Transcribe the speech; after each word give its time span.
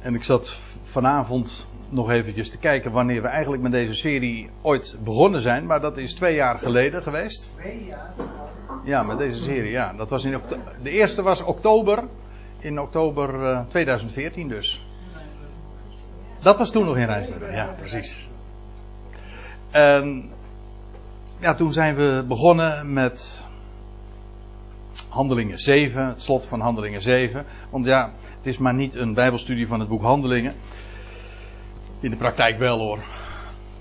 En 0.00 0.14
ik 0.14 0.24
zat 0.24 0.56
vanavond 0.82 1.66
nog 1.88 2.10
eventjes 2.10 2.50
te 2.50 2.58
kijken 2.58 2.92
wanneer 2.92 3.22
we 3.22 3.28
eigenlijk 3.28 3.62
met 3.62 3.72
deze 3.72 3.94
serie 3.94 4.50
ooit 4.62 4.96
begonnen 5.04 5.42
zijn. 5.42 5.66
Maar 5.66 5.80
dat 5.80 5.96
is 5.96 6.14
twee 6.14 6.34
jaar 6.34 6.58
geleden 6.58 7.02
geweest. 7.02 7.52
Twee 7.56 7.84
jaar? 7.84 8.12
Ja, 8.84 9.02
met 9.02 9.18
deze 9.18 9.42
serie, 9.42 9.70
ja. 9.70 9.92
Dat 9.92 10.10
was 10.10 10.24
in 10.24 10.40
de 10.82 10.90
eerste 10.90 11.22
was 11.22 11.42
oktober. 11.42 12.04
In 12.58 12.80
oktober 12.80 13.44
eh, 13.44 13.60
2014 13.68 14.48
dus. 14.48 14.86
Dat 16.40 16.58
was 16.58 16.70
toen 16.70 16.84
nog 16.84 16.96
in 16.96 17.06
Rijnsburg, 17.06 17.54
ja, 17.54 17.74
precies. 17.78 18.28
En 19.70 20.30
ja, 21.38 21.54
toen 21.54 21.72
zijn 21.72 21.94
we 21.94 22.24
begonnen 22.28 22.92
met 22.92 23.46
Handelingen 25.10 25.58
7, 25.58 26.06
het 26.06 26.22
slot 26.22 26.46
van 26.46 26.60
Handelingen 26.60 27.00
7. 27.00 27.44
Want 27.70 27.84
ja, 27.84 28.12
het 28.36 28.46
is 28.46 28.58
maar 28.58 28.74
niet 28.74 28.94
een 28.94 29.14
Bijbelstudie 29.14 29.66
van 29.66 29.80
het 29.80 29.88
boek 29.88 30.02
Handelingen. 30.02 30.54
In 32.00 32.10
de 32.10 32.16
praktijk 32.16 32.58
wel 32.58 32.78
hoor. 32.78 32.98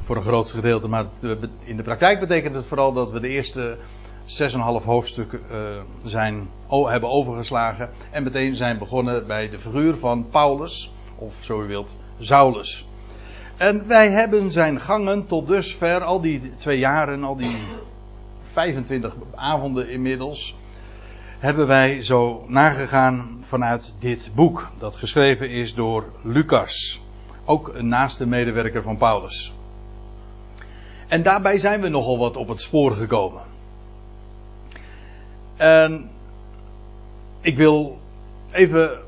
Voor 0.04 0.16
een 0.16 0.22
grootste 0.22 0.56
gedeelte. 0.56 0.88
Maar 0.88 1.06
eh, 1.22 1.32
in 1.64 1.78
de 1.78 1.84
praktijk 1.84 2.20
betekent 2.20 2.56
het 2.56 2.66
vooral 2.66 2.94
dat 2.94 3.12
we 3.12 3.20
de 3.20 3.28
eerste 3.28 3.78
6,5 4.26 4.86
hoofdstukken 4.86 5.42
eh, 5.52 5.58
zijn, 6.04 6.50
hebben 6.70 7.10
overgeslagen. 7.10 7.90
En 8.12 8.24
meteen 8.24 8.56
zijn 8.56 8.78
begonnen 8.78 9.28
bij 9.28 9.50
de 9.50 9.60
figuur 9.60 9.96
van 9.98 10.30
Paulus. 10.30 10.92
Of 11.16 11.38
zo 11.42 11.64
u 11.64 11.68
wilt, 11.68 11.96
Saulus. 12.20 12.86
En 13.58 13.88
wij 13.88 14.10
hebben 14.10 14.52
zijn 14.52 14.80
gangen 14.80 15.26
tot 15.26 15.48
dusver, 15.48 16.04
al 16.04 16.22
die 16.22 16.52
twee 16.58 16.78
jaren, 16.78 17.24
al 17.24 17.36
die 17.36 17.58
25 18.44 19.16
avonden 19.36 19.90
inmiddels, 19.90 20.56
hebben 21.40 21.68
wij 21.68 22.02
zo 22.02 22.46
nagegaan 22.48 23.38
vanuit 23.42 23.94
dit 24.00 24.32
boek. 24.36 24.70
Dat 24.78 24.96
geschreven 24.96 25.50
is 25.50 25.74
door 25.74 26.06
Lucas. 26.22 27.02
Ook 27.46 27.72
een 27.74 27.88
naaste 27.88 28.28
medewerker 28.28 28.82
van 28.82 28.98
Paulus. 28.98 29.54
En 31.08 31.24
daarbij 31.24 31.58
zijn 31.58 31.82
we 31.82 31.90
nogal 31.90 32.18
wat 32.18 32.38
op 32.38 32.48
het 32.48 32.62
spoor 32.62 32.92
gekomen. 32.92 33.42
En 35.58 36.10
ik 37.42 37.58
wil 37.58 38.00
even 38.52 39.00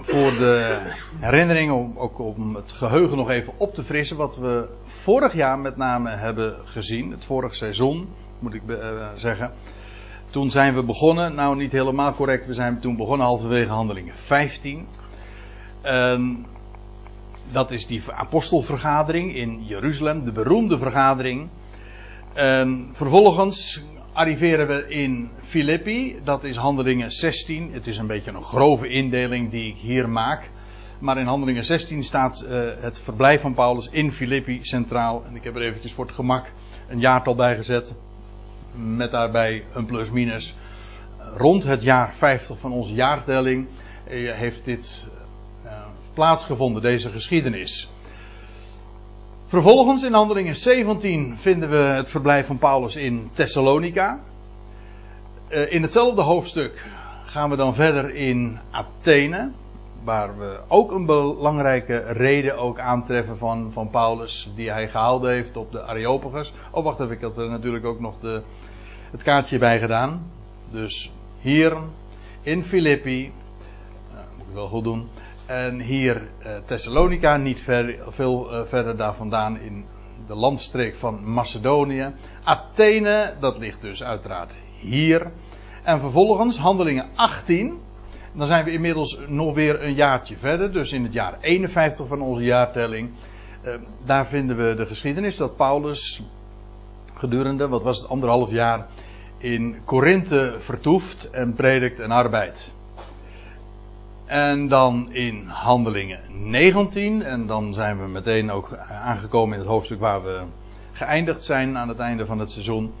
voor 0.00 0.30
de 0.30 0.80
herinnering, 1.20 1.72
om, 1.72 1.92
ook 1.96 2.18
om 2.18 2.54
het 2.54 2.72
geheugen 2.72 3.16
nog 3.16 3.30
even 3.30 3.52
op 3.56 3.74
te 3.74 3.84
frissen, 3.84 4.16
wat 4.16 4.36
we 4.36 4.68
vorig 4.86 5.34
jaar 5.34 5.58
met 5.58 5.76
name 5.76 6.10
hebben 6.10 6.56
gezien, 6.64 7.10
het 7.10 7.24
vorige 7.24 7.54
seizoen, 7.54 8.08
moet 8.38 8.54
ik 8.54 8.62
uh, 8.66 9.08
zeggen. 9.16 9.52
Toen 10.36 10.50
zijn 10.50 10.74
we 10.74 10.82
begonnen, 10.82 11.34
nou 11.34 11.56
niet 11.56 11.72
helemaal 11.72 12.14
correct, 12.14 12.46
we 12.46 12.54
zijn 12.54 12.80
toen 12.80 12.96
begonnen 12.96 13.26
halverwege 13.26 13.70
handelingen 13.70 14.14
15. 14.14 14.86
En 15.82 16.46
dat 17.52 17.70
is 17.70 17.86
die 17.86 18.02
apostelvergadering 18.12 19.34
in 19.34 19.64
Jeruzalem, 19.64 20.24
de 20.24 20.32
beroemde 20.32 20.78
vergadering. 20.78 21.48
En 22.34 22.88
vervolgens 22.92 23.82
arriveren 24.12 24.66
we 24.66 24.88
in 24.88 25.30
Filippi, 25.38 26.16
dat 26.24 26.44
is 26.44 26.56
handelingen 26.56 27.10
16. 27.10 27.72
Het 27.72 27.86
is 27.86 27.98
een 27.98 28.06
beetje 28.06 28.30
een 28.30 28.42
grove 28.42 28.88
indeling 28.88 29.50
die 29.50 29.68
ik 29.68 29.76
hier 29.76 30.08
maak. 30.08 30.50
Maar 30.98 31.18
in 31.18 31.26
handelingen 31.26 31.64
16 31.64 32.04
staat 32.04 32.46
uh, 32.48 32.70
het 32.80 33.00
verblijf 33.00 33.40
van 33.40 33.54
Paulus 33.54 33.88
in 33.90 34.12
Filippi 34.12 34.58
centraal. 34.62 35.24
En 35.28 35.36
ik 35.36 35.44
heb 35.44 35.56
er 35.56 35.62
eventjes 35.62 35.92
voor 35.92 36.06
het 36.06 36.14
gemak 36.14 36.52
een 36.88 37.00
jaartal 37.00 37.34
bij 37.34 37.56
gezet. 37.56 37.94
Met 38.76 39.10
daarbij 39.10 39.64
een 39.72 39.86
plus 39.86 40.10
minus. 40.10 40.54
Rond 41.36 41.64
het 41.64 41.82
jaar 41.82 42.14
50 42.14 42.58
van 42.58 42.72
onze 42.72 42.94
jaartelling 42.94 43.66
uh, 44.10 44.32
heeft 44.32 44.64
dit 44.64 45.06
uh, 45.64 45.72
plaatsgevonden, 46.14 46.82
deze 46.82 47.10
geschiedenis. 47.10 47.90
Vervolgens 49.46 50.02
in 50.02 50.12
handelingen 50.12 50.56
17 50.56 51.38
vinden 51.38 51.70
we 51.70 51.76
het 51.76 52.08
verblijf 52.08 52.46
van 52.46 52.58
Paulus 52.58 52.96
in 52.96 53.30
Thessalonica. 53.32 54.20
Uh, 55.48 55.72
in 55.72 55.82
hetzelfde 55.82 56.22
hoofdstuk 56.22 56.86
gaan 57.24 57.50
we 57.50 57.56
dan 57.56 57.74
verder 57.74 58.14
in 58.14 58.58
Athene. 58.70 59.50
Waar 60.04 60.38
we 60.38 60.58
ook 60.68 60.92
een 60.92 61.06
belangrijke 61.06 61.98
reden 61.98 62.58
ook 62.58 62.78
aantreffen 62.78 63.38
van, 63.38 63.70
van 63.72 63.90
Paulus. 63.90 64.50
Die 64.54 64.70
hij 64.70 64.88
gehouden 64.88 65.30
heeft 65.30 65.56
op 65.56 65.72
de 65.72 65.82
Areopagus. 65.82 66.52
Oh 66.70 66.84
wacht 66.84 67.00
even, 67.00 67.14
ik 67.14 67.20
had 67.20 67.36
er 67.36 67.48
natuurlijk 67.50 67.84
ook 67.84 68.00
nog 68.00 68.18
de, 68.18 68.42
het 69.16 69.24
kaartje 69.24 69.58
bij 69.58 69.78
gedaan. 69.78 70.30
Dus 70.70 71.10
hier 71.40 71.76
in 72.42 72.64
Filippi. 72.64 73.24
Uh, 73.24 74.18
moet 74.36 74.46
ik 74.46 74.54
wel 74.54 74.68
goed 74.68 74.84
doen. 74.84 75.08
En 75.46 75.80
hier 75.80 76.16
uh, 76.16 76.56
Thessalonica, 76.64 77.36
niet 77.36 77.60
ver, 77.60 77.98
veel 78.08 78.52
uh, 78.52 78.66
verder 78.66 78.96
daar 78.96 79.14
vandaan 79.14 79.60
in 79.60 79.84
de 80.26 80.34
landstreek 80.34 80.96
van 80.96 81.32
Macedonië. 81.32 82.14
Athene, 82.44 83.34
dat 83.40 83.58
ligt 83.58 83.80
dus 83.80 84.02
uiteraard 84.02 84.56
hier. 84.78 85.30
En 85.82 86.00
vervolgens 86.00 86.58
handelingen 86.58 87.08
18. 87.14 87.80
Dan 88.32 88.46
zijn 88.46 88.64
we 88.64 88.72
inmiddels 88.72 89.18
nog 89.26 89.54
weer 89.54 89.82
een 89.82 89.94
jaartje 89.94 90.36
verder, 90.36 90.72
dus 90.72 90.92
in 90.92 91.02
het 91.02 91.12
jaar 91.12 91.38
51 91.40 92.06
van 92.06 92.20
onze 92.20 92.42
jaartelling. 92.42 93.10
Daar 94.04 94.26
vinden 94.26 94.56
we 94.56 94.74
de 94.74 94.86
geschiedenis 94.86 95.36
dat 95.36 95.56
Paulus 95.56 96.22
gedurende, 97.14 97.68
wat 97.68 97.82
was 97.82 97.98
het, 97.98 98.08
anderhalf 98.08 98.50
jaar 98.50 98.86
in 99.38 99.76
Korinthe 99.84 100.56
vertoeft 100.58 101.30
en 101.30 101.54
predikt 101.54 102.00
en 102.00 102.10
arbeidt. 102.10 102.74
En 104.26 104.68
dan 104.68 105.12
in 105.12 105.46
Handelingen 105.46 106.20
19. 106.28 107.22
En 107.22 107.46
dan 107.46 107.74
zijn 107.74 108.00
we 108.00 108.08
meteen 108.08 108.50
ook 108.50 108.76
aangekomen 108.88 109.54
in 109.54 109.60
het 109.60 109.68
hoofdstuk 109.68 109.98
waar 109.98 110.22
we 110.22 110.42
geëindigd 110.92 111.44
zijn 111.44 111.78
aan 111.78 111.88
het 111.88 111.98
einde 111.98 112.26
van 112.26 112.38
het 112.38 112.50
seizoen. 112.50 112.92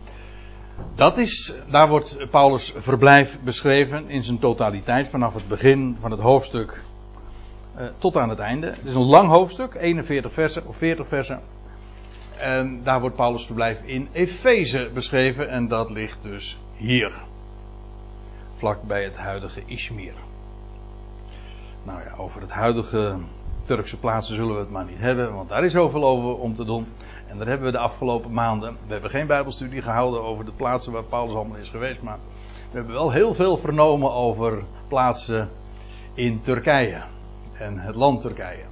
Dat 0.94 1.18
is, 1.18 1.54
daar 1.70 1.88
wordt 1.88 2.30
Paulus' 2.30 2.72
verblijf 2.76 3.38
beschreven 3.42 4.08
in 4.08 4.24
zijn 4.24 4.38
totaliteit 4.38 5.08
vanaf 5.08 5.34
het 5.34 5.48
begin 5.48 5.96
van 6.00 6.10
het 6.10 6.20
hoofdstuk 6.20 6.82
uh, 7.78 7.86
tot 7.98 8.16
aan 8.16 8.28
het 8.28 8.38
einde. 8.38 8.66
Het 8.66 8.84
is 8.84 8.94
een 8.94 9.02
lang 9.02 9.28
hoofdstuk, 9.28 9.74
41 9.74 10.32
versen 10.32 10.66
of 10.66 10.76
40 10.76 11.08
versen. 11.08 11.40
En 12.38 12.82
daar 12.84 13.00
wordt 13.00 13.16
Paulus' 13.16 13.46
verblijf 13.46 13.82
in 13.82 14.08
Efeze 14.12 14.90
beschreven 14.94 15.48
en 15.48 15.68
dat 15.68 15.90
ligt 15.90 16.22
dus 16.22 16.58
hier. 16.76 17.12
Vlak 18.54 18.82
bij 18.82 19.04
het 19.04 19.16
huidige 19.16 19.62
Ishmir. 19.66 20.14
Nou 21.82 22.00
ja, 22.00 22.14
over 22.16 22.40
het 22.40 22.50
huidige 22.50 23.16
Turkse 23.64 23.98
plaatsen 23.98 24.36
zullen 24.36 24.54
we 24.54 24.60
het 24.60 24.70
maar 24.70 24.84
niet 24.84 24.98
hebben, 24.98 25.34
want 25.34 25.48
daar 25.48 25.64
is 25.64 25.72
zoveel 25.72 26.04
over 26.04 26.38
om 26.38 26.54
te 26.54 26.64
doen. 26.64 26.86
En 27.28 27.38
daar 27.38 27.46
hebben 27.46 27.66
we 27.66 27.72
de 27.72 27.78
afgelopen 27.78 28.32
maanden. 28.32 28.76
We 28.86 28.92
hebben 28.92 29.10
geen 29.10 29.26
Bijbelstudie 29.26 29.82
gehouden 29.82 30.22
over 30.22 30.44
de 30.44 30.52
plaatsen 30.52 30.92
waar 30.92 31.02
Paulus 31.02 31.34
allemaal 31.34 31.56
is 31.56 31.68
geweest, 31.68 32.02
maar 32.02 32.18
we 32.70 32.76
hebben 32.76 32.94
wel 32.94 33.10
heel 33.10 33.34
veel 33.34 33.56
vernomen 33.56 34.12
over 34.12 34.62
plaatsen 34.88 35.48
in 36.14 36.40
Turkije 36.42 37.02
en 37.58 37.78
het 37.78 37.94
land 37.94 38.20
Turkije. 38.20 38.64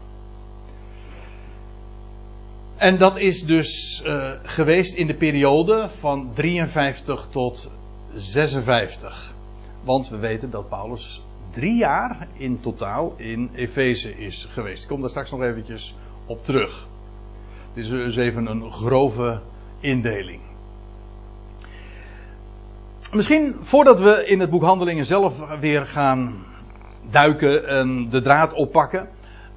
En 2.77 2.97
dat 2.97 3.17
is 3.17 3.45
dus 3.45 4.03
uh, 4.07 4.31
geweest 4.43 4.95
in 4.95 5.07
de 5.07 5.15
periode 5.15 5.89
van 5.89 6.31
53 6.35 7.27
tot 7.31 7.71
56. 8.17 9.35
Want 9.85 10.09
we 10.09 10.17
weten 10.17 10.51
dat 10.51 10.69
Paulus 10.69 11.23
drie 11.51 11.77
jaar 11.77 12.29
in 12.37 12.61
totaal 12.61 13.15
in 13.17 13.51
Efeze 13.55 14.19
is 14.19 14.49
geweest. 14.51 14.83
Ik 14.83 14.89
kom 14.89 15.01
daar 15.01 15.11
straks 15.11 15.31
nog 15.31 15.43
eventjes 15.43 15.95
op 16.27 16.45
terug. 16.45 16.87
Dit 17.75 17.85
is 17.85 17.91
dus 17.91 18.17
even 18.17 18.47
een 18.47 18.71
grove 18.71 19.41
indeling. 19.81 20.41
Misschien 23.13 23.57
voordat 23.61 24.01
we 24.01 24.27
in 24.27 24.41
het 24.41 24.51
boek 24.51 24.63
Handelingen 24.63 25.07
zelf 25.07 25.59
weer 25.61 25.87
gaan 25.87 26.45
duiken 27.11 27.69
en 27.69 28.09
de 28.11 28.23
draad 28.23 28.53
oppakken, 28.53 29.09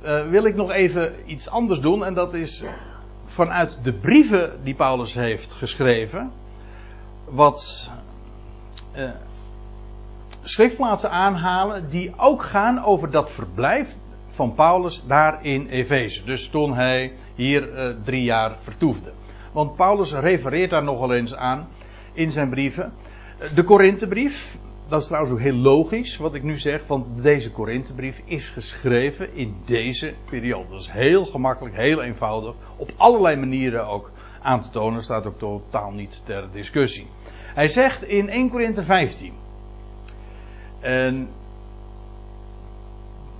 uh, 0.03 0.29
wil 0.29 0.45
ik 0.45 0.55
nog 0.55 0.71
even 0.71 1.13
iets 1.25 1.49
anders 1.49 1.79
doen. 1.79 2.05
En 2.05 2.13
dat 2.13 2.33
is 2.33 2.63
vanuit 3.37 3.79
de 3.83 3.93
brieven 3.93 4.63
die 4.63 4.75
Paulus 4.75 5.13
heeft 5.13 5.53
geschreven, 5.53 6.31
wat 7.29 7.91
uh, 8.95 9.09
schriftplaatsen 10.41 11.11
aanhalen 11.11 11.89
die 11.89 12.13
ook 12.17 12.43
gaan 12.43 12.83
over 12.83 13.11
dat 13.11 13.31
verblijf 13.31 13.95
van 14.27 14.53
Paulus 14.53 15.03
daar 15.07 15.45
in 15.45 15.67
Efeze. 15.67 16.23
Dus 16.23 16.49
toen 16.49 16.73
hij 16.73 17.13
hier 17.35 17.73
uh, 17.73 17.95
drie 18.03 18.23
jaar 18.23 18.57
vertoefde. 18.59 19.11
Want 19.51 19.75
Paulus 19.75 20.13
refereert 20.13 20.69
daar 20.69 20.83
nogal 20.83 21.13
eens 21.13 21.35
aan 21.35 21.67
in 22.13 22.31
zijn 22.31 22.49
brieven. 22.49 22.93
De 23.55 23.63
Korinthebrief, 23.63 24.57
dat 24.89 25.01
is 25.01 25.07
trouwens 25.07 25.33
ook 25.33 25.39
heel 25.39 25.55
logisch 25.55 26.17
wat 26.17 26.33
ik 26.33 26.43
nu 26.43 26.57
zeg, 26.57 26.81
want 26.87 27.21
deze 27.21 27.51
Korinthebrief 27.51 28.21
is 28.25 28.49
geschreven 28.49 29.35
in 29.35 29.55
deze 29.65 30.13
periode. 30.29 30.69
Dat 30.69 30.79
is 30.79 30.91
heel 30.91 31.25
gemakkelijk, 31.25 31.75
heel 31.75 32.01
eenvoudig, 32.01 32.55
op 32.77 32.91
allerlei 32.97 33.35
manieren 33.35 33.87
ook 33.87 34.11
aan 34.41 34.61
te 34.61 34.69
tonen, 34.69 35.03
staat 35.03 35.25
ook 35.25 35.39
totaal 35.39 35.91
niet 35.91 36.21
ter 36.25 36.51
discussie. 36.51 37.07
Hij 37.53 37.67
zegt 37.67 38.03
in 38.03 38.29
1 38.29 38.49
Korinthe 38.49 38.83
15. 38.83 39.33
En 40.79 41.29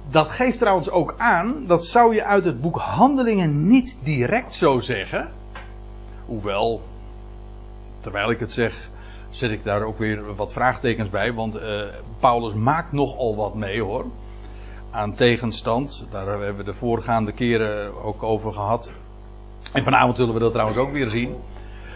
dat 0.09 0.29
geeft 0.29 0.59
trouwens 0.59 0.89
ook 0.89 1.15
aan, 1.17 1.67
dat 1.67 1.85
zou 1.85 2.15
je 2.15 2.23
uit 2.23 2.45
het 2.45 2.61
boek 2.61 2.77
Handelingen 2.77 3.67
niet 3.67 4.00
direct 4.03 4.53
zo 4.53 4.79
zeggen. 4.79 5.31
Hoewel, 6.25 6.81
terwijl 8.00 8.31
ik 8.31 8.39
het 8.39 8.51
zeg, 8.51 8.89
zet 9.38 9.51
ik 9.51 9.63
daar 9.63 9.81
ook 9.81 9.98
weer 9.98 10.36
wat 10.36 10.54
vraagtekens 10.54 11.10
bij. 11.10 11.34
Want 11.34 11.56
uh, 11.56 11.81
Paulus 12.19 12.54
maakt 12.54 12.92
nogal 12.92 13.36
wat 13.36 13.56
mee 13.56 13.81
hoor. 13.81 14.06
Aan 14.92 15.16
tegenstand. 15.16 16.07
Daar 16.12 16.28
hebben 16.28 16.57
we 16.57 16.63
de 16.63 16.74
voorgaande 16.74 17.31
keren 17.31 18.04
ook 18.04 18.24
over 18.24 18.54
gehad. 18.54 18.92
En 19.74 19.84
vanavond 19.84 20.18
zullen 20.18 20.34
we 20.34 20.39
dat 20.39 20.51
trouwens 20.51 20.78
ook 20.78 20.92
weer 20.92 21.07
zien. 21.07 21.36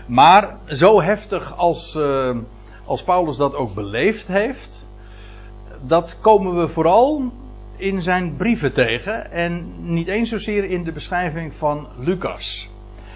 Maar 0.08 0.58
zo 0.68 1.02
heftig 1.02 1.58
als, 1.58 1.96
uh, 1.96 2.38
als 2.86 3.04
Paulus 3.04 3.38
dat 3.38 3.56
ook 3.56 3.74
beleefd 3.74 4.28
heeft. 4.28 4.88
Dat 5.82 6.20
komen 6.22 6.60
we 6.60 6.68
vooral 6.68 7.32
in 7.78 8.02
zijn 8.02 8.36
brieven 8.36 8.74
tegen. 8.74 9.32
En 9.32 9.74
niet 9.94 10.08
eens 10.08 10.30
zozeer 10.30 10.64
in 10.64 10.84
de 10.84 10.92
beschrijving 10.92 11.54
van 11.54 11.88
Lucas. 11.98 12.71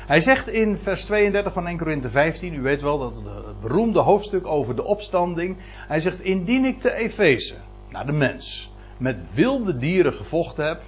Hij 0.06 0.20
zegt 0.20 0.48
in 0.48 0.78
vers 0.78 1.04
32 1.04 1.54
van 1.54 1.68
1 1.68 1.78
Korinthe 1.78 2.10
15, 2.10 2.54
u 2.54 2.62
weet 2.62 2.82
wel 2.82 3.00
dat 3.00 3.16
het 3.16 3.62
beroemde 3.62 4.00
hoofdstuk 4.00 4.48
over 4.48 4.76
de 4.76 4.84
opstanding. 4.84 5.58
Hij 5.88 6.00
zegt, 6.00 6.20
indien 6.20 6.66
ik 6.66 6.80
te 6.80 6.94
Efeze, 6.94 7.56
naar 7.90 8.06
de 8.06 8.12
mens, 8.12 8.72
met 8.98 9.22
wilde 9.34 9.78
dieren 9.78 10.14
gevochten 10.14 10.68
heb. 10.68 10.82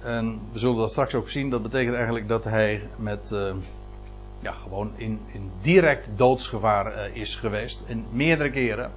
En 0.00 0.40
we 0.52 0.58
zullen 0.58 0.76
dat 0.76 0.90
straks 0.90 1.14
ook 1.14 1.28
zien, 1.28 1.50
dat 1.50 1.62
betekent 1.62 1.94
eigenlijk 1.94 2.28
dat 2.28 2.44
hij 2.44 2.82
met, 2.96 3.30
uh, 3.34 3.54
ja, 4.40 4.52
gewoon 4.52 4.92
in, 4.96 5.20
direct 5.60 6.08
doodsgevaar 6.16 7.08
uh, 7.08 7.16
is 7.16 7.36
geweest. 7.36 7.84
En 7.86 8.04
meerdere 8.10 8.50
keren. 8.50 8.90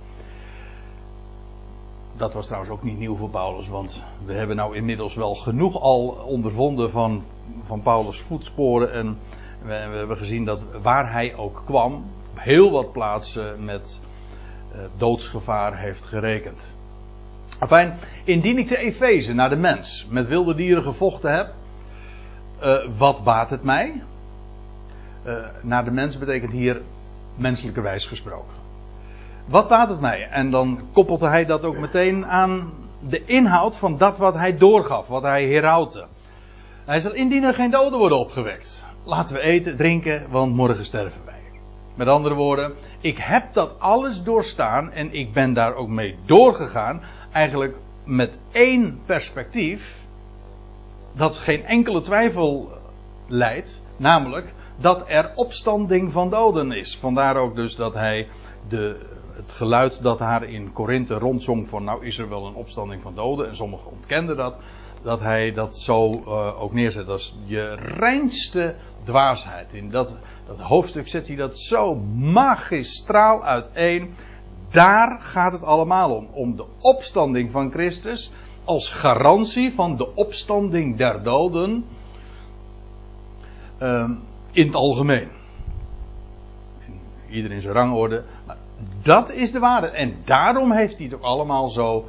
Dat 2.17 2.33
was 2.33 2.45
trouwens 2.45 2.71
ook 2.71 2.83
niet 2.83 2.97
nieuw 2.97 3.15
voor 3.15 3.29
Paulus, 3.29 3.67
want 3.67 4.03
we 4.25 4.33
hebben 4.33 4.55
nou 4.55 4.75
inmiddels 4.75 5.15
wel 5.15 5.35
genoeg 5.35 5.81
al 5.81 6.07
ondervonden 6.07 6.91
van, 6.91 7.23
van 7.65 7.81
Paulus' 7.81 8.21
voetsporen. 8.21 8.93
En 8.93 9.17
we, 9.61 9.67
we 9.67 9.97
hebben 9.97 10.17
gezien 10.17 10.45
dat 10.45 10.63
waar 10.81 11.11
hij 11.11 11.35
ook 11.35 11.61
kwam, 11.65 11.93
op 12.31 12.39
heel 12.39 12.71
wat 12.71 12.91
plaatsen 12.91 13.65
met 13.65 13.99
uh, 14.75 14.81
doodsgevaar 14.97 15.77
heeft 15.77 16.05
gerekend. 16.05 16.73
Enfin, 17.59 17.93
indien 18.23 18.57
ik 18.57 18.67
de 18.67 18.77
Efeze 18.77 19.33
naar 19.33 19.49
de 19.49 19.55
mens 19.55 20.07
met 20.09 20.27
wilde 20.27 20.55
dieren 20.55 20.83
gevochten 20.83 21.35
heb, 21.35 21.53
uh, 22.63 22.97
wat 22.97 23.23
baat 23.23 23.49
het 23.49 23.63
mij? 23.63 24.03
Uh, 25.25 25.45
naar 25.61 25.85
de 25.85 25.91
mens 25.91 26.17
betekent 26.17 26.51
hier 26.51 26.81
menselijke 27.35 27.81
wijs 27.81 28.05
gesproken. 28.05 28.64
Wat 29.45 29.67
baat 29.67 29.89
het 29.89 29.99
mij? 29.99 30.27
En 30.29 30.51
dan 30.51 30.79
koppelde 30.93 31.27
hij 31.27 31.45
dat 31.45 31.63
ook 31.63 31.77
meteen 31.77 32.25
aan 32.25 32.73
de 32.99 33.25
inhoud 33.25 33.77
van 33.77 33.97
dat 33.97 34.17
wat 34.17 34.33
hij 34.33 34.57
doorgaf, 34.57 35.07
wat 35.07 35.21
hij 35.21 35.45
herauwde. 35.45 36.05
Hij 36.85 36.99
zegt, 36.99 37.15
indien 37.15 37.43
er 37.43 37.53
geen 37.53 37.69
doden 37.71 37.99
worden 37.99 38.19
opgewekt, 38.19 38.85
laten 39.03 39.35
we 39.35 39.41
eten, 39.41 39.77
drinken, 39.77 40.31
want 40.31 40.55
morgen 40.55 40.85
sterven 40.85 41.21
wij. 41.25 41.33
Met 41.95 42.07
andere 42.07 42.35
woorden, 42.35 42.73
ik 43.01 43.17
heb 43.17 43.53
dat 43.53 43.79
alles 43.79 44.23
doorstaan 44.23 44.91
en 44.91 45.13
ik 45.13 45.33
ben 45.33 45.53
daar 45.53 45.75
ook 45.75 45.87
mee 45.87 46.15
doorgegaan, 46.25 47.01
eigenlijk 47.31 47.75
met 48.05 48.37
één 48.51 48.99
perspectief, 49.05 50.05
dat 51.13 51.37
geen 51.37 51.65
enkele 51.65 52.01
twijfel 52.01 52.69
leidt, 53.27 53.83
namelijk 53.97 54.53
dat 54.77 55.03
er 55.07 55.31
opstanding 55.35 56.11
van 56.11 56.29
doden 56.29 56.71
is. 56.71 56.97
Vandaar 56.97 57.35
ook 57.35 57.55
dus 57.55 57.75
dat 57.75 57.93
hij 57.93 58.27
de, 58.69 58.99
het 59.35 59.51
geluid 59.51 60.01
dat 60.01 60.19
haar 60.19 60.43
in 60.43 60.73
Korinthe 60.73 61.13
rondzong 61.13 61.67
van 61.67 61.83
nou 61.83 62.05
is 62.05 62.17
er 62.17 62.29
wel 62.29 62.45
een 62.45 62.53
opstanding 62.53 63.01
van 63.01 63.15
doden 63.15 63.47
en 63.47 63.55
sommigen 63.55 63.91
ontkenden 63.91 64.37
dat, 64.37 64.55
dat 65.01 65.19
hij 65.19 65.53
dat 65.53 65.77
zo 65.77 66.13
uh, 66.13 66.61
ook 66.61 66.73
neerzet. 66.73 67.07
Is 67.07 67.35
je 67.45 67.75
reinste 67.75 68.75
dwaasheid. 69.03 69.73
In 69.73 69.89
dat, 69.89 70.13
dat 70.47 70.59
hoofdstuk 70.59 71.07
zet 71.07 71.27
hij 71.27 71.35
dat 71.35 71.57
zo 71.57 71.95
magistraal 72.15 73.43
uiteen. 73.43 74.13
Daar 74.69 75.21
gaat 75.21 75.51
het 75.51 75.63
allemaal 75.63 76.15
om. 76.15 76.27
Om 76.31 76.55
de 76.55 76.65
opstanding 76.79 77.51
van 77.51 77.71
Christus 77.71 78.31
als 78.63 78.89
garantie 78.89 79.73
van 79.73 79.97
de 79.97 80.15
opstanding 80.15 80.97
der 80.97 81.23
doden. 81.23 81.85
Uh, 83.81 84.09
in 84.51 84.65
het 84.65 84.75
algemeen. 84.75 85.27
In 87.27 87.61
zijn 87.61 87.73
rangorde. 87.73 88.23
Maar 88.45 88.57
dat 89.01 89.31
is 89.31 89.51
de 89.51 89.59
waarde. 89.59 89.87
En 89.87 90.15
daarom 90.25 90.71
heeft 90.71 90.95
hij 90.95 91.05
het 91.05 91.15
ook 91.15 91.21
allemaal 91.21 91.69
zo 91.69 92.05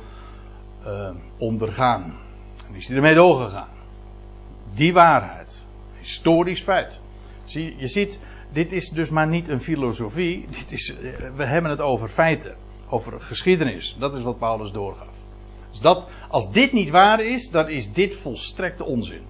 uh, 0.86 1.10
ondergaan. 1.38 2.14
En 2.68 2.74
is 2.74 2.86
hij 2.86 2.96
ermee 2.96 3.14
doorgegaan. 3.14 3.68
Die 4.74 4.92
waarheid. 4.92 5.66
Historisch 5.98 6.62
feit. 6.62 7.00
Zie, 7.44 7.74
je 7.78 7.86
ziet, 7.86 8.20
dit 8.52 8.72
is 8.72 8.88
dus 8.88 9.08
maar 9.08 9.28
niet 9.28 9.48
een 9.48 9.60
filosofie. 9.60 10.46
Dit 10.50 10.72
is, 10.72 10.94
we 11.36 11.46
hebben 11.46 11.70
het 11.70 11.80
over 11.80 12.08
feiten. 12.08 12.54
Over 12.88 13.20
geschiedenis. 13.20 13.96
Dat 13.98 14.14
is 14.14 14.22
wat 14.22 14.38
Paulus 14.38 14.72
doorgaf. 14.72 15.14
Dus 15.70 15.80
dat, 15.80 16.08
als 16.28 16.52
dit 16.52 16.72
niet 16.72 16.90
waar 16.90 17.20
is, 17.20 17.50
dan 17.50 17.68
is 17.68 17.92
dit 17.92 18.14
volstrekte 18.14 18.84
onzin. 18.84 19.22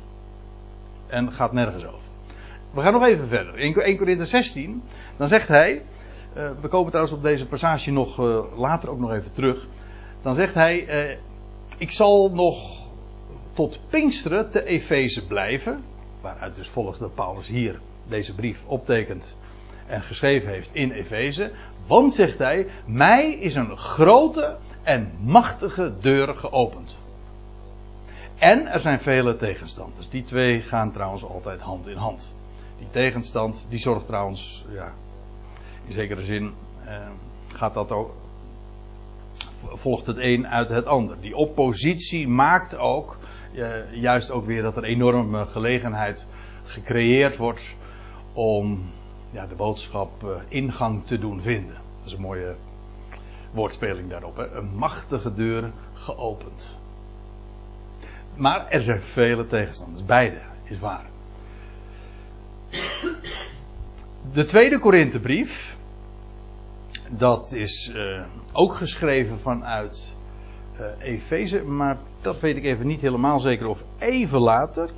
En 1.07 1.33
gaat 1.33 1.53
nergens 1.53 1.85
over. 1.85 2.05
We 2.71 2.81
gaan 2.81 2.93
nog 2.93 3.05
even 3.05 3.29
verder. 3.29 3.59
In 3.59 3.75
1 3.75 3.97
Corinthië 3.97 4.27
16, 4.27 4.83
dan 5.17 5.29
zegt 5.29 5.49
hij. 5.49 5.83
Uh, 6.37 6.51
we 6.61 6.69
komen 6.69 6.87
trouwens 6.87 7.17
op 7.17 7.23
deze 7.23 7.47
passage 7.47 7.93
nog 7.93 8.21
uh, 8.21 8.59
later 8.59 8.91
ook 8.91 8.99
nog 8.99 9.13
even 9.13 9.33
terug. 9.33 9.67
Dan 10.23 10.35
zegt 10.35 10.55
hij: 10.55 11.07
uh, 11.09 11.17
Ik 11.79 11.93
zal 11.93 12.31
nog 12.31 12.87
tot 13.53 13.81
Pinksteren 13.89 14.51
te 14.51 14.65
Efeze 14.65 15.27
blijven. 15.27 15.85
Waaruit 16.21 16.55
dus 16.55 16.69
volgt 16.69 16.99
dat 16.99 17.15
Paulus 17.15 17.47
hier 17.47 17.81
deze 18.09 18.35
brief 18.35 18.65
optekent 18.67 19.35
en 19.87 20.03
geschreven 20.03 20.49
heeft 20.49 20.71
in 20.73 20.91
Efeze. 20.91 21.53
Want, 21.87 22.13
zegt 22.15 22.39
hij, 22.39 22.67
mij 22.87 23.33
is 23.33 23.55
een 23.55 23.77
grote 23.77 24.57
en 24.83 25.11
machtige 25.21 25.95
deur 26.01 26.35
geopend. 26.35 26.99
En 28.39 28.67
er 28.67 28.81
zijn 28.81 29.01
vele 29.01 29.37
tegenstanders. 29.37 30.09
Die 30.09 30.23
twee 30.23 30.61
gaan 30.61 30.93
trouwens 30.93 31.25
altijd 31.25 31.61
hand 31.61 31.87
in 31.87 31.97
hand. 31.97 32.35
Die 32.79 32.91
tegenstand, 32.91 33.67
die 33.69 33.79
zorgt 33.79 34.07
trouwens, 34.07 34.65
ja, 34.69 34.93
in 35.87 35.93
zekere 35.93 36.23
zin 36.23 36.53
eh, 36.85 37.09
gaat 37.47 37.75
dat 37.75 37.91
ook, 37.91 38.15
volgt 39.63 40.07
het 40.07 40.17
een 40.17 40.47
uit 40.47 40.69
het 40.69 40.87
ander. 40.87 41.17
Die 41.21 41.37
oppositie 41.37 42.29
maakt 42.29 42.79
ook, 42.79 43.19
eh, 43.55 43.93
juist 43.93 44.31
ook 44.31 44.47
weer 44.47 44.63
dat 44.63 44.77
er 44.77 44.85
enorme 44.85 45.47
gelegenheid 45.47 46.27
gecreëerd 46.65 47.37
wordt 47.37 47.75
om 48.33 48.91
ja, 49.31 49.47
de 49.47 49.55
boodschap 49.55 50.23
uh, 50.25 50.31
ingang 50.49 51.07
te 51.07 51.19
doen 51.19 51.43
vinden. 51.43 51.75
Dat 51.75 52.07
is 52.07 52.13
een 52.13 52.21
mooie 52.21 52.55
woordspeling 53.53 54.11
daarop. 54.11 54.37
Hè? 54.37 54.51
Een 54.51 54.75
machtige 54.75 55.35
deur 55.35 55.71
geopend. 55.93 56.77
Maar 58.37 58.69
er 58.69 58.81
zijn 58.81 59.01
vele 59.01 59.47
tegenstanders. 59.47 60.05
Beide 60.05 60.41
is 60.65 60.79
waar. 60.79 61.07
De 64.33 64.45
tweede 64.45 64.79
Korinthebrief. 64.79 65.76
Dat 67.11 67.53
is 67.53 67.93
uh, 67.95 68.21
ook 68.53 68.75
geschreven 68.75 69.39
vanuit 69.39 70.15
uh, 70.81 70.87
Efeze. 70.99 71.63
Maar 71.63 71.99
dat 72.21 72.41
weet 72.41 72.57
ik 72.57 72.65
even 72.65 72.87
niet 72.87 73.01
helemaal 73.01 73.41
zeker. 73.41 73.67
Of 73.67 73.85
even 73.99 74.41
later. 74.41 74.91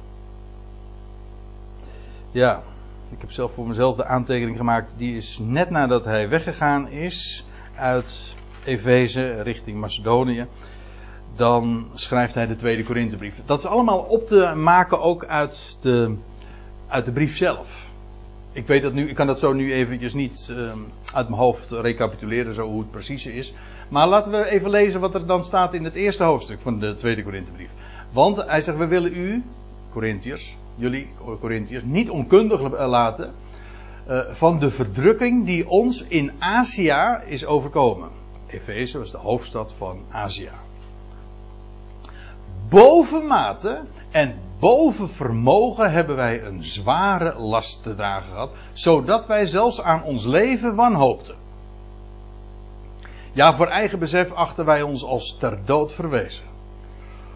Ja, 2.31 2.63
ik 3.11 3.21
heb 3.21 3.31
zelf 3.31 3.55
voor 3.55 3.67
mezelf 3.67 3.97
de 3.97 4.05
aantekening 4.05 4.57
gemaakt. 4.57 4.95
Die 4.97 5.17
is 5.17 5.39
net 5.43 5.71
nadat 5.71 6.05
hij 6.05 6.29
weggegaan 6.29 6.89
is 6.89 7.45
uit 7.75 8.35
Efeze 8.65 9.43
richting 9.43 9.81
Macedonië. 9.81 10.47
Dan 11.37 11.91
schrijft 11.95 12.35
hij 12.35 12.47
de 12.47 12.57
tweede 12.57 12.85
Korinthebrief. 12.85 13.41
Dat 13.45 13.59
is 13.59 13.67
allemaal 13.67 13.99
op 13.99 14.27
te 14.27 14.53
maken 14.57 15.01
ook 15.01 15.25
uit 15.25 15.77
de, 15.81 16.17
uit 16.89 17.05
de 17.05 17.13
brief 17.13 17.37
zelf. 17.37 17.88
Ik 18.53 18.67
weet 18.67 18.83
dat 18.83 18.93
nu, 18.93 19.09
ik 19.09 19.15
kan 19.15 19.27
dat 19.27 19.39
zo 19.39 19.53
nu 19.53 19.73
eventjes 19.73 20.15
niet 20.15 20.49
um, 20.51 20.87
uit 21.13 21.29
mijn 21.29 21.41
hoofd 21.41 21.71
recapituleren, 21.71 22.55
zo 22.55 22.67
hoe 22.67 22.81
het 22.81 22.91
precies 22.91 23.27
is. 23.27 23.55
Maar 23.89 24.09
laten 24.09 24.31
we 24.31 24.45
even 24.45 24.71
lezen 24.71 25.01
wat 25.01 25.15
er 25.15 25.27
dan 25.27 25.45
staat 25.45 25.75
in 25.75 25.85
het 25.85 25.95
eerste 25.95 26.25
hoofdstuk 26.25 26.61
van 26.61 26.79
de 26.79 26.95
tweede 26.95 27.23
Korinthebrief. 27.23 27.71
Want 28.13 28.37
hij 28.37 28.61
zegt, 28.61 28.79
we 28.79 28.87
willen 28.87 29.17
u, 29.17 29.43
Corinthiërs, 29.93 30.57
jullie 30.75 31.09
Corinthiërs, 31.41 31.85
niet 31.85 32.11
onkundig 32.11 32.79
laten 32.87 33.33
uh, 34.09 34.21
van 34.31 34.59
de 34.59 34.71
verdrukking 34.71 35.47
die 35.47 35.69
ons 35.69 36.05
in 36.09 36.33
Azië 36.39 37.19
is 37.27 37.47
overkomen. 37.47 38.09
Efeze 38.47 38.99
was 38.99 39.11
de 39.11 39.19
hoofdstad 39.19 39.73
van 39.73 39.99
Azië. 40.09 40.51
Bovenmate 42.69 43.81
en 44.11 44.35
boven 44.59 45.09
vermogen 45.09 45.93
hebben 45.93 46.17
wij 46.17 46.45
een 46.45 46.65
zware 46.65 47.39
last 47.39 47.83
te 47.83 47.95
dragen 47.95 48.31
gehad, 48.31 48.51
zodat 48.73 49.27
wij 49.27 49.45
zelfs 49.45 49.83
aan 49.83 50.03
ons 50.03 50.25
leven 50.25 50.75
wanhoopten. 50.75 51.35
Ja, 53.33 53.55
voor 53.55 53.67
eigen 53.67 53.99
besef 53.99 54.33
achten 54.33 54.65
wij 54.65 54.83
ons 54.83 55.05
als 55.05 55.37
ter 55.39 55.59
dood 55.65 55.93
verwezen. 55.93 56.45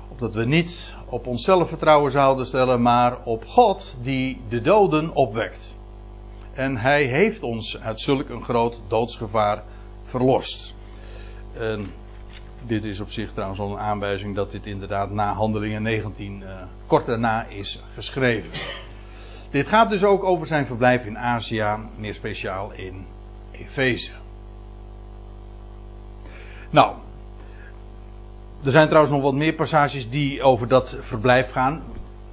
Opdat 0.08 0.34
we 0.34 0.44
niet 0.44 0.94
op 1.06 1.26
onszelf 1.26 1.68
vertrouwen 1.68 2.10
zouden 2.10 2.46
stellen, 2.46 2.82
maar 2.82 3.16
op 3.24 3.46
God 3.46 3.96
die 4.02 4.40
de 4.48 4.60
doden 4.60 5.14
opwekt. 5.14 5.76
En 6.54 6.76
hij 6.76 7.04
heeft 7.04 7.42
ons 7.42 7.80
uit 7.80 8.00
zulk 8.00 8.28
een 8.28 8.42
groot 8.42 8.80
doodsgevaar 8.88 9.62
verlost. 10.04 10.74
Dit 12.66 12.84
is 12.84 13.00
op 13.00 13.10
zich 13.10 13.32
trouwens 13.32 13.60
al 13.60 13.72
een 13.72 13.78
aanwijzing 13.78 14.34
dat 14.34 14.50
dit 14.50 14.66
inderdaad 14.66 15.10
na 15.10 15.32
Handelingen 15.32 15.82
19 15.82 16.40
uh, 16.40 16.48
kort 16.86 17.06
daarna 17.06 17.44
is 17.44 17.82
geschreven. 17.94 18.50
Dit 19.50 19.66
gaat 19.66 19.90
dus 19.90 20.04
ook 20.04 20.24
over 20.24 20.46
zijn 20.46 20.66
verblijf 20.66 21.04
in 21.04 21.18
Azië, 21.18 21.76
meer 21.96 22.14
speciaal 22.14 22.72
in 22.72 23.06
Efeze. 23.50 24.12
Nou, 26.70 26.94
er 28.64 28.70
zijn 28.70 28.86
trouwens 28.86 29.12
nog 29.14 29.22
wat 29.22 29.34
meer 29.34 29.52
passages 29.52 30.10
die 30.10 30.42
over 30.42 30.68
dat 30.68 30.96
verblijf 31.00 31.50
gaan. 31.50 31.82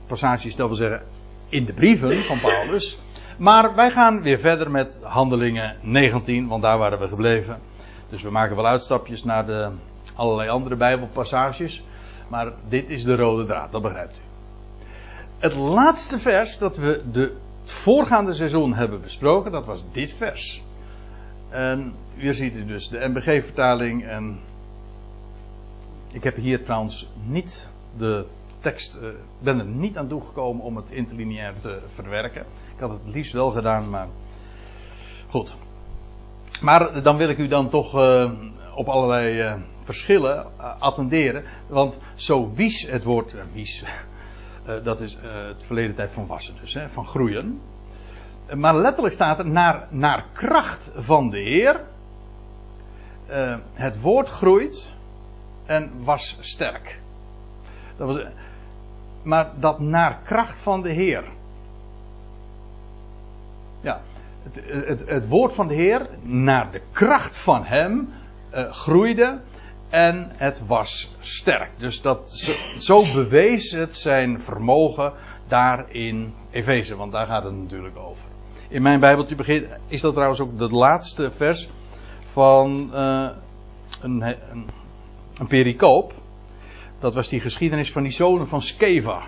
Passages, 0.07 0.55
dat 0.55 0.67
wil 0.67 0.77
zeggen, 0.77 1.01
in 1.49 1.65
de 1.65 1.73
brieven 1.73 2.23
van 2.23 2.39
Paulus. 2.39 2.99
Maar 3.37 3.75
wij 3.75 3.91
gaan 3.91 4.21
weer 4.21 4.39
verder 4.39 4.71
met 4.71 4.97
Handelingen 5.01 5.75
19, 5.81 6.47
want 6.47 6.61
daar 6.61 6.77
waren 6.77 6.99
we 6.99 7.07
gebleven. 7.07 7.59
Dus 8.09 8.21
we 8.21 8.29
maken 8.29 8.55
wel 8.55 8.67
uitstapjes 8.67 9.23
naar 9.23 9.45
de 9.45 9.69
allerlei 10.19 10.49
andere 10.49 10.75
Bijbelpassages. 10.75 11.83
Maar 12.29 12.51
dit 12.67 12.89
is 12.89 13.03
de 13.03 13.15
rode 13.15 13.45
draad, 13.45 13.71
dat 13.71 13.81
begrijpt 13.81 14.17
u. 14.17 14.21
Het 15.39 15.55
laatste 15.55 16.19
vers 16.19 16.57
dat 16.57 16.77
we 16.77 17.03
de, 17.11 17.35
voorgaande 17.63 18.33
seizoen 18.33 18.73
hebben 18.73 19.01
besproken, 19.01 19.51
dat 19.51 19.65
was 19.65 19.83
dit 19.91 20.13
vers. 20.13 20.63
En 21.49 21.93
hier 22.15 22.33
ziet 22.33 22.55
u 22.55 22.65
dus 22.65 22.89
de 22.89 23.07
MBG-vertaling. 23.07 24.05
En 24.05 24.39
ik 26.11 26.23
heb 26.23 26.35
hier 26.35 26.63
trouwens 26.63 27.09
niet 27.25 27.69
de 27.97 28.25
tekst, 28.59 28.95
uh, 29.01 29.09
ben 29.39 29.59
er 29.59 29.65
niet 29.65 29.97
aan 29.97 30.07
toegekomen 30.07 30.63
om 30.63 30.75
het 30.75 30.91
interlineair 30.91 31.53
te 31.61 31.81
verwerken. 31.93 32.41
Ik 32.75 32.79
had 32.79 32.89
het 32.89 33.13
liefst 33.13 33.33
wel 33.33 33.51
gedaan, 33.51 33.89
maar 33.89 34.07
goed. 35.27 35.55
Maar 36.61 37.03
dan 37.03 37.17
wil 37.17 37.29
ik 37.29 37.37
u 37.37 37.47
dan 37.47 37.69
toch 37.69 37.95
uh, 37.95 38.31
op 38.75 38.87
allerlei 38.87 39.43
uh, 39.43 39.53
verschillen 39.89 40.45
attenderen. 40.79 41.43
Want 41.67 41.97
zo 42.15 42.53
wies 42.53 42.87
het 42.87 43.03
woord, 43.03 43.33
wies, 43.53 43.83
dat 44.83 45.01
is 45.01 45.17
het 45.21 45.63
verleden 45.63 45.95
tijd 45.95 46.11
van 46.11 46.27
wassen 46.27 46.55
dus, 46.59 46.73
hè, 46.73 46.89
van 46.89 47.05
groeien. 47.05 47.61
Maar 48.55 48.75
letterlijk 48.75 49.13
staat 49.13 49.39
er 49.39 49.47
naar, 49.47 49.87
naar 49.89 50.25
kracht 50.33 50.91
van 50.95 51.29
de 51.29 51.39
Heer. 51.39 51.81
Het 53.73 54.01
woord 54.01 54.29
groeit 54.29 54.91
en 55.65 56.03
was 56.03 56.37
sterk. 56.39 56.99
Dat 57.97 58.07
was, 58.07 58.25
maar 59.23 59.51
dat 59.59 59.79
naar 59.79 60.19
kracht 60.23 60.61
van 60.61 60.81
de 60.81 60.91
Heer. 60.91 61.23
Ja, 63.81 64.01
het, 64.43 64.61
het, 64.87 65.09
het 65.09 65.27
woord 65.27 65.53
van 65.53 65.67
de 65.67 65.73
Heer 65.73 66.07
naar 66.21 66.71
de 66.71 66.81
kracht 66.91 67.37
van 67.37 67.65
Hem 67.65 68.09
groeide 68.51 69.39
en 69.89 70.31
het 70.35 70.65
was 70.67 71.15
sterk. 71.19 71.69
Dus 71.77 72.01
dat, 72.01 72.29
zo, 72.77 73.11
bewees 73.13 73.71
het 73.71 73.95
zijn 73.95 74.41
vermogen 74.41 75.13
daar 75.47 75.91
in 75.91 76.33
Efeze, 76.51 76.95
want 76.95 77.11
daar 77.11 77.25
gaat 77.25 77.43
het 77.43 77.55
natuurlijk 77.55 77.97
over. 77.97 78.23
In 78.67 78.81
mijn 78.81 78.99
Bijbeltje 78.99 79.35
begint, 79.35 79.65
is 79.87 80.01
dat 80.01 80.13
trouwens 80.13 80.39
ook 80.39 80.59
het 80.59 80.71
laatste 80.71 81.31
vers 81.31 81.69
van 82.25 82.89
uh, 82.93 83.29
een, 84.01 84.21
een, 84.21 84.69
een 85.37 85.47
pericoop. 85.47 86.13
Dat 86.99 87.15
was 87.15 87.27
die 87.27 87.39
geschiedenis 87.39 87.91
van 87.91 88.03
die 88.03 88.11
zonen 88.11 88.47
van 88.47 88.61
Skeva. 88.61 89.23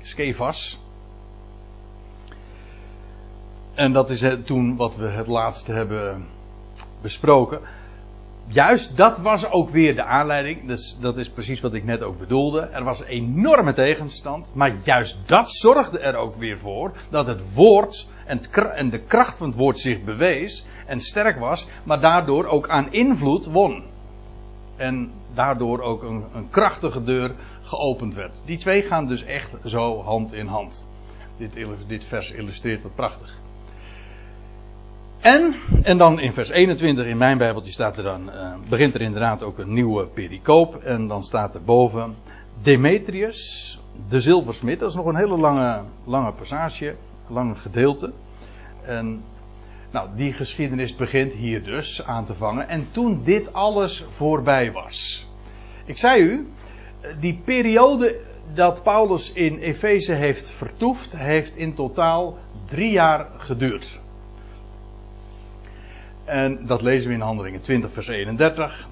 Skevas. 0.00 0.78
En 3.74 3.92
dat 3.92 4.10
is 4.10 4.24
toen 4.44 4.76
wat 4.76 4.96
we 4.96 5.06
het 5.08 5.26
laatste 5.26 5.72
hebben 5.72 6.28
besproken. 7.02 7.60
Juist 8.46 8.96
dat 8.96 9.18
was 9.18 9.50
ook 9.50 9.70
weer 9.70 9.94
de 9.94 10.04
aanleiding. 10.04 10.66
Dus 10.66 10.98
dat 11.00 11.18
is 11.18 11.30
precies 11.30 11.60
wat 11.60 11.74
ik 11.74 11.84
net 11.84 12.02
ook 12.02 12.18
bedoelde. 12.18 12.60
Er 12.60 12.84
was 12.84 13.04
enorme 13.04 13.74
tegenstand. 13.74 14.50
Maar 14.54 14.76
juist 14.84 15.18
dat 15.26 15.50
zorgde 15.50 15.98
er 15.98 16.16
ook 16.16 16.36
weer 16.36 16.58
voor 16.58 16.92
dat 17.10 17.26
het 17.26 17.54
woord 17.54 18.08
en, 18.74 18.90
de 18.90 19.00
kracht 19.00 19.38
van 19.38 19.46
het 19.46 19.56
woord 19.56 19.78
zich 19.78 20.04
bewees 20.04 20.66
en 20.86 21.00
sterk 21.00 21.38
was. 21.38 21.66
Maar 21.84 22.00
daardoor 22.00 22.46
ook 22.46 22.68
aan 22.68 22.92
invloed 22.92 23.46
won. 23.46 23.84
En 24.76 25.12
daardoor 25.34 25.80
ook 25.80 26.02
een, 26.02 26.24
een 26.34 26.50
krachtige 26.50 27.02
deur 27.02 27.34
geopend 27.62 28.14
werd. 28.14 28.42
Die 28.44 28.58
twee 28.58 28.82
gaan 28.82 29.06
dus 29.06 29.24
echt 29.24 29.50
zo 29.64 30.02
hand 30.02 30.32
in 30.32 30.46
hand. 30.46 30.84
Dit, 31.36 31.58
dit 31.86 32.04
vers 32.04 32.30
illustreert 32.30 32.82
dat 32.82 32.94
prachtig. 32.94 33.41
En, 35.22 35.54
en 35.82 35.98
dan 35.98 36.20
in 36.20 36.32
vers 36.32 36.50
21 36.50 37.06
in 37.06 37.16
mijn 37.16 37.38
Bijbeltje 37.38 37.72
staat 37.72 37.96
er 37.96 38.02
dan, 38.02 38.28
uh, 38.28 38.54
begint 38.68 38.94
er 38.94 39.00
inderdaad 39.00 39.42
ook 39.42 39.58
een 39.58 39.72
nieuwe 39.72 40.06
pericoop. 40.06 40.82
En 40.82 41.06
dan 41.06 41.22
staat 41.22 41.54
er 41.54 41.62
boven 41.62 42.16
Demetrius, 42.62 43.78
de 44.08 44.20
zilversmid. 44.20 44.80
Dat 44.80 44.90
is 44.90 44.96
nog 44.96 45.06
een 45.06 45.16
hele 45.16 45.36
lange, 45.36 45.82
lange 46.04 46.32
passage, 46.32 46.94
lange 47.26 47.54
gedeelte. 47.54 48.12
En 48.84 49.22
nou, 49.90 50.08
die 50.16 50.32
geschiedenis 50.32 50.96
begint 50.96 51.32
hier 51.32 51.64
dus 51.64 52.06
aan 52.06 52.24
te 52.24 52.34
vangen. 52.34 52.68
En 52.68 52.88
toen 52.90 53.20
dit 53.24 53.52
alles 53.52 54.04
voorbij 54.16 54.72
was. 54.72 55.26
Ik 55.84 55.98
zei 55.98 56.22
u, 56.22 56.46
die 57.20 57.40
periode 57.44 58.20
dat 58.54 58.82
Paulus 58.82 59.32
in 59.32 59.58
Efeze 59.58 60.14
heeft 60.14 60.50
vertoefd, 60.50 61.16
heeft 61.16 61.56
in 61.56 61.74
totaal 61.74 62.38
drie 62.66 62.90
jaar 62.90 63.26
geduurd. 63.36 64.00
En 66.24 66.66
dat 66.66 66.82
lezen 66.82 67.08
we 67.08 67.14
in 67.14 67.20
Handelingen 67.20 67.60
20, 67.60 67.92
vers 67.92 68.08
31. 68.08 68.88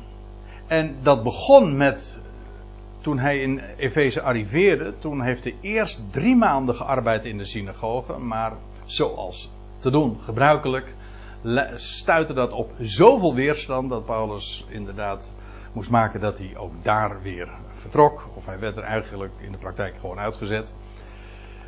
En 0.67 0.97
dat 1.03 1.23
begon 1.23 1.77
met. 1.77 2.19
Toen 3.01 3.19
hij 3.19 3.41
in 3.41 3.61
Efeze 3.77 4.23
arriveerde, 4.23 4.95
toen 4.99 5.23
heeft 5.23 5.45
hij 5.45 5.55
eerst 5.61 6.01
drie 6.13 6.37
maanden 6.37 6.75
gearbeid 6.75 7.25
in 7.25 7.39
de 7.39 7.45
synagoge. 7.45 8.19
Maar 8.19 8.53
zoals 8.85 9.53
te 9.79 9.91
doen 9.91 10.19
gebruikelijk, 10.21 10.95
stuitte 11.75 12.33
dat 12.33 12.53
op 12.53 12.71
zoveel 12.79 13.35
weerstand 13.35 13.91
dat 13.91 14.05
Paulus 14.05 14.65
inderdaad 14.69 15.33
moest 15.73 15.91
maken 15.91 16.21
dat 16.21 16.39
hij 16.39 16.57
ook 16.57 16.73
daar 16.83 17.23
weer 17.23 17.49
vertrok. 17.71 18.29
Of 18.35 18.47
hij 18.47 18.59
werd 18.59 18.77
er 18.77 18.83
eigenlijk 18.83 19.33
in 19.41 19.53
de 19.53 19.59
praktijk 19.59 19.95
gewoon 20.01 20.19
uitgezet. 20.19 20.73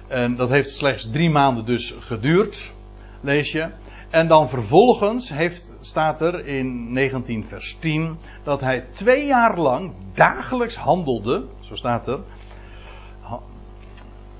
En 0.08 0.36
dat 0.36 0.48
heeft 0.48 0.70
slechts 0.70 1.10
drie 1.10 1.30
maanden 1.30 1.64
dus 1.64 1.94
geduurd, 1.98 2.72
lees 3.20 3.52
je. 3.52 3.68
En 4.12 4.28
dan 4.28 4.48
vervolgens 4.48 5.28
heeft, 5.28 5.72
staat 5.80 6.20
er 6.20 6.46
in 6.46 6.92
19 6.92 7.46
vers 7.46 7.76
10 7.78 8.18
dat 8.42 8.60
hij 8.60 8.86
twee 8.90 9.26
jaar 9.26 9.58
lang 9.58 9.92
dagelijks 10.14 10.76
handelde. 10.76 11.44
Zo 11.60 11.74
staat 11.74 12.06
er. 12.06 12.20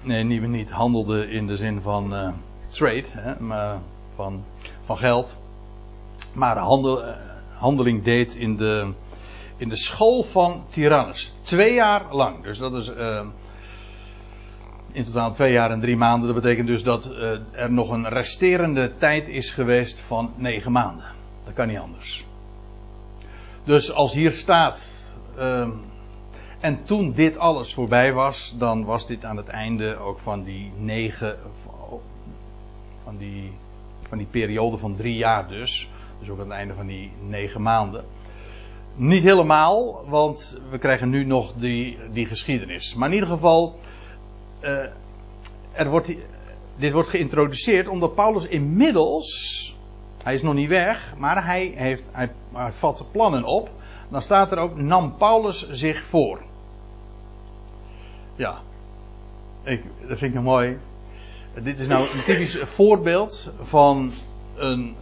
nee, 0.02 0.24
niet, 0.24 0.46
niet 0.46 0.70
handelde 0.70 1.30
in 1.30 1.46
de 1.46 1.56
zin 1.56 1.80
van 1.80 2.14
uh, 2.14 2.32
trade, 2.68 3.06
hè, 3.10 3.40
maar 3.40 3.78
van, 4.14 4.44
van 4.84 4.96
geld. 4.96 5.36
Maar 6.34 6.58
handel, 6.58 7.04
uh, 7.04 7.14
handeling 7.54 8.02
deed 8.04 8.34
in 8.34 8.56
de, 8.56 8.92
in 9.56 9.68
de 9.68 9.76
school 9.76 10.22
van 10.22 10.64
Tyrannus. 10.68 11.34
Twee 11.42 11.74
jaar 11.74 12.14
lang. 12.14 12.42
Dus 12.42 12.58
dat 12.58 12.74
is. 12.74 12.88
Uh, 12.88 13.26
in 14.92 15.04
totaal 15.04 15.32
twee 15.32 15.52
jaar 15.52 15.70
en 15.70 15.80
drie 15.80 15.96
maanden. 15.96 16.34
Dat 16.34 16.42
betekent 16.42 16.66
dus 16.66 16.82
dat 16.82 17.11
uh, 17.11 17.30
er 17.52 17.72
nog 17.72 17.90
een 17.90 18.08
resterende 18.08 18.92
tijd 18.99 19.28
is 19.28 19.50
geweest 19.50 20.00
van 20.00 20.32
negen 20.37 20.72
maanden. 20.72 21.04
Dat 21.44 21.54
kan 21.54 21.68
niet 21.68 21.78
anders. 21.78 22.25
Dus 23.64 23.92
als 23.92 24.12
hier 24.14 24.32
staat. 24.32 25.11
Uh, 25.38 25.68
en 26.61 26.84
toen 26.84 27.12
dit 27.12 27.38
alles 27.38 27.75
voorbij 27.75 28.12
was, 28.12 28.54
dan 28.58 28.84
was 28.84 29.06
dit 29.06 29.25
aan 29.25 29.37
het 29.37 29.49
einde 29.49 29.96
ook 29.96 30.18
van 30.18 30.42
die 30.42 30.72
negen. 30.78 31.37
van 33.04 33.16
die, 33.16 33.52
van 34.02 34.18
die 34.18 34.26
periode 34.26 34.78
van 34.78 34.96
drie 34.96 35.16
jaar 35.16 35.49
dus. 35.49 35.88
Dus 36.20 36.28
ook 36.28 36.38
aan 36.38 36.49
het 36.49 36.56
einde 36.56 36.75
van 36.75 36.87
die 36.87 37.12
negen 37.28 37.62
maanden. 37.62 38.04
Niet 38.96 39.22
helemaal, 39.22 40.04
want 40.08 40.61
we 40.70 40.78
krijgen 40.78 41.11
nu 41.11 41.25
nog 41.25 41.52
die, 41.52 41.99
die 42.12 42.26
geschiedenis. 42.26 42.94
Maar 42.94 43.08
in 43.08 43.14
ieder 43.14 43.28
geval 43.28 43.78
uh, 44.62 44.85
er 45.73 45.90
wordt, 45.90 46.12
dit 46.76 46.92
wordt 46.92 47.09
geïntroduceerd 47.09 47.88
omdat 47.88 48.14
Paulus 48.14 48.47
inmiddels, 48.47 49.76
hij 50.23 50.35
is 50.35 50.42
nog 50.42 50.54
niet 50.54 50.69
weg, 50.69 51.14
maar 51.19 51.45
hij, 51.45 51.73
heeft, 51.76 52.09
hij, 52.12 52.31
hij 52.52 52.73
vat 52.73 53.07
plannen 53.11 53.45
op. 53.45 53.71
Dan 54.11 54.23
staat 54.23 54.52
er 54.52 54.59
ook, 54.59 54.76
nam 54.76 55.16
Paulus 55.16 55.71
zich 55.71 56.04
voor. 56.04 56.40
Ja, 58.37 58.59
ik, 59.62 59.83
dat 60.09 60.19
vind 60.19 60.23
ik 60.23 60.35
nog 60.35 60.45
mooi. 60.45 60.78
Dit 61.62 61.81
is 61.81 61.87
nou 61.87 62.07
een 62.14 62.23
typisch 62.25 62.59
voorbeeld 62.62 63.52
van 63.62 64.12
een, 64.57 64.95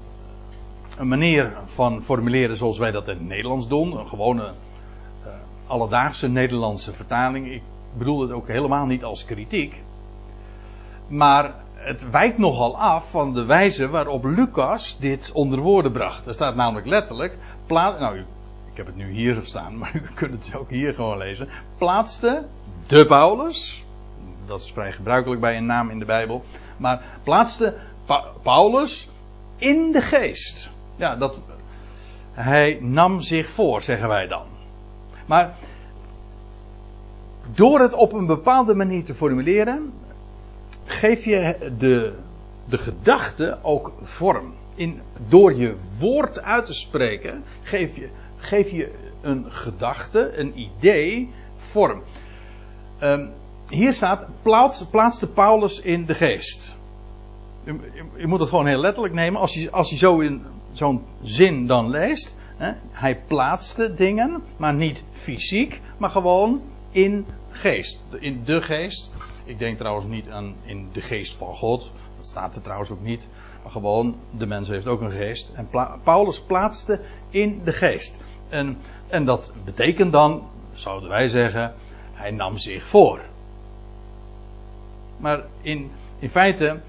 een 0.99 1.09
manier 1.09 1.53
van 1.65 2.03
formuleren 2.03 2.57
zoals 2.57 2.79
wij 2.79 2.91
dat 2.91 3.09
in 3.09 3.15
het 3.15 3.29
Nederlands 3.29 3.69
doen. 3.69 3.99
Een 3.99 4.09
gewone 4.09 4.43
uh, 4.43 5.33
alledaagse 5.67 6.29
Nederlandse 6.29 6.95
vertaling. 6.95 7.53
Ik 7.53 7.63
bedoel 7.99 8.21
het 8.21 8.31
ook 8.31 8.49
helemaal 8.49 8.87
niet 8.87 9.05
als 9.05 9.25
kritiek. 9.25 9.83
Maar 11.09 11.55
het 11.75 12.11
wijkt 12.11 12.39
nogal 12.39 12.79
af 12.79 13.11
van 13.11 13.35
de 13.35 13.45
wijze 13.45 13.89
waarop 13.89 14.25
Lucas 14.25 14.99
dit 14.99 15.33
onder 15.33 15.59
woorden 15.59 15.93
bracht. 15.93 16.27
Er 16.27 16.35
staat 16.35 16.55
namelijk 16.55 16.87
letterlijk, 16.87 17.39
nou, 17.69 18.19
ik 18.71 18.77
heb 18.77 18.87
het 18.87 18.97
nu 18.97 19.11
hier 19.11 19.41
staan, 19.43 19.77
maar 19.79 19.95
u 19.95 20.03
kunt 20.15 20.45
het 20.45 20.57
ook 20.57 20.71
hier 20.71 20.95
gewoon 20.95 21.19
lezen. 21.19 21.49
Plaatste 21.79 22.47
de 22.87 23.07
Paulus, 23.07 23.85
dat 24.47 24.61
is 24.61 24.73
vrij 24.73 24.93
gebruikelijk 24.93 25.41
bij 25.41 25.57
een 25.57 25.67
naam 25.67 25.91
in 25.91 25.99
de 25.99 26.05
Bijbel, 26.05 26.45
maar 26.77 27.03
plaatste 27.23 27.77
Paulus 28.43 29.09
in 29.59 29.93
de 29.93 30.03
geest. 30.03 30.71
Ja, 30.97 31.17
dat, 31.17 31.39
hij 32.33 32.79
nam 32.81 33.21
zich 33.21 33.51
voor, 33.51 33.83
zeggen 33.83 34.09
wij 34.09 34.27
dan. 34.27 34.47
Maar 35.27 35.55
door 37.55 37.81
het 37.81 37.95
op 37.95 38.13
een 38.13 38.27
bepaalde 38.27 38.75
manier 38.75 39.05
te 39.05 39.15
formuleren, 39.15 39.93
geef 40.85 41.25
je 41.25 41.73
de, 41.79 42.13
de 42.69 42.79
gedachte 42.79 43.59
ook 43.63 43.93
vorm. 44.03 44.55
In, 44.75 45.01
door 45.29 45.55
je 45.55 45.75
woord 45.99 46.43
uit 46.43 46.67
te 46.67 46.75
spreken, 46.75 47.45
geef 47.63 47.97
je, 47.97 48.09
geef 48.37 48.71
je 48.71 48.91
een 49.21 49.45
gedachte, 49.49 50.39
een 50.39 50.61
idee, 50.61 51.31
vorm. 51.57 52.03
Um, 53.03 53.31
hier 53.69 53.95
staat, 53.95 54.27
plaats, 54.43 54.87
plaatste 54.87 55.33
Paulus 55.33 55.81
in 55.81 56.07
de 56.07 56.15
geest. 56.15 56.75
Je, 57.65 57.79
je, 58.17 58.27
moet 58.27 58.41
het 58.41 58.49
gewoon 58.49 58.67
heel 58.67 58.81
letterlijk 58.81 59.15
nemen. 59.15 59.41
Als 59.41 59.55
je, 59.55 59.71
als 59.71 59.91
je 59.91 59.97
zo 59.97 60.19
in 60.19 60.43
zo'n 60.73 61.05
zin 61.23 61.67
dan 61.67 61.91
leest. 61.91 62.39
Hè, 62.57 62.73
hij 62.91 63.21
plaatste 63.27 63.95
dingen, 63.95 64.43
maar 64.57 64.75
niet 64.75 65.05
fysiek, 65.13 65.81
maar 65.99 66.11
gewoon 66.11 66.61
in 66.91 67.27
geest. 67.61 68.05
In 68.19 68.43
de 68.45 68.63
geest. 68.63 69.11
Ik 69.45 69.59
denk 69.59 69.79
trouwens 69.79 70.07
niet 70.07 70.31
aan 70.31 70.55
in 70.65 70.89
de 70.93 71.01
geest 71.01 71.35
van 71.35 71.55
God. 71.55 71.91
Dat 72.17 72.27
staat 72.27 72.55
er 72.55 72.63
trouwens 72.63 72.91
ook 72.91 73.03
niet. 73.03 73.27
Maar 73.63 73.73
gewoon, 73.73 74.17
de 74.39 74.47
mens 74.47 74.69
heeft 74.69 74.87
ook 74.87 75.01
een 75.01 75.11
geest. 75.11 75.53
En 75.55 75.69
Paulus 76.05 76.41
plaatste 76.41 77.01
in 77.31 77.61
de 77.65 77.73
geest. 77.73 78.21
En, 78.49 78.79
en 79.09 79.25
dat 79.25 79.53
betekent 79.65 80.13
dan, 80.13 80.49
zouden 80.73 81.09
wij 81.09 81.29
zeggen, 81.29 81.75
hij 82.13 82.31
nam 82.31 82.59
zich 82.59 82.85
voor. 82.85 83.21
Maar 85.17 85.45
in, 85.63 85.91
in 86.19 86.31
feite, 86.31 86.81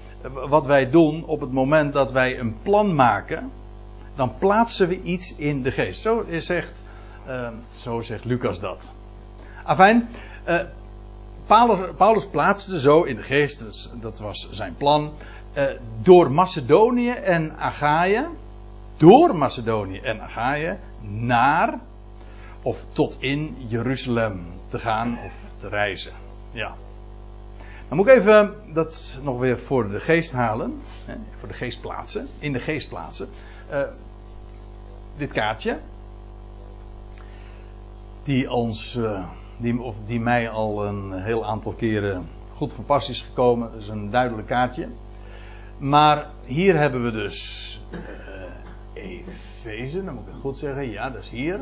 wat 0.48 0.66
wij 0.66 0.90
doen 0.90 1.24
op 1.24 1.40
het 1.40 1.52
moment 1.52 1.92
dat 1.92 2.12
wij 2.12 2.38
een 2.38 2.56
plan 2.62 2.94
maken, 2.94 3.50
dan 4.14 4.38
plaatsen 4.38 4.88
we 4.88 5.02
iets 5.02 5.36
in 5.36 5.62
de 5.62 5.70
geest. 5.70 6.00
Zo 6.00 6.24
zegt, 6.30 6.82
uh, 7.28 7.48
zo 7.76 8.00
zegt 8.00 8.24
Lucas 8.24 8.60
dat. 8.60 8.92
Afijn, 9.64 10.08
uh, 10.48 10.58
Paulus, 11.96 12.26
plaatste 12.26 12.78
zo 12.78 13.02
in 13.02 13.16
de 13.16 13.22
geest, 13.22 13.90
dat 14.00 14.20
was 14.20 14.48
zijn 14.50 14.74
plan, 14.76 15.12
uh, 15.54 15.64
door 16.02 16.32
Macedonië 16.32 17.10
en 17.10 17.56
Achaïe, 17.58 18.26
door 18.96 19.36
Macedonië 19.36 19.98
en 19.98 20.20
Achaïe, 20.20 20.76
naar 21.00 21.78
of 22.62 22.84
tot 22.92 23.16
in 23.20 23.56
Jeruzalem 23.68 24.46
te 24.68 24.78
gaan 24.78 25.18
of 25.24 25.34
te 25.56 25.68
reizen. 25.68 26.12
Ja. 26.52 26.74
Dan 27.88 27.96
moet 27.96 28.06
ik 28.06 28.14
even 28.14 28.54
dat 28.72 29.20
nog 29.22 29.38
weer 29.38 29.60
voor 29.60 29.88
de 29.88 30.00
geest 30.00 30.32
halen, 30.32 30.80
hè, 31.04 31.14
voor 31.36 31.48
de 31.48 31.54
geest 31.54 31.80
plaatsen, 31.80 32.28
in 32.38 32.52
de 32.52 32.60
geest 32.60 32.88
plaatsen. 32.88 33.28
Uh, 33.70 33.82
dit 35.16 35.32
kaartje, 35.32 35.78
die 38.24 38.50
ons. 38.50 38.98
Die, 39.56 39.82
of 39.82 39.96
die 40.06 40.20
mij 40.20 40.50
al 40.50 40.86
een 40.86 41.12
heel 41.12 41.46
aantal 41.46 41.72
keren 41.72 42.26
goed 42.62 42.74
van 42.74 42.84
pas 42.84 43.08
is 43.08 43.20
gekomen. 43.20 43.72
Dat 43.72 43.80
is 43.80 43.88
een 43.88 44.10
duidelijk 44.10 44.46
kaartje. 44.48 44.88
Maar 45.78 46.26
hier 46.44 46.76
hebben 46.76 47.02
we 47.02 47.10
dus 47.10 47.80
uh, 48.94 49.02
Efeze, 49.02 50.04
dan 50.04 50.14
moet 50.14 50.26
ik 50.26 50.32
goed 50.40 50.58
zeggen. 50.58 50.90
Ja, 50.90 51.10
dat 51.10 51.22
is 51.22 51.28
hier. 51.28 51.60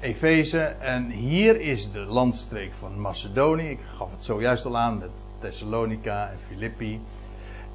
Efeze 0.00 0.60
en 0.62 1.10
hier 1.10 1.60
is 1.60 1.92
de 1.92 1.98
landstreek 1.98 2.72
van 2.78 3.00
Macedonië. 3.00 3.68
Ik 3.68 3.80
gaf 3.96 4.10
het 4.10 4.24
zojuist 4.24 4.66
al 4.66 4.78
aan 4.78 4.98
met 4.98 5.28
Thessalonica 5.38 6.30
en 6.30 6.38
Filippi. 6.48 7.00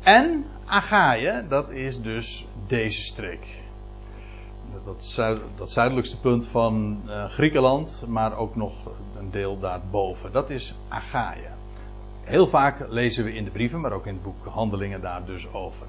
En 0.04 0.46
Achaïe, 0.66 1.48
dat 1.48 1.70
is 1.70 2.02
dus 2.02 2.46
deze 2.68 3.02
streek 3.02 3.48
dat, 4.86 5.16
dat 5.58 5.72
zuidelijkste 5.72 6.20
punt 6.20 6.48
van 6.48 7.02
uh, 7.08 7.26
Griekenland, 7.26 8.04
maar 8.08 8.38
ook 8.38 8.56
nog 8.56 8.74
een 9.20 9.32
deel 9.32 9.60
daarboven. 9.60 10.32
Dat 10.32 10.50
is 10.50 10.76
Achaia. 10.88 11.54
Heel 12.24 12.48
vaak 12.48 12.86
lezen 12.90 13.24
we 13.24 13.34
in 13.34 13.44
de 13.44 13.52
brieven, 13.52 13.82
maar 13.82 13.92
ook 13.92 14.06
in 14.06 14.14
het 14.14 14.24
boek 14.24 14.46
Handelingen 14.46 15.02
daar 15.02 15.26
dus 15.26 15.54
over. 15.54 15.88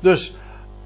Dus 0.00 0.36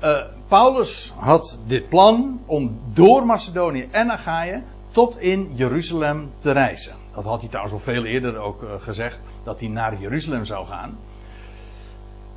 uh, 0.03 0.23
Paulus 0.49 1.13
had 1.17 1.61
dit 1.67 1.89
plan 1.89 2.41
om 2.47 2.81
door 2.95 3.27
Macedonië 3.27 3.89
en 3.91 4.11
Achaia 4.11 4.63
tot 4.91 5.19
in 5.19 5.51
Jeruzalem 5.55 6.31
te 6.39 6.51
reizen. 6.51 6.95
Dat 7.15 7.25
had 7.25 7.41
hij 7.41 7.49
trouwens 7.49 7.75
al 7.75 7.81
veel 7.81 8.05
eerder 8.05 8.37
ook 8.37 8.63
uh, 8.63 8.71
gezegd, 8.79 9.21
dat 9.45 9.61
hij 9.61 9.69
naar 9.69 10.01
Jeruzalem 10.01 10.45
zou 10.45 10.67
gaan. 10.67 10.99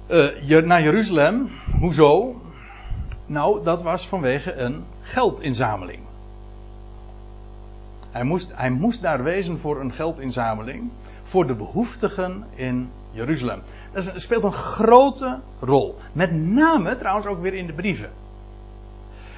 Uh, 0.08 0.64
naar 0.64 0.84
Jeruzalem, 0.84 1.50
hoezo? 1.80 2.36
Nou, 3.26 3.64
dat 3.64 3.84
was 3.84 4.08
vanwege 4.08 4.54
een 4.54 4.84
geldinzameling. 5.02 6.00
Hij 8.12 8.24
moest, 8.24 8.52
hij 8.54 8.70
moest 8.70 9.02
daar 9.02 9.24
wezen 9.24 9.60
voor 9.60 9.80
een 9.80 9.92
geldinzameling. 9.92 10.92
Voor 11.24 11.48
de 11.48 11.56
behoeftigen 11.56 12.46
in 12.56 12.90
Jeruzalem. 13.12 13.62
Dat 13.94 14.12
speelt 14.16 14.44
een 14.44 14.54
grote 14.54 15.40
rol. 15.60 15.98
Met 16.12 16.32
name 16.32 16.98
trouwens 16.98 17.28
ook 17.28 17.42
weer 17.42 17.54
in 17.54 17.68
de 17.68 17.74
brieven. 17.74 18.10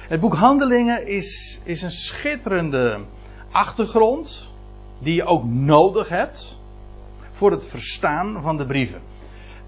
Het 0.08 0.20
boek 0.20 0.34
Handelingen 0.34 1.06
is, 1.06 1.60
is 1.64 1.82
een 1.82 1.90
schitterende 1.90 3.00
achtergrond. 3.50 4.50
Die 4.98 5.14
je 5.14 5.24
ook 5.24 5.44
nodig 5.44 6.08
hebt. 6.08 6.58
Voor 7.30 7.50
het 7.50 7.66
verstaan 7.66 8.42
van 8.42 8.56
de 8.56 8.66
brieven. 8.66 9.00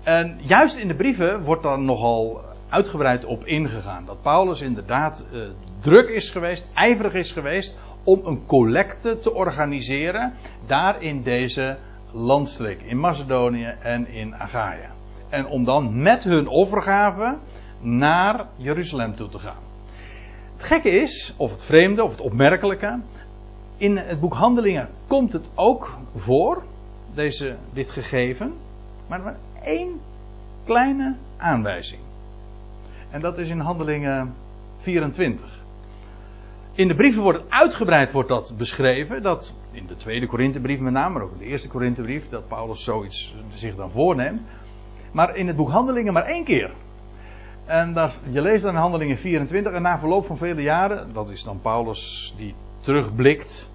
En 0.03 0.39
juist 0.43 0.77
in 0.77 0.89
de 0.89 0.95
brieven 0.95 1.43
wordt 1.43 1.63
dan 1.63 1.85
nogal 1.85 2.41
uitgebreid 2.69 3.25
op 3.25 3.45
ingegaan. 3.45 4.05
Dat 4.05 4.23
Paulus 4.23 4.61
inderdaad 4.61 5.25
uh, 5.33 5.43
druk 5.81 6.09
is 6.09 6.31
geweest, 6.31 6.67
ijverig 6.75 7.13
is 7.15 7.33
geweest 7.33 7.79
om 8.05 8.21
een 8.25 8.47
collecte 8.47 9.19
te 9.19 9.35
organiseren 9.35 10.33
daar 10.67 11.03
in 11.03 11.23
deze 11.23 11.77
landstreek, 12.13 12.83
in 12.83 12.99
Macedonië 12.99 13.75
en 13.83 14.09
in 14.09 14.35
Achaia. 14.35 14.91
En 15.29 15.47
om 15.47 15.65
dan 15.65 16.03
met 16.03 16.25
hun 16.25 16.51
overgave 16.51 17.37
naar 17.81 18.47
Jeruzalem 18.57 19.15
toe 19.15 19.29
te 19.29 19.39
gaan. 19.39 19.63
Het 20.53 20.63
gekke 20.63 20.91
is, 20.91 21.35
of 21.37 21.51
het 21.51 21.65
vreemde, 21.65 22.05
of 22.05 22.11
het 22.11 22.21
opmerkelijke, 22.21 23.01
in 23.77 23.97
het 23.97 24.21
boek 24.21 24.35
Handelingen 24.35 24.89
komt 25.07 25.33
het 25.33 25.49
ook 25.55 25.97
voor, 26.15 26.63
deze, 27.15 27.57
dit 27.73 27.91
gegeven, 27.91 28.55
maar 29.09 29.21
maar 29.21 29.37
één 29.63 30.01
kleine 30.65 31.17
aanwijzing. 31.37 32.08
En 33.11 33.21
dat 33.21 33.39
is 33.39 33.49
in 33.49 33.61
Handelingen 33.61 34.35
24. 34.79 35.59
In 36.73 36.89
de 36.89 36.95
brieven 36.95 37.23
wordt 37.23 37.39
het 37.39 37.51
uitgebreid 37.51 38.13
wordt 38.13 38.29
dat 38.29 38.55
beschreven. 38.59 39.23
Dat 39.23 39.55
in 39.71 39.87
de 39.87 39.97
tweede 39.97 40.27
Korinthebrief 40.27 40.79
met 40.79 40.93
name, 40.93 41.15
maar 41.15 41.23
ook 41.23 41.33
in 41.33 41.39
de 41.39 41.45
eerste 41.45 41.69
Korinthebrief, 41.69 42.29
dat 42.29 42.49
Paulus 42.49 42.85
zoiets 42.85 43.35
zich 43.55 43.77
dan 43.77 43.91
voorneemt. 43.91 44.41
Maar 45.13 45.37
in 45.37 45.47
het 45.47 45.57
boek 45.57 45.71
Handelingen 45.71 46.13
maar 46.13 46.25
één 46.25 46.45
keer. 46.45 46.71
En 47.65 47.95
dat, 47.95 48.23
je 48.31 48.41
leest 48.41 48.63
dan 48.63 48.75
in 48.75 48.81
Handelingen 48.81 49.19
24 49.19 49.73
en 49.73 49.83
na 49.83 49.99
verloop 49.99 50.27
van 50.27 50.37
vele 50.37 50.63
jaren, 50.63 51.13
dat 51.13 51.31
is 51.31 51.45
dan 51.45 51.61
Paulus 51.61 52.35
die 52.37 52.55
terugblikt, 52.81 53.71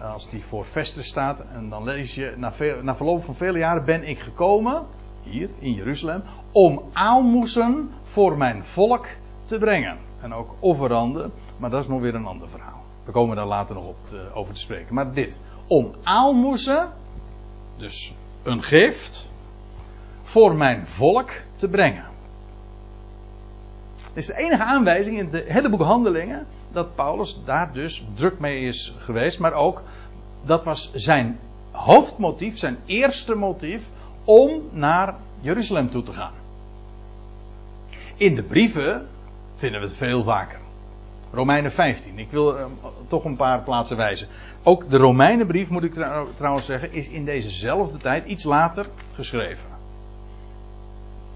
als 0.00 0.30
die 0.30 0.44
voor 0.44 0.64
Vestus 0.64 1.06
staat, 1.06 1.40
en 1.54 1.68
dan 1.68 1.84
lees 1.84 2.14
je, 2.14 2.34
na, 2.36 2.52
na 2.82 2.94
verloop 2.94 3.24
van 3.24 3.34
vele 3.34 3.58
jaren 3.58 3.84
ben 3.84 4.08
ik 4.08 4.18
gekomen, 4.18 4.82
hier 5.22 5.48
in 5.58 5.72
Jeruzalem, 5.72 6.22
om 6.52 6.82
aalmoezen 6.92 7.90
voor 8.02 8.36
mijn 8.36 8.64
volk 8.64 9.06
te 9.44 9.58
brengen. 9.58 9.98
En 10.20 10.34
ook 10.34 10.54
offeranden, 10.58 11.32
maar 11.56 11.70
dat 11.70 11.82
is 11.82 11.88
nog 11.88 12.00
weer 12.00 12.14
een 12.14 12.26
ander 12.26 12.48
verhaal. 12.48 12.82
We 13.04 13.12
komen 13.12 13.36
daar 13.36 13.46
later 13.46 13.74
nog 13.74 13.84
op 13.84 13.96
over 14.34 14.54
te 14.54 14.60
spreken. 14.60 14.94
Maar 14.94 15.12
dit, 15.14 15.40
om 15.66 15.90
aalmoezen, 16.02 16.88
dus 17.76 18.14
een 18.42 18.62
gift, 18.62 19.30
voor 20.22 20.54
mijn 20.54 20.86
volk 20.86 21.30
te 21.56 21.68
brengen. 21.68 22.04
Dit 24.02 24.16
is 24.16 24.26
de 24.26 24.38
enige 24.38 24.62
aanwijzing 24.62 25.18
in 25.18 25.28
het 25.30 25.44
hele 25.48 25.70
boek 25.70 25.82
Handelingen 25.82 26.46
dat 26.72 26.94
Paulus 26.94 27.38
daar 27.44 27.72
dus 27.72 28.04
druk 28.14 28.38
mee 28.38 28.60
is 28.60 28.94
geweest. 28.98 29.38
Maar 29.38 29.52
ook, 29.52 29.82
dat 30.44 30.64
was 30.64 30.92
zijn 30.94 31.38
hoofdmotief, 31.70 32.58
zijn 32.58 32.78
eerste 32.86 33.34
motief 33.34 33.88
om 34.24 34.62
naar 34.72 35.14
Jeruzalem 35.40 35.90
toe 35.90 36.02
te 36.02 36.12
gaan. 36.12 36.32
In 38.16 38.34
de 38.34 38.42
brieven 38.42 39.06
vinden 39.56 39.80
we 39.80 39.86
het 39.86 39.96
veel 39.96 40.22
vaker. 40.22 40.58
Romeinen 41.32 41.72
15. 41.72 42.18
Ik 42.18 42.30
wil 42.30 42.56
uh, 42.56 42.64
toch 43.08 43.24
een 43.24 43.36
paar 43.36 43.62
plaatsen 43.62 43.96
wijzen. 43.96 44.28
Ook 44.62 44.90
de 44.90 44.96
Romeinenbrief, 44.96 45.68
moet 45.68 45.84
ik 45.84 45.92
trouwens 46.36 46.66
zeggen, 46.66 46.92
is 46.92 47.08
in 47.08 47.24
dezezelfde 47.24 47.98
tijd, 47.98 48.26
iets 48.26 48.44
later, 48.44 48.86
geschreven. 49.14 49.64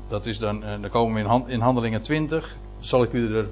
Dat 0.09 0.27
is 0.27 0.39
dan, 0.39 0.63
uh, 0.63 0.69
dan 0.81 0.91
komen 0.91 1.25
we 1.25 1.35
in, 1.35 1.49
in 1.49 1.61
Handelingen 1.61 2.03
20. 2.03 2.57
Zal 2.81 3.03
ik 3.03 3.13
u 3.13 3.37
er, 3.37 3.47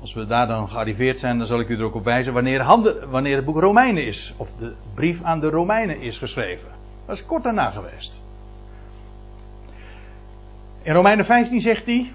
als 0.00 0.14
we 0.14 0.26
daar 0.26 0.46
dan 0.46 0.68
gearriveerd 0.68 1.18
zijn, 1.18 1.38
dan 1.38 1.46
zal 1.46 1.60
ik 1.60 1.68
u 1.68 1.76
er 1.76 1.84
ook 1.84 1.94
op 1.94 2.04
wijzen 2.04 2.32
wanneer, 2.32 2.64
wanneer 3.10 3.36
het 3.36 3.44
boek 3.44 3.60
Romeinen 3.60 4.06
is. 4.06 4.34
Of 4.36 4.50
de 4.58 4.72
brief 4.94 5.22
aan 5.22 5.40
de 5.40 5.48
Romeinen 5.48 6.00
is 6.00 6.18
geschreven. 6.18 6.68
Dat 7.06 7.14
is 7.14 7.26
kort 7.26 7.42
daarna 7.42 7.70
geweest. 7.70 8.21
In 10.84 10.94
Romeinen 10.94 11.24
15 11.24 11.60
zegt 11.60 11.86
hij, 11.86 12.12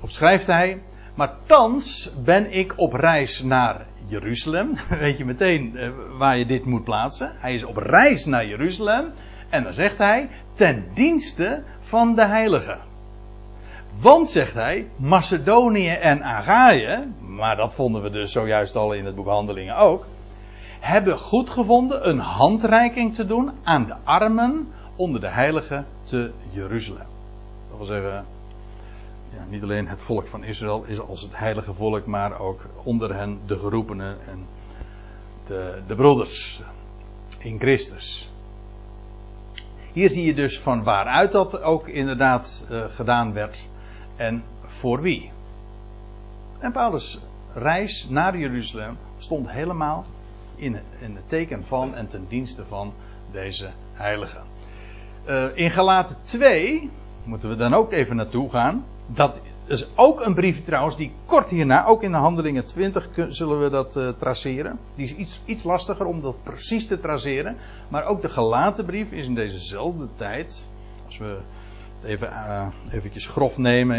of 0.00 0.10
schrijft 0.10 0.46
hij, 0.46 0.82
maar 1.14 1.30
thans 1.46 2.12
ben 2.24 2.52
ik 2.52 2.72
op 2.76 2.92
reis 2.92 3.42
naar 3.42 3.86
Jeruzalem. 4.06 4.78
Weet 5.00 5.18
je 5.18 5.24
meteen 5.24 5.76
eh, 5.76 5.90
waar 6.18 6.38
je 6.38 6.46
dit 6.46 6.64
moet 6.64 6.84
plaatsen. 6.84 7.30
Hij 7.34 7.54
is 7.54 7.64
op 7.64 7.76
reis 7.76 8.24
naar 8.24 8.46
Jeruzalem. 8.46 9.12
En 9.48 9.62
dan 9.62 9.72
zegt 9.72 9.98
hij, 9.98 10.28
ten 10.54 10.84
dienste 10.94 11.62
van 11.80 12.14
de 12.14 12.24
heiligen. 12.24 12.78
Want, 14.00 14.30
zegt 14.30 14.54
hij, 14.54 14.86
Macedonië 14.96 15.88
en 15.88 16.22
Agaïe, 16.24 17.06
maar 17.20 17.56
dat 17.56 17.74
vonden 17.74 18.02
we 18.02 18.10
dus 18.10 18.32
zojuist 18.32 18.76
al 18.76 18.92
in 18.92 19.04
het 19.04 19.14
boek 19.14 19.26
Handelingen 19.26 19.76
ook, 19.76 20.06
hebben 20.80 21.18
goed 21.18 21.50
gevonden 21.50 22.08
een 22.08 22.18
handreiking 22.18 23.14
te 23.14 23.26
doen 23.26 23.50
aan 23.62 23.86
de 23.86 23.94
armen 24.04 24.68
onder 24.96 25.20
de 25.20 25.30
heiligen 25.30 25.86
te 26.04 26.32
Jeruzalem. 26.50 27.17
Dat 27.78 27.86
wil 27.86 27.96
zeggen, 27.96 28.24
ja, 29.34 29.44
niet 29.48 29.62
alleen 29.62 29.88
het 29.88 30.02
volk 30.02 30.26
van 30.26 30.44
Israël 30.44 30.84
is 30.86 31.00
als 31.00 31.22
het 31.22 31.36
heilige 31.36 31.74
volk, 31.74 32.06
maar 32.06 32.40
ook 32.40 32.66
onder 32.82 33.14
hen 33.14 33.38
de 33.46 33.58
geroepenen 33.58 34.16
en 34.26 34.46
de, 35.46 35.82
de 35.86 35.94
broeders 35.94 36.62
in 37.38 37.58
Christus. 37.58 38.30
Hier 39.92 40.10
zie 40.10 40.24
je 40.24 40.34
dus 40.34 40.60
van 40.60 40.82
waaruit 40.82 41.32
dat 41.32 41.62
ook 41.62 41.88
inderdaad 41.88 42.66
uh, 42.70 42.84
gedaan 42.90 43.32
werd 43.32 43.68
en 44.16 44.44
voor 44.66 45.00
wie. 45.00 45.30
En 46.58 46.72
Paulus' 46.72 47.18
reis 47.54 48.08
naar 48.08 48.38
Jeruzalem 48.38 48.96
stond 49.18 49.50
helemaal 49.50 50.04
in, 50.54 50.78
in 51.00 51.14
het 51.14 51.28
teken 51.28 51.64
van 51.64 51.94
en 51.94 52.08
ten 52.08 52.26
dienste 52.28 52.64
van 52.64 52.92
deze 53.32 53.70
heiligen. 53.92 54.42
Uh, 55.28 55.56
in 55.56 55.70
Galaten 55.70 56.16
2 56.22 56.90
moeten 57.28 57.48
we 57.48 57.56
dan 57.56 57.74
ook 57.74 57.92
even 57.92 58.16
naartoe 58.16 58.50
gaan. 58.50 58.84
Dat 59.06 59.40
is 59.66 59.86
ook 59.94 60.20
een 60.20 60.34
brief 60.34 60.64
trouwens, 60.64 60.96
die 60.96 61.12
kort 61.26 61.48
hierna, 61.48 61.86
ook 61.86 62.02
in 62.02 62.10
de 62.10 62.16
handelingen 62.16 62.66
20 62.66 63.08
zullen 63.28 63.62
we 63.62 63.70
dat 63.70 63.96
uh, 63.96 64.08
traceren. 64.08 64.78
Die 64.94 65.04
is 65.04 65.14
iets, 65.14 65.42
iets 65.44 65.64
lastiger 65.64 66.06
om 66.06 66.20
dat 66.20 66.42
precies 66.42 66.86
te 66.86 67.00
traceren. 67.00 67.56
Maar 67.88 68.04
ook 68.04 68.22
de 68.22 68.28
gelaten 68.28 68.84
brief 68.84 69.12
is 69.12 69.26
in 69.26 69.34
dezezelfde 69.34 70.08
tijd. 70.14 70.68
Als 71.06 71.18
we 71.18 71.38
het 72.00 72.10
even 72.10 72.28
uh, 72.28 72.66
eventjes 72.90 73.26
grof 73.26 73.58
nemen 73.58 73.96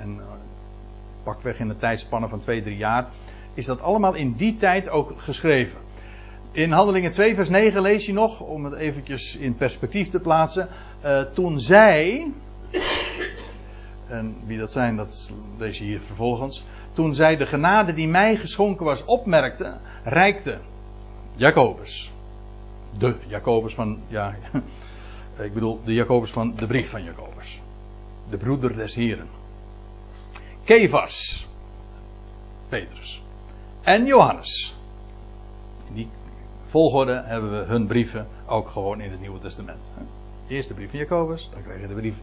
en 0.00 0.16
uh, 0.16 0.22
pakweg 1.22 1.58
in 1.58 1.68
de 1.68 1.78
tijdspanne 1.78 2.28
van 2.28 2.38
2, 2.38 2.62
3 2.62 2.76
jaar. 2.76 3.08
Is 3.54 3.66
dat 3.66 3.80
allemaal 3.80 4.14
in 4.14 4.32
die 4.32 4.56
tijd 4.56 4.88
ook 4.88 5.12
geschreven. 5.16 5.78
In 6.52 6.70
Handelingen 6.70 7.12
2 7.12 7.34
vers 7.34 7.48
9 7.48 7.82
lees 7.82 8.06
je 8.06 8.12
nog, 8.12 8.40
om 8.40 8.64
het 8.64 8.74
eventjes 8.74 9.36
in 9.36 9.56
perspectief 9.56 10.08
te 10.08 10.20
plaatsen. 10.20 10.68
toen 11.34 11.60
zij, 11.60 12.32
en 14.08 14.36
wie 14.46 14.58
dat 14.58 14.72
zijn, 14.72 14.96
dat 14.96 15.32
lees 15.58 15.78
je 15.78 15.84
hier 15.84 16.00
vervolgens. 16.00 16.64
Toen 16.92 17.14
zij 17.14 17.36
de 17.36 17.46
genade 17.46 17.94
die 17.94 18.08
mij 18.08 18.36
geschonken 18.36 18.84
was 18.84 19.04
opmerkte, 19.04 19.74
reikte 20.04 20.58
Jacobus. 21.36 22.12
De 22.98 23.14
Jacobus 23.26 23.74
van, 23.74 23.98
ja, 24.08 24.34
ik 25.38 25.54
bedoel 25.54 25.80
de 25.84 25.92
Jacobus 25.92 26.30
van 26.30 26.54
de 26.54 26.66
brief 26.66 26.90
van 26.90 27.04
Jacobus. 27.04 27.60
De 28.30 28.36
broeder 28.36 28.76
des 28.76 28.94
Heren. 28.94 29.28
Kevas. 30.64 31.46
Petrus. 32.68 33.22
En 33.82 34.06
Johannes. 34.06 34.76
In 35.88 35.94
die 35.94 36.08
volgorde 36.64 37.22
hebben 37.24 37.50
we 37.50 37.64
hun 37.66 37.86
brieven 37.86 38.26
ook 38.46 38.68
gewoon 38.68 39.00
in 39.00 39.10
het 39.10 39.20
Nieuwe 39.20 39.38
Testament. 39.38 39.90
Eerst 40.48 40.68
de 40.68 40.74
brief 40.74 40.90
van 40.90 40.98
Jacobus, 40.98 41.48
dan 41.52 41.62
krijg 41.62 41.80
je 41.80 41.86
de 41.86 41.94
brief 41.94 42.14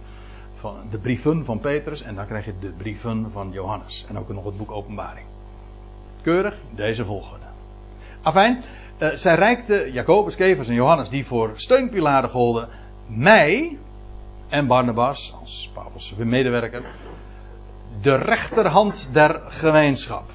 van 0.59 0.75
de 0.89 0.97
brieven 0.97 1.45
van 1.45 1.59
Petrus 1.59 2.01
en 2.01 2.15
dan 2.15 2.25
krijg 2.25 2.45
je 2.45 2.53
de 2.59 2.69
brieven 2.69 3.31
van 3.31 3.51
Johannes. 3.51 4.05
En 4.09 4.17
ook 4.17 4.29
nog 4.29 4.45
het 4.45 4.57
boek 4.57 4.71
Openbaring. 4.71 5.25
Keurig, 6.21 6.55
deze 6.75 7.05
volgorde. 7.05 7.45
Afijn, 8.21 8.63
uh, 8.99 9.09
zij 9.13 9.35
reikte 9.35 9.89
Jacobus, 9.91 10.35
Kevers 10.35 10.67
en 10.67 10.73
Johannes, 10.73 11.09
die 11.09 11.25
voor 11.25 11.51
steunpilaren 11.53 12.29
golden, 12.29 12.67
mij 13.07 13.77
en 14.49 14.67
Barnabas, 14.67 15.35
als 15.39 15.71
Paulus 15.73 16.13
medewerker, 16.17 16.81
de 18.01 18.15
rechterhand 18.15 19.09
der 19.13 19.41
gemeenschap. 19.47 20.29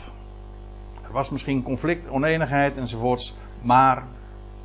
Er 1.06 1.12
was 1.12 1.30
misschien 1.30 1.62
conflict, 1.62 2.08
oneenigheid 2.08 2.76
enzovoorts, 2.76 3.34
maar 3.62 4.04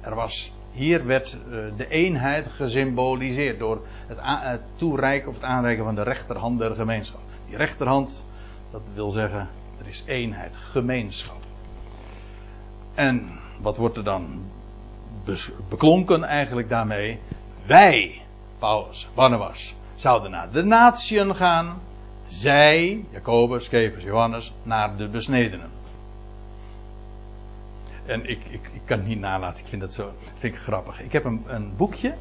er 0.01 0.15
was 0.15 0.51
hier 0.71 1.05
werd 1.05 1.37
uh, 1.49 1.57
de 1.77 1.87
eenheid 1.87 2.47
gesymboliseerd 2.47 3.59
door 3.59 3.81
het, 4.07 4.61
toereiken 4.75 5.29
of 5.29 5.35
het 5.35 5.43
aanreiken 5.43 5.83
van 5.83 5.95
de 5.95 6.03
rechterhand 6.03 6.59
der 6.59 6.75
gemeenschap. 6.75 7.21
Die 7.47 7.57
rechterhand, 7.57 8.23
dat 8.71 8.81
wil 8.93 9.11
zeggen, 9.11 9.47
er 9.79 9.87
is 9.87 10.03
eenheid, 10.05 10.55
gemeenschap. 10.55 11.41
En 12.93 13.39
wat 13.61 13.77
wordt 13.77 13.97
er 13.97 14.03
dan 14.03 14.41
beklonken 15.69 16.23
eigenlijk 16.23 16.69
daarmee? 16.69 17.19
Wij, 17.65 18.21
Paulus, 18.59 19.09
Barnabas, 19.13 19.75
zouden 19.95 20.31
naar 20.31 20.51
de 20.51 20.63
natieën 20.63 21.35
gaan. 21.35 21.81
Zij, 22.27 23.05
Jacobus, 23.09 23.69
Kevers, 23.69 24.03
Johannes, 24.03 24.53
naar 24.63 24.97
de 24.97 25.07
besnedenen. 25.07 25.69
En 28.07 28.29
ik, 28.29 28.39
ik, 28.49 28.69
ik 28.73 28.81
kan 28.85 28.97
het 28.97 29.07
niet 29.07 29.19
nalaten, 29.19 29.63
ik 29.63 29.69
vind 29.69 29.81
dat 29.81 29.93
zo 29.93 30.11
vind 30.37 30.53
ik 30.53 30.59
grappig. 30.59 31.01
Ik 31.01 31.11
heb 31.11 31.25
een, 31.25 31.43
een 31.47 31.75
boekje. 31.75 32.15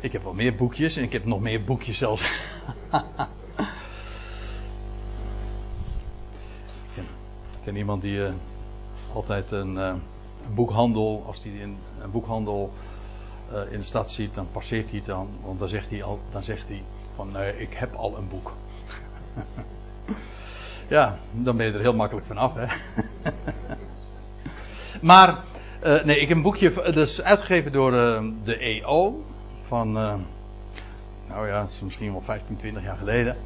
Ik 0.00 0.12
heb 0.12 0.22
wel 0.22 0.34
meer 0.34 0.54
boekjes 0.54 0.96
en 0.96 1.02
ik 1.02 1.12
heb 1.12 1.24
nog 1.24 1.40
meer 1.40 1.64
boekjes 1.64 1.98
zelfs. 1.98 2.22
ik, 6.94 7.02
ken, 7.64 7.76
iemand 7.76 8.02
die 8.02 8.16
uh, 8.16 8.32
altijd 9.12 9.50
een, 9.50 9.74
uh, 9.74 9.92
een, 10.46 10.54
boekhandel, 10.54 11.24
als 11.26 11.42
hij 11.42 11.62
een, 11.62 11.76
boekhandel 12.10 12.72
uh, 13.52 13.72
in 13.72 13.78
de 13.78 13.84
stad 13.84 14.10
ziet, 14.10 14.34
dan 14.34 14.46
passeert 14.52 14.88
hij 14.88 14.98
het 14.98 15.06
dan. 15.06 15.28
Want 15.44 15.58
dan 15.58 15.68
zegt 15.68 15.90
hij, 15.90 16.02
al, 16.02 16.20
dan 16.30 16.42
zegt 16.42 16.68
hij 16.68 16.82
van 17.14 17.30
nee, 17.32 17.58
ik 17.58 17.72
heb 17.72 17.94
al 17.94 18.16
een 18.16 18.28
boek. 18.28 18.52
ja, 20.96 21.18
dan 21.32 21.56
ben 21.56 21.66
je 21.66 21.72
er 21.72 21.80
heel 21.80 21.94
makkelijk 21.94 22.26
vanaf, 22.26 22.54
hè. 22.54 22.66
Maar, 25.00 25.38
uh, 25.84 26.04
nee, 26.04 26.20
ik 26.20 26.28
heb 26.28 26.36
een 26.36 26.42
boekje, 26.42 26.72
dat 26.74 26.96
is 26.96 27.22
uitgegeven 27.22 27.72
door 27.72 27.92
uh, 27.92 28.22
de 28.44 28.56
EO. 28.56 29.22
Van, 29.60 29.92
nou 31.28 31.46
ja, 31.46 31.60
het 31.60 31.70
is 31.70 31.80
misschien 31.80 32.12
wel 32.12 32.20
15, 32.20 32.56
20 32.56 32.82
jaar 32.82 32.96
geleden. 32.96 33.36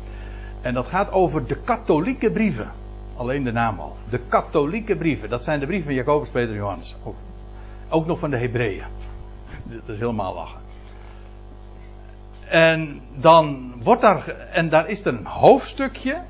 En 0.62 0.74
dat 0.74 0.86
gaat 0.86 1.12
over 1.12 1.46
de 1.46 1.56
katholieke 1.56 2.30
brieven. 2.30 2.70
Alleen 3.16 3.44
de 3.44 3.52
naam 3.52 3.80
al. 3.80 3.96
De 4.08 4.18
katholieke 4.28 4.96
brieven. 4.96 5.28
Dat 5.28 5.44
zijn 5.44 5.60
de 5.60 5.66
brieven 5.66 5.86
van 5.86 5.94
Jacobus, 5.94 6.28
Peter 6.28 6.50
en 6.50 6.56
Johannes. 6.56 6.96
Ook, 7.04 7.16
ook 7.88 8.06
nog 8.06 8.18
van 8.18 8.30
de 8.30 8.36
Hebreeën. 8.36 8.84
Dat 9.86 9.88
is 9.88 9.98
helemaal 9.98 10.34
lachen. 10.34 10.60
En 12.48 13.00
dan 13.16 13.74
wordt 13.82 14.02
daar, 14.02 14.28
en 14.28 14.68
daar 14.68 14.88
is 14.88 15.04
er 15.04 15.14
een 15.14 15.26
hoofdstukje. 15.26 16.22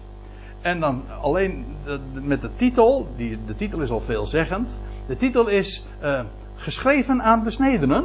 En 0.61 0.81
dan 0.81 1.03
alleen 1.21 1.77
met 2.13 2.41
de 2.41 2.55
titel, 2.55 3.09
die, 3.17 3.39
de 3.47 3.55
titel 3.55 3.81
is 3.81 3.91
al 3.91 4.01
veelzeggend. 4.01 4.79
De 5.07 5.17
titel 5.17 5.49
is 5.49 5.85
uh, 6.03 6.21
Geschreven 6.57 7.23
aan 7.23 7.45
besnedenen. 7.45 8.05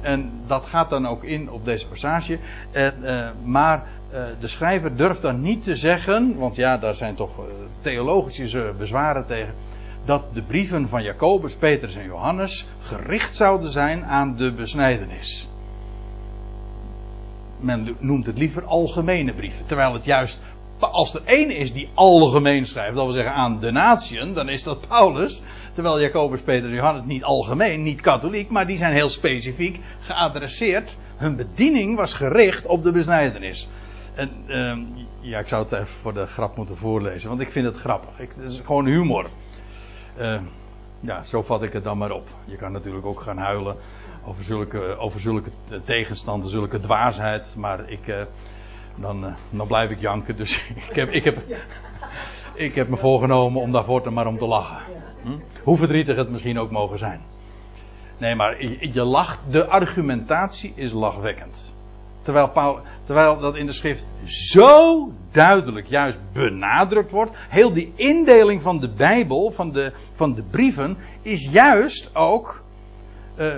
En 0.00 0.30
dat 0.46 0.66
gaat 0.66 0.90
dan 0.90 1.06
ook 1.06 1.24
in 1.24 1.50
op 1.50 1.64
deze 1.64 1.88
passage. 1.88 2.38
Uh, 2.72 2.88
uh, 3.02 3.28
maar 3.44 3.84
de 4.40 4.46
schrijver 4.46 4.96
durft 4.96 5.22
dan 5.22 5.40
niet 5.40 5.64
te 5.64 5.74
zeggen, 5.74 6.36
want 6.36 6.56
ja, 6.56 6.78
daar 6.78 6.94
zijn 6.94 7.14
toch 7.14 7.40
theologische 7.80 8.74
bezwaren 8.78 9.26
tegen, 9.26 9.54
dat 10.04 10.34
de 10.34 10.42
brieven 10.42 10.88
van 10.88 11.02
Jacobus, 11.02 11.54
Petrus 11.54 11.96
en 11.96 12.04
Johannes 12.04 12.66
gericht 12.80 13.36
zouden 13.36 13.70
zijn 13.70 14.04
aan 14.04 14.36
de 14.36 14.52
besnijdenis. 14.52 15.48
Men 17.58 17.96
noemt 17.98 18.26
het 18.26 18.38
liever 18.38 18.64
algemene 18.64 19.32
brieven, 19.32 19.66
terwijl 19.66 19.92
het 19.92 20.04
juist 20.04 20.42
als 20.78 21.14
er 21.14 21.22
één 21.24 21.50
is 21.50 21.72
die 21.72 21.88
algemeen 21.94 22.66
schrijft, 22.66 22.94
dat 22.94 23.04
wil 23.04 23.14
zeggen 23.14 23.32
aan 23.32 23.60
de 23.60 23.70
natieën, 23.70 24.34
dan 24.34 24.48
is 24.48 24.62
dat 24.62 24.88
Paulus. 24.88 25.42
Terwijl 25.72 26.00
Jacobus, 26.00 26.40
Peter 26.40 26.68
en 26.68 26.74
Johannes 26.74 27.04
niet 27.04 27.24
algemeen, 27.24 27.82
niet 27.82 28.00
katholiek, 28.00 28.50
maar 28.50 28.66
die 28.66 28.76
zijn 28.76 28.92
heel 28.92 29.08
specifiek 29.08 29.80
geadresseerd. 30.00 30.96
Hun 31.16 31.36
bediening 31.36 31.96
was 31.96 32.14
gericht 32.14 32.66
op 32.66 32.82
de 32.82 32.92
besnijdenis. 32.92 33.68
En, 34.14 34.30
ehm, 34.46 34.80
ja, 35.20 35.38
ik 35.38 35.48
zou 35.48 35.62
het 35.62 35.72
even 35.72 35.86
voor 35.86 36.14
de 36.14 36.26
grap 36.26 36.56
moeten 36.56 36.76
voorlezen, 36.76 37.28
want 37.28 37.40
ik 37.40 37.50
vind 37.50 37.66
het 37.66 37.76
grappig. 37.76 38.18
Ik, 38.18 38.32
het 38.36 38.52
is 38.52 38.60
gewoon 38.64 38.86
humor. 38.86 39.30
Uh, 40.18 40.40
ja, 41.00 41.24
zo 41.24 41.42
vat 41.42 41.62
ik 41.62 41.72
het 41.72 41.84
dan 41.84 41.98
maar 41.98 42.10
op. 42.10 42.28
Je 42.44 42.56
kan 42.56 42.72
natuurlijk 42.72 43.06
ook 43.06 43.20
gaan 43.20 43.38
huilen 43.38 43.76
over 44.26 44.44
zulke, 44.44 44.96
over 44.98 45.20
zulke 45.20 45.50
tegenstanden, 45.84 46.50
zulke 46.50 46.78
dwaasheid. 46.78 47.54
Maar 47.56 47.90
ik, 47.90 48.06
uh, 48.06 48.22
dan, 48.96 49.24
uh, 49.24 49.34
dan 49.50 49.66
blijf 49.66 49.90
ik 49.90 49.98
janken. 49.98 50.36
Dus 50.36 50.56
ik 50.90 50.94
heb, 50.96 51.08
ik, 51.08 51.24
heb, 51.24 51.44
ik 52.54 52.74
heb 52.74 52.88
me 52.88 52.96
voorgenomen 52.96 53.62
om 53.62 53.72
daarvoor 53.72 54.02
te 54.02 54.10
maar 54.10 54.26
om 54.26 54.38
te 54.38 54.46
lachen. 54.46 54.78
Hm? 55.22 55.38
Hoe 55.62 55.76
verdrietig 55.76 56.16
het 56.16 56.30
misschien 56.30 56.58
ook 56.58 56.70
mogen 56.70 56.98
zijn. 56.98 57.20
Nee, 58.18 58.34
maar 58.34 58.62
je, 58.62 58.92
je 58.92 59.04
lacht. 59.04 59.40
De 59.50 59.66
argumentatie 59.66 60.72
is 60.76 60.92
lachwekkend. 60.92 61.74
Terwijl, 62.22 62.48
Paul, 62.48 62.80
terwijl 63.04 63.38
dat 63.38 63.56
in 63.56 63.66
de 63.66 63.72
schrift 63.72 64.06
zo 64.24 65.08
duidelijk 65.32 65.86
juist 65.86 66.18
benadrukt 66.32 67.10
wordt. 67.10 67.30
Heel 67.48 67.72
die 67.72 67.92
indeling 67.96 68.62
van 68.62 68.80
de 68.80 68.88
Bijbel, 68.88 69.50
van 69.50 69.72
de, 69.72 69.92
van 70.12 70.34
de 70.34 70.42
brieven, 70.42 70.96
is 71.22 71.48
juist 71.50 72.14
ook. 72.14 72.62
Uh, 73.38 73.56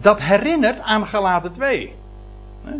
dat 0.00 0.20
herinnert 0.20 0.80
aan 0.80 1.06
Galaten 1.06 1.52
2. 1.52 1.92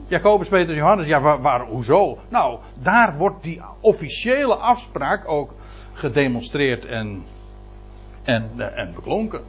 Jacobus, 0.09 0.49
Peter, 0.49 0.75
Johannes, 0.75 1.07
ja, 1.07 1.21
waar, 1.21 1.41
waar, 1.41 1.61
hoezo? 1.61 2.19
Nou, 2.29 2.59
daar 2.75 3.17
wordt 3.17 3.43
die 3.43 3.63
officiële 3.81 4.55
afspraak 4.55 5.29
ook 5.29 5.55
gedemonstreerd 5.93 6.85
en, 6.85 7.25
en, 8.23 8.51
eh, 8.57 8.79
en 8.79 8.95
beklonken. 8.95 9.45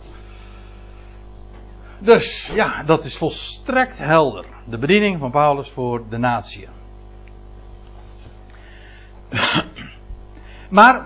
Dus 2.00 2.52
ja, 2.54 2.84
dat 2.84 3.06
is 3.06 3.18
volstrekt 3.18 3.98
helder. 3.98 4.46
De 4.66 4.78
bediening 4.78 5.20
van 5.20 5.32
Paulus 5.32 5.70
voor 5.70 6.04
de 6.10 6.18
natie. 6.18 6.68
maar 10.70 11.06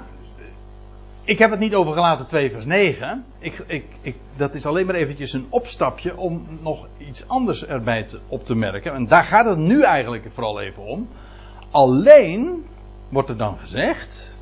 ik 1.29 1.39
heb 1.39 1.51
het 1.51 1.59
niet 1.59 1.75
over 1.75 1.93
gelaten 1.93 2.27
2 2.27 2.51
vers 2.51 2.65
9. 2.65 3.25
Ik, 3.39 3.63
ik, 3.67 3.85
ik, 4.01 4.15
dat 4.37 4.55
is 4.55 4.65
alleen 4.65 4.85
maar 4.85 4.95
eventjes 4.95 5.33
een 5.33 5.47
opstapje 5.49 6.17
om 6.17 6.47
nog 6.61 6.87
iets 6.97 7.27
anders 7.27 7.65
erbij 7.65 8.07
op 8.27 8.45
te 8.45 8.55
merken. 8.55 8.93
En 8.93 9.07
daar 9.07 9.23
gaat 9.23 9.45
het 9.45 9.57
nu 9.57 9.83
eigenlijk 9.83 10.25
vooral 10.31 10.61
even 10.61 10.83
om. 10.83 11.09
Alleen 11.71 12.65
wordt 13.09 13.29
er 13.29 13.37
dan 13.37 13.57
gezegd, 13.57 14.41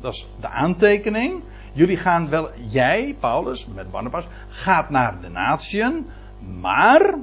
dat 0.00 0.12
is 0.12 0.28
de 0.40 0.48
aantekening. 0.48 1.42
Jullie 1.72 1.96
gaan 1.96 2.28
wel, 2.28 2.50
jij, 2.68 3.16
Paulus, 3.20 3.66
met 3.66 3.90
Barnabas, 3.90 4.26
gaat 4.48 4.90
naar 4.90 5.20
de 5.20 5.28
natieën, 5.28 6.06
maar 6.60 7.14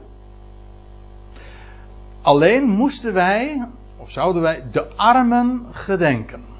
alleen 2.21 2.67
moesten 2.67 3.13
wij, 3.13 3.67
of 3.97 4.12
zouden 4.12 4.41
wij, 4.41 4.63
de 4.71 4.88
armen 4.95 5.65
gedenken. 5.71 6.54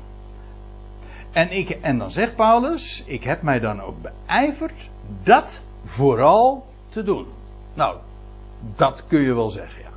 En, 1.36 1.52
ik, 1.52 1.70
en 1.70 1.98
dan 1.98 2.12
zegt 2.12 2.36
Paulus, 2.36 3.04
ik 3.06 3.24
heb 3.24 3.42
mij 3.42 3.60
dan 3.60 3.82
ook 3.82 3.96
beijverd 4.02 4.90
dat 5.24 5.64
vooral 5.84 6.66
te 6.90 7.04
doen. 7.04 7.26
Nou, 7.74 7.98
dat 8.76 9.08
kun 9.08 9.22
je 9.22 9.34
wel 9.34 9.50
zeggen, 9.50 9.82
ja. 9.82 9.90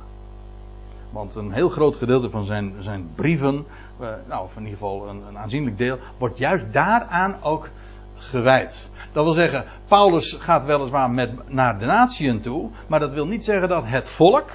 Want 1.09 1.35
een 1.35 1.51
heel 1.51 1.69
groot 1.69 1.95
gedeelte 1.95 2.29
van 2.29 2.43
zijn, 2.43 2.73
zijn 2.79 3.09
brieven, 3.15 3.65
uh, 4.01 4.07
nou, 4.27 4.43
of 4.43 4.55
in 4.55 4.61
ieder 4.61 4.77
geval 4.77 5.07
een, 5.07 5.23
een, 5.27 5.37
aanzienlijk 5.37 5.77
deel, 5.77 5.97
wordt 6.17 6.37
juist 6.37 6.73
daaraan 6.73 7.35
ook 7.41 7.69
gewijd. 8.15 8.89
Dat 9.11 9.23
wil 9.23 9.33
zeggen, 9.33 9.65
Paulus 9.87 10.33
gaat 10.33 10.65
weliswaar 10.65 11.11
met, 11.11 11.49
naar 11.49 11.79
de 11.79 11.85
natieën 11.85 12.41
toe, 12.41 12.69
maar 12.87 12.99
dat 12.99 13.11
wil 13.11 13.27
niet 13.27 13.45
zeggen 13.45 13.69
dat 13.69 13.85
het 13.85 14.09
volk, 14.09 14.49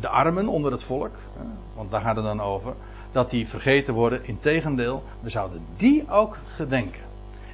de 0.00 0.08
armen 0.08 0.48
onder 0.48 0.72
het 0.72 0.82
volk, 0.82 1.14
want 1.74 1.90
daar 1.90 2.00
gaat 2.00 2.16
het 2.16 2.24
dan 2.24 2.40
over, 2.40 2.74
dat 3.12 3.30
die 3.30 3.48
vergeten 3.48 3.94
worden. 3.94 4.26
Integendeel, 4.26 5.02
we 5.20 5.30
zouden 5.30 5.60
die 5.76 6.10
ook 6.10 6.38
gedenken. 6.54 7.00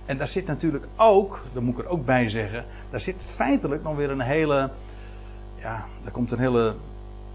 En 0.06 0.18
daar 0.18 0.28
zit 0.28 0.46
natuurlijk 0.46 0.86
ook, 0.96 1.40
dat 1.52 1.62
moet 1.62 1.78
ik 1.78 1.84
er 1.84 1.90
ook 1.90 2.04
bij 2.04 2.28
zeggen, 2.28 2.64
daar 2.90 3.00
zit 3.00 3.16
feitelijk 3.34 3.82
nog 3.82 3.96
weer 3.96 4.10
een 4.10 4.20
hele, 4.20 4.70
ja, 5.56 5.84
daar 6.02 6.12
komt 6.12 6.32
een 6.32 6.38
hele 6.38 6.74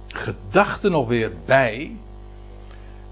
gedachte 0.08 0.90
nog 0.90 1.08
weer 1.08 1.32
bij. 1.46 1.96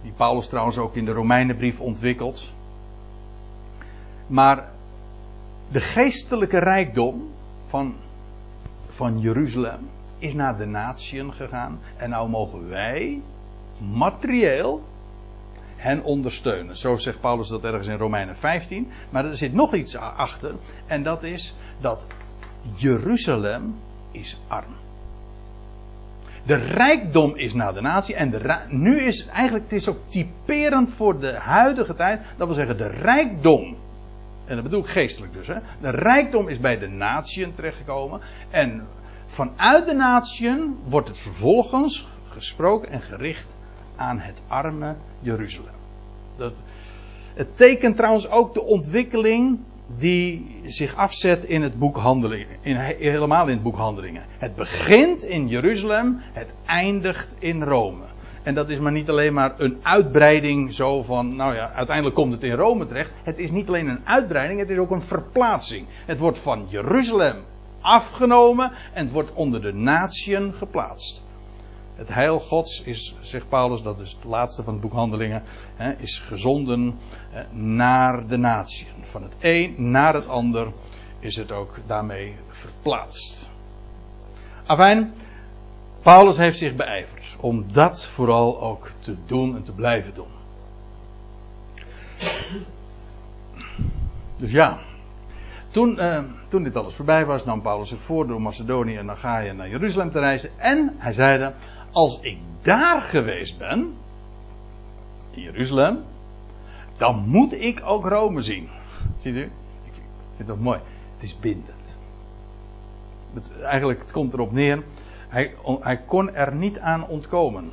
Die 0.02 0.12
Paulus 0.12 0.48
trouwens 0.48 0.78
ook 0.78 0.96
in 0.96 1.06
de 1.06 1.12
Romeinenbrief 1.12 1.80
ontwikkelt. 1.80 2.54
Maar 4.28 4.70
de 5.72 5.80
geestelijke 5.80 6.60
rijkdom 6.60 7.30
van, 7.66 7.96
van 8.90 9.20
Jeruzalem 9.20 9.90
is 10.18 10.34
naar 10.34 10.58
de 10.58 10.66
natieën 10.66 11.34
gegaan. 11.34 11.80
En 11.98 12.10
nou 12.10 12.30
mogen 12.30 12.70
wij 12.70 13.22
materieel 13.78 14.84
hen 15.82 16.04
ondersteunen. 16.04 16.78
Zo 16.78 16.96
zegt 16.96 17.20
Paulus 17.20 17.48
dat 17.48 17.64
ergens 17.64 17.88
in 17.88 17.98
Romeinen 17.98 18.38
15. 18.38 18.92
Maar 19.10 19.26
er 19.26 19.38
zit 19.38 19.54
nog 19.54 19.74
iets 19.74 19.96
achter. 19.98 20.54
En 20.88 21.04
dat 21.04 21.24
is 21.24 21.56
dat 21.80 22.06
Jeruzalem 22.76 23.76
is 24.12 24.38
arm. 24.48 24.76
De 26.46 26.56
rijkdom 26.56 27.36
is 27.36 27.54
naar 27.54 27.74
de 27.74 27.82
natie. 27.82 28.16
En 28.16 28.30
de 28.30 28.60
nu 28.68 29.02
is 29.02 29.26
eigenlijk, 29.26 29.64
het 29.64 29.74
is 29.74 29.90
ook 29.90 30.00
typerend 30.08 30.94
voor 30.94 31.20
de 31.20 31.34
huidige 31.34 31.94
tijd. 31.94 32.22
Dat 32.38 32.48
wil 32.48 32.56
zeggen, 32.56 32.78
de 32.78 32.90
rijkdom. 32.90 33.76
En 34.46 34.56
dat 34.56 34.64
bedoel 34.64 34.80
ik 34.80 34.88
geestelijk 34.88 35.34
dus. 35.34 35.48
Hè, 35.48 35.58
de 35.82 35.90
rijkdom 35.90 36.48
is 36.48 36.60
bij 36.60 36.78
de 36.78 36.88
natieën 36.88 37.54
terechtgekomen. 37.54 38.22
En 38.50 38.88
vanuit 39.28 39.86
de 39.86 39.94
natieën 39.94 40.78
wordt 40.86 41.08
het 41.08 41.18
vervolgens 41.18 42.08
gesproken 42.24 42.90
en 42.92 43.02
gericht 43.02 43.56
aan 43.96 44.20
het 44.20 44.42
arme 44.48 44.96
Jeruzalem. 45.20 45.74
Dat, 46.38 46.54
het 47.34 47.58
tekent 47.58 47.96
trouwens 47.96 48.30
ook 48.30 48.54
de 48.54 48.64
ontwikkeling 48.64 49.60
die 49.98 50.56
zich 50.66 50.96
afzet 50.96 51.44
in 51.44 51.62
het 51.62 51.80
boek 51.80 51.98
Handelingen. 51.98 52.58
In, 52.62 52.76
helemaal 52.78 53.48
in 53.48 53.54
het 53.54 53.64
boek 53.64 53.76
Handelingen. 53.76 54.24
Het 54.38 54.56
begint 54.56 55.24
in 55.24 55.48
Jeruzalem, 55.48 56.22
het 56.34 56.48
eindigt 56.66 57.36
in 57.40 57.64
Rome. 57.64 58.04
En 58.44 58.54
dat 58.54 58.70
is 58.70 58.80
maar 58.80 58.92
niet 58.92 59.10
alleen 59.10 59.34
maar 59.34 59.54
een 59.58 59.78
uitbreiding 59.82 60.74
zo 60.74 61.04
van, 61.04 61.36
nou 61.36 61.56
ja, 61.56 61.72
uiteindelijk 61.72 62.16
komt 62.16 62.32
het 62.32 62.44
in 62.44 62.56
Rome 62.56 62.86
terecht. 62.86 63.10
Het 63.24 63.40
is 63.40 63.52
niet 63.52 63.68
alleen 63.68 63.88
een 63.88 64.02
uitbreiding, 64.04 64.60
het 64.60 64.70
is 64.70 64.78
ook 64.78 64.92
een 64.92 65.02
verplaatsing. 65.02 65.86
Het 66.06 66.20
wordt 66.20 66.40
van 66.40 66.66
Jeruzalem 66.70 67.38
afgenomen 67.82 68.72
en 68.94 69.04
het 69.04 69.12
wordt 69.14 69.34
onder 69.34 69.62
de 69.62 69.74
natieën 69.74 70.54
geplaatst. 70.54 71.24
Het 71.96 72.14
heil 72.14 72.40
Gods 72.40 72.84
is, 72.84 73.16
zegt 73.22 73.50
Paulus, 73.50 73.82
dat 73.82 74.00
is 74.00 74.12
het 74.12 74.24
laatste 74.24 74.64
van 74.64 74.74
het 74.74 74.82
boek 74.82 74.94
Handelingen, 74.94 75.44
hè, 75.76 75.92
is 75.92 76.20
gezonden 76.20 77.00
naar 77.52 78.28
de 78.28 78.38
natie. 78.38 78.88
Van 79.02 79.24
het 79.24 79.34
een 79.40 79.76
naar 79.78 80.14
het 80.14 80.28
ander 80.28 80.68
is 81.20 81.36
het 81.36 81.52
ook 81.52 81.80
daarmee 81.88 82.36
verplaatst. 82.50 83.50
Afijn, 84.66 85.14
Paulus 86.02 86.38
heeft 86.38 86.58
zich 86.58 86.76
beijverd 86.76 87.36
om 87.40 87.66
dat 87.72 88.08
vooral 88.08 88.62
ook 88.62 88.92
te 89.00 89.16
doen 89.26 89.56
en 89.56 89.64
te 89.64 89.74
blijven 89.74 90.14
doen. 90.14 90.40
Dus 94.38 94.52
ja, 94.52 94.80
toen, 95.70 96.00
eh, 96.00 96.24
toen 96.50 96.64
dit 96.64 96.76
alles 96.76 96.94
voorbij 96.94 97.26
was, 97.26 97.46
nam 97.46 97.62
Paulus 97.62 97.90
zich 97.90 98.02
voor 98.02 98.28
door 98.28 98.42
Macedonië 98.42 98.96
en 98.96 99.16
je 99.44 99.54
naar 99.54 99.70
Jeruzalem 99.70 100.12
te 100.12 100.20
reizen. 100.20 100.50
En 100.58 100.96
hij 100.98 101.14
zeide, 101.14 101.54
als 101.92 102.20
ik 102.22 102.38
daar 102.62 103.02
geweest 103.02 103.58
ben, 103.58 103.94
in 105.32 105.42
Jeruzalem, 105.42 106.04
dan 106.98 107.28
moet 107.28 107.54
ik 107.54 107.82
ook 107.84 108.08
Rome 108.08 108.42
zien. 108.42 108.70
Ziet 109.18 109.36
u? 109.36 109.52
Ik 109.84 109.94
vind 110.36 110.48
dat 110.48 110.60
mooi. 110.60 110.80
Het 111.14 111.24
is 111.24 111.40
bindend. 111.40 111.98
Het, 113.34 113.62
eigenlijk, 113.62 114.00
het 114.00 114.12
komt 114.12 114.34
erop 114.34 114.52
neer. 114.52 114.84
Hij, 115.28 115.54
hij, 115.80 115.98
kon 115.98 116.34
er 116.34 116.56
niet 116.56 116.80
aan 116.80 117.08
ontkomen. 117.08 117.72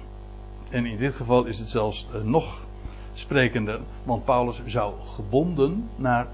En 0.70 0.86
in 0.86 0.96
dit 0.96 1.14
geval 1.14 1.44
is 1.44 1.58
het 1.58 1.68
zelfs 1.68 2.06
uh, 2.14 2.22
nog 2.22 2.66
sprekender, 3.12 3.80
want 4.04 4.24
Paulus 4.24 4.62
zou 4.66 4.94
gebonden 5.14 5.88
naar 5.96 6.26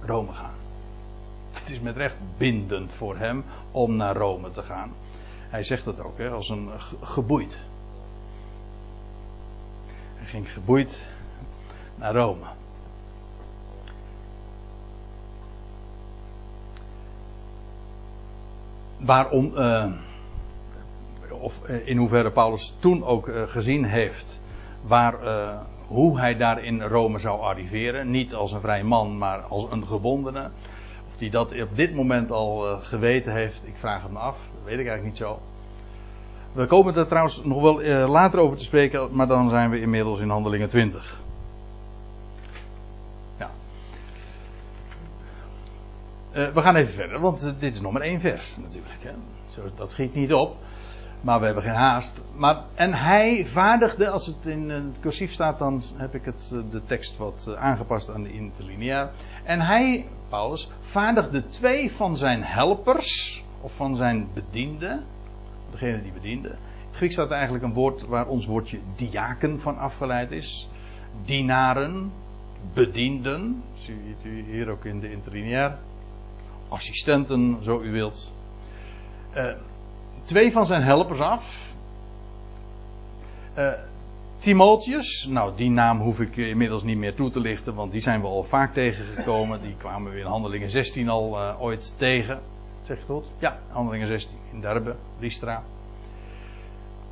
Rome 0.00 0.32
gaan. 0.32 0.54
Het 1.52 1.70
is 1.70 1.80
met 1.80 1.96
recht 1.96 2.16
bindend 2.38 2.92
voor 2.92 3.16
hem 3.16 3.44
om 3.70 3.96
naar 3.96 4.16
Rome 4.16 4.50
te 4.50 4.62
gaan. 4.62 4.92
Hij 5.50 5.62
zegt 5.62 5.84
dat 5.84 6.02
ook, 6.02 6.18
hè, 6.18 6.30
als 6.30 6.48
een 6.48 6.70
geboeid. 7.00 7.58
Hij 10.14 10.26
ging 10.26 10.52
geboeid 10.52 11.10
naar 11.94 12.14
Rome. 12.14 12.44
Waarom, 18.96 19.52
uh, 19.56 19.92
of 21.30 21.64
eh, 21.64 21.86
in 21.86 21.96
hoeverre 21.96 22.30
Paulus 22.30 22.74
toen 22.78 23.04
ook 23.04 23.28
uh, 23.28 23.42
gezien 23.42 23.84
heeft 23.84 24.40
waar, 24.82 25.14
hoe 25.86 26.18
hij 26.18 26.36
daar 26.36 26.64
in 26.64 26.82
Rome 26.82 27.18
zou 27.18 27.40
arriveren. 27.40 28.10
Niet 28.10 28.34
als 28.34 28.52
een 28.52 28.60
vrij 28.60 28.82
man, 28.82 29.18
maar 29.18 29.40
als 29.40 29.66
een 29.70 29.86
gebondene. 29.86 30.50
Hij 31.20 31.30
dat 31.30 31.62
op 31.62 31.76
dit 31.76 31.94
moment 31.94 32.30
al 32.30 32.78
geweten 32.82 33.32
heeft, 33.32 33.66
ik 33.66 33.76
vraag 33.78 34.02
het 34.02 34.12
me 34.12 34.18
af 34.18 34.36
weet 34.70 34.78
ik 34.78 34.86
eigenlijk 34.86 35.04
niet 35.04 35.16
zo. 35.16 35.40
We 36.52 36.66
komen 36.66 36.94
er 36.94 37.06
trouwens 37.06 37.44
nog 37.44 37.62
wel 37.62 37.82
uh, 37.82 38.10
later 38.10 38.38
over 38.38 38.56
te 38.56 38.64
spreken, 38.64 39.08
maar 39.12 39.26
dan 39.26 39.50
zijn 39.50 39.70
we 39.70 39.80
inmiddels 39.80 40.20
in 40.20 40.28
Handelingen 40.28 40.68
20. 40.68 41.20
Ja. 43.38 43.50
Uh, 46.32 46.52
we 46.52 46.60
gaan 46.60 46.76
even 46.76 46.94
verder, 46.94 47.20
want 47.20 47.54
dit 47.58 47.74
is 47.74 47.80
nog 47.80 47.92
maar 47.92 48.02
één 48.02 48.20
vers 48.20 48.56
natuurlijk. 48.56 49.02
Hè. 49.02 49.12
Zo, 49.48 49.62
dat 49.76 49.90
schiet 49.90 50.14
niet 50.14 50.32
op. 50.32 50.56
Maar 51.20 51.38
we 51.38 51.44
hebben 51.44 51.62
geen 51.62 51.72
haast. 51.72 52.22
Maar, 52.36 52.64
en 52.74 52.94
hij 52.94 53.46
vaardigde, 53.46 54.10
als 54.10 54.26
het 54.26 54.46
in 54.46 54.70
het 54.70 55.00
cursief 55.00 55.32
staat, 55.32 55.58
dan 55.58 55.82
heb 55.96 56.14
ik 56.14 56.24
het, 56.24 56.54
de 56.70 56.82
tekst 56.86 57.16
wat 57.16 57.54
aangepast 57.56 58.10
aan 58.10 58.22
de 58.22 58.32
interlineair. 58.32 59.10
En 59.44 59.60
hij, 59.60 60.06
Paulus, 60.28 60.70
vaardigde 60.80 61.46
twee 61.48 61.92
van 61.92 62.16
zijn 62.16 62.42
helpers, 62.44 63.44
of 63.60 63.74
van 63.74 63.96
zijn 63.96 64.28
bedienden, 64.34 65.04
degene 65.70 66.02
die 66.02 66.12
bediende. 66.12 66.48
Het 66.86 66.96
Grieks 66.96 67.12
staat 67.12 67.30
eigenlijk 67.30 67.64
een 67.64 67.72
woord 67.72 68.06
waar 68.06 68.26
ons 68.26 68.46
woordje 68.46 68.78
diaken 68.96 69.60
van 69.60 69.78
afgeleid 69.78 70.30
is. 70.30 70.68
Dienaren, 71.24 72.12
bedienden, 72.74 73.62
ziet 73.74 74.24
u 74.24 74.44
hier 74.52 74.68
ook 74.68 74.84
in 74.84 75.00
de 75.00 75.10
interlineair. 75.10 75.78
Assistenten, 76.68 77.58
zo 77.62 77.80
u 77.80 77.92
wilt. 77.92 78.34
Uh, 79.36 79.44
twee 80.30 80.52
van 80.52 80.66
zijn 80.66 80.82
helpers 80.82 81.20
af. 81.20 81.72
Uh, 83.58 83.72
Timotheus, 84.38 85.26
nou 85.26 85.56
die 85.56 85.70
naam 85.70 86.00
hoef 86.00 86.20
ik 86.20 86.36
inmiddels 86.36 86.82
niet 86.82 86.96
meer 86.96 87.14
toe 87.14 87.30
te 87.30 87.40
lichten, 87.40 87.74
want 87.74 87.92
die 87.92 88.00
zijn 88.00 88.20
we 88.20 88.26
al 88.26 88.42
vaak 88.42 88.72
tegengekomen. 88.72 89.62
Die 89.62 89.74
kwamen 89.78 90.12
we 90.12 90.18
in 90.18 90.26
Handelingen 90.26 90.70
16 90.70 91.08
al 91.08 91.38
uh, 91.38 91.62
ooit 91.62 91.94
tegen. 91.98 92.40
Zeg 92.86 92.98
je 92.98 93.04
tot? 93.06 93.26
Ja, 93.38 93.58
Handelingen 93.68 94.06
16 94.06 94.36
in 94.52 94.60
Derbe, 94.60 94.94
Lystra. 95.18 95.62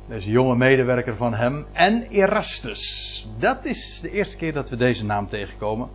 Deze 0.07 0.31
jonge 0.31 0.55
medewerker 0.55 1.15
van 1.15 1.33
hem. 1.33 1.65
En 1.73 2.07
Erastus. 2.09 3.27
Dat 3.39 3.65
is 3.65 3.99
de 4.01 4.11
eerste 4.11 4.37
keer 4.37 4.53
dat 4.53 4.69
we 4.69 4.75
deze 4.75 5.05
naam 5.05 5.27
tegenkomen. 5.27 5.89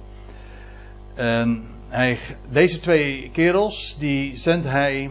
En 1.15 1.65
hij, 1.89 2.19
deze 2.49 2.81
twee 2.81 3.31
kerels, 3.33 3.97
die 3.99 4.37
zendt 4.37 4.67
hij 4.67 5.11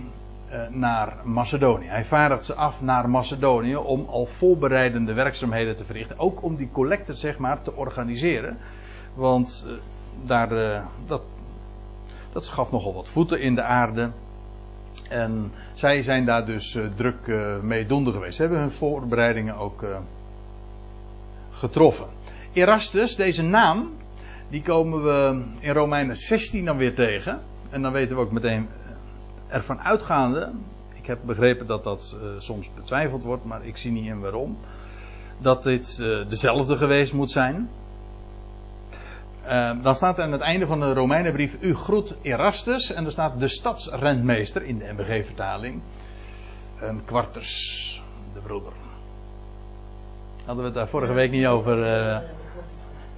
naar 0.69 1.13
Macedonië. 1.23 1.87
Hij 1.87 2.05
vaardigt 2.05 2.45
ze 2.45 2.53
af 2.53 2.81
naar 2.81 3.09
Macedonië 3.09 3.75
om 3.75 4.05
al 4.09 4.25
voorbereidende 4.25 5.13
werkzaamheden 5.13 5.75
te 5.75 5.85
verrichten. 5.85 6.19
Ook 6.19 6.43
om 6.43 6.55
die 6.55 6.69
collecte, 6.71 7.13
zeg 7.13 7.37
maar, 7.37 7.61
te 7.61 7.73
organiseren. 7.73 8.57
Want 9.13 9.65
uh, 9.67 9.73
daar, 10.25 10.51
uh, 10.51 10.85
dat, 11.07 11.21
dat 12.33 12.45
schaf 12.45 12.71
nogal 12.71 12.93
wat 12.93 13.07
voeten 13.07 13.41
in 13.41 13.55
de 13.55 13.63
aarde. 13.63 14.11
En 15.09 15.51
zij 15.73 16.01
zijn 16.01 16.25
daar 16.25 16.45
dus 16.45 16.77
druk 16.95 17.27
mee 17.61 17.85
doende 17.85 18.11
geweest. 18.11 18.35
Ze 18.35 18.41
hebben 18.41 18.59
hun 18.59 18.71
voorbereidingen 18.71 19.57
ook 19.57 19.85
getroffen. 21.51 22.07
Erastus, 22.53 23.15
deze 23.15 23.43
naam, 23.43 23.89
die 24.49 24.61
komen 24.61 25.03
we 25.03 25.43
in 25.59 25.73
Romeinen 25.73 26.15
16 26.15 26.65
dan 26.65 26.77
weer 26.77 26.95
tegen. 26.95 27.39
En 27.69 27.81
dan 27.81 27.91
weten 27.91 28.15
we 28.15 28.21
ook 28.21 28.31
meteen 28.31 28.67
ervan 29.53 29.81
uitgaande. 29.81 30.51
Ik 30.93 31.05
heb 31.05 31.19
begrepen 31.25 31.67
dat 31.67 31.83
dat 31.83 32.17
soms 32.37 32.73
betwijfeld 32.73 33.23
wordt, 33.23 33.45
maar 33.45 33.65
ik 33.65 33.77
zie 33.77 33.91
niet 33.91 34.05
in 34.05 34.19
waarom. 34.19 34.57
Dat 35.37 35.63
dit 35.63 35.97
dezelfde 36.29 36.77
geweest 36.77 37.13
moet 37.13 37.31
zijn. 37.31 37.69
Uh, 39.47 39.71
dan 39.81 39.95
staat 39.95 40.17
er 40.17 40.23
aan 40.23 40.31
het 40.31 40.41
einde 40.41 40.67
van 40.67 40.79
de 40.79 40.93
Romeinenbrief: 40.93 41.55
U 41.59 41.75
groet 41.75 42.15
Erastus. 42.21 42.93
En 42.93 43.05
er 43.05 43.11
staat 43.11 43.39
de 43.39 43.47
stadsrentmeester 43.47 44.63
in 44.63 44.77
de 44.77 44.93
MBG-vertaling. 44.93 45.81
En 46.79 47.05
Quartus, 47.05 48.01
de 48.33 48.39
broeder. 48.39 48.71
Hadden 50.45 50.57
we 50.57 50.69
het 50.69 50.73
daar 50.73 50.87
vorige 50.87 51.13
week 51.13 51.31
niet 51.31 51.45
over. 51.45 51.77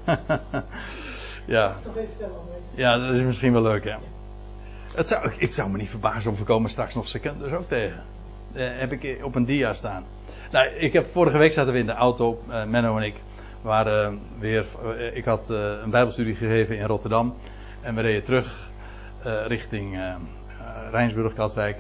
Ja. 1.48 1.76
ja, 2.76 2.98
dat 2.98 3.16
is 3.16 3.22
misschien 3.22 3.54
wel 3.54 3.62
leuk, 3.62 3.84
ja. 3.84 4.00
Het 4.96 5.08
zou, 5.08 5.32
ik 5.38 5.54
zou 5.54 5.70
me 5.70 5.78
niet 5.78 5.90
verbazen 5.90 6.32
of 6.32 6.38
we 6.38 6.44
komen 6.44 6.70
straks 6.70 6.96
nog 6.96 7.08
secundus 7.08 7.52
ook 7.52 7.68
tegen. 7.68 8.04
Uh, 8.56 8.68
heb 8.80 8.92
ik 8.92 9.20
op 9.24 9.36
een 9.36 9.46
dia 9.46 9.74
staan. 9.74 10.04
Nou, 10.52 10.68
ik 10.68 10.94
heb 10.94 11.12
vorige 11.12 11.38
week 11.38 11.52
zaten 11.52 11.74
we 11.74 11.80
in 11.80 11.86
de 11.86 11.94
auto, 11.94 12.40
Menno 12.68 12.98
en 12.98 13.04
ik 13.04 13.16
waren 13.62 14.20
weer, 14.40 14.66
ik 15.14 15.26
had 15.26 15.50
een 15.50 15.90
bijbelstudie 15.90 16.36
gegeven 16.36 16.78
in 16.78 16.86
Rotterdam. 16.86 17.34
En 17.82 17.96
we 17.96 18.02
reden 18.02 18.24
terug 18.24 18.70
uh, 19.26 19.46
richting 19.48 19.94
uh, 19.94 20.16
Rijnsburg, 20.92 21.34
Katwijk. 21.34 21.78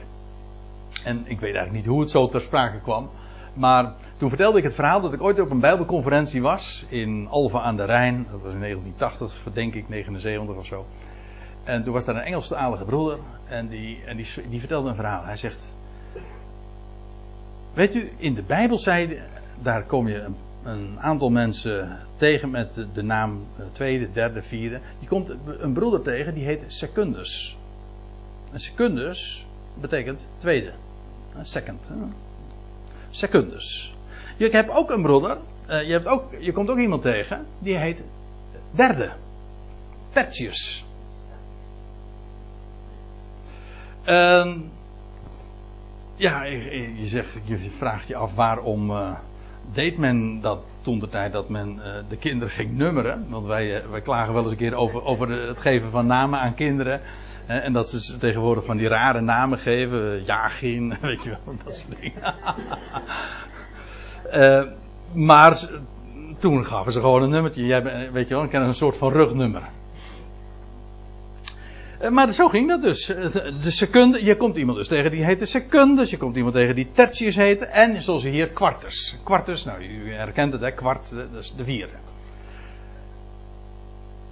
En 1.03 1.17
ik 1.17 1.39
weet 1.39 1.55
eigenlijk 1.55 1.71
niet 1.71 1.85
hoe 1.85 1.99
het 1.99 2.09
zo 2.09 2.27
ter 2.27 2.41
sprake 2.41 2.79
kwam. 2.79 3.09
Maar 3.53 3.93
toen 4.17 4.29
vertelde 4.29 4.57
ik 4.57 4.63
het 4.63 4.73
verhaal 4.73 5.01
dat 5.01 5.13
ik 5.13 5.21
ooit 5.21 5.39
op 5.39 5.49
een 5.49 5.59
bijbelconferentie 5.59 6.41
was. 6.41 6.85
In 6.89 7.27
Alva 7.29 7.59
aan 7.59 7.75
de 7.75 7.85
Rijn. 7.85 8.27
Dat 8.31 8.41
was 8.41 8.53
in 8.53 8.59
1980, 8.59 9.33
verdenk 9.41 9.73
ik, 9.73 9.89
79 9.89 10.55
of 10.55 10.65
zo. 10.65 10.85
En 11.65 11.83
toen 11.83 11.93
was 11.93 12.05
daar 12.05 12.15
een 12.15 12.21
Engelstalige 12.21 12.83
broeder. 12.83 13.17
En, 13.47 13.67
die, 13.67 14.03
en 14.05 14.17
die, 14.17 14.27
die 14.49 14.59
vertelde 14.59 14.89
een 14.89 14.95
verhaal. 14.95 15.23
Hij 15.23 15.35
zegt... 15.35 15.73
Weet 17.73 17.95
u, 17.95 18.11
in 18.17 18.33
de 18.33 18.41
Bijbel 18.41 18.79
zei... 18.79 19.19
Daar 19.61 19.83
kom 19.83 20.07
je 20.07 20.21
een 20.21 20.35
een 20.65 20.99
aantal 20.99 21.29
mensen 21.29 21.99
tegen 22.17 22.49
met 22.49 22.85
de 22.93 23.01
naam 23.01 23.47
tweede, 23.71 24.11
derde, 24.11 24.43
vierde. 24.43 24.79
Die 24.99 25.07
komt 25.07 25.33
een 25.45 25.73
broeder 25.73 26.01
tegen 26.01 26.33
die 26.33 26.45
heet 26.45 26.63
Secundus. 26.67 27.57
En 28.51 28.59
Secundus 28.59 29.45
betekent 29.73 30.25
tweede. 30.37 30.71
Second. 31.41 31.91
Secundus. 33.09 33.95
Je 34.37 34.49
hebt 34.49 34.69
ook 34.69 34.89
een 34.89 35.01
broeder. 35.01 35.37
je, 35.67 35.91
hebt 35.91 36.07
ook, 36.07 36.23
je 36.39 36.51
komt 36.51 36.69
ook 36.69 36.77
iemand 36.77 37.01
tegen. 37.01 37.45
Die 37.59 37.77
heet 37.77 38.03
derde. 38.71 39.11
Tertius. 40.11 40.84
Uh, 44.07 44.55
ja, 46.15 46.43
je, 46.43 47.07
zegt, 47.07 47.39
je 47.43 47.57
vraagt 47.57 48.07
je 48.07 48.15
af 48.15 48.35
waarom 48.35 48.91
deed 49.73 49.97
men 49.97 50.41
dat 50.41 50.59
toen 50.81 50.99
de 50.99 51.09
tijd 51.09 51.31
dat 51.31 51.49
men 51.49 51.75
uh, 51.77 51.83
de 52.09 52.17
kinderen 52.17 52.53
ging 52.53 52.77
nummeren. 52.77 53.25
Want 53.29 53.45
wij, 53.45 53.83
uh, 53.83 53.89
wij 53.89 54.01
klagen 54.01 54.33
wel 54.33 54.43
eens 54.43 54.51
een 54.51 54.57
keer 54.57 54.75
over, 54.75 55.03
over 55.03 55.47
het 55.47 55.57
geven 55.57 55.89
van 55.89 56.05
namen 56.05 56.39
aan 56.39 56.55
kinderen. 56.55 57.01
En 57.47 57.73
dat 57.73 57.89
ze 57.89 58.17
tegenwoordig 58.17 58.65
van 58.65 58.77
die 58.77 58.87
rare 58.87 59.21
namen 59.21 59.57
geven. 59.57 60.23
Jagin, 60.23 60.97
weet 61.01 61.23
je 61.23 61.29
wel, 61.29 61.55
dat 61.63 61.75
soort 61.75 61.99
dingen. 61.99 62.35
maar 65.27 65.59
toen 66.39 66.65
gaven 66.65 66.91
ze 66.91 66.99
gewoon 66.99 67.23
een 67.23 67.29
nummertje. 67.29 67.65
Jij, 67.65 68.11
weet 68.11 68.27
je 68.27 68.35
wel, 68.35 68.53
een 68.61 68.73
soort 68.73 68.97
van 68.97 69.11
rugnummer. 69.11 69.63
Eh, 72.05 72.11
maar 72.11 72.31
zo 72.31 72.47
ging 72.47 72.67
dat 72.67 72.81
dus. 72.81 73.05
De 73.61 73.71
secunde, 73.71 74.25
je 74.25 74.37
komt 74.37 74.55
iemand 74.57 74.77
dus 74.77 74.87
tegen 74.87 75.11
die 75.11 75.23
heette 75.23 75.45
secundes. 75.45 76.09
Je 76.09 76.17
komt 76.17 76.35
iemand 76.35 76.53
tegen 76.53 76.75
die 76.75 76.87
tertius 76.91 77.35
heette. 77.35 77.65
En 77.65 78.03
zoals 78.03 78.23
hier 78.23 78.49
quartus. 78.49 79.19
Quartus, 79.23 79.63
nou 79.63 79.83
u 79.83 80.13
herkent 80.13 80.51
het 80.51 80.61
hè, 80.61 80.71
kwart, 80.71 81.09
dat 81.09 81.43
is 81.43 81.53
de 81.57 81.63
vierde. 81.63 81.93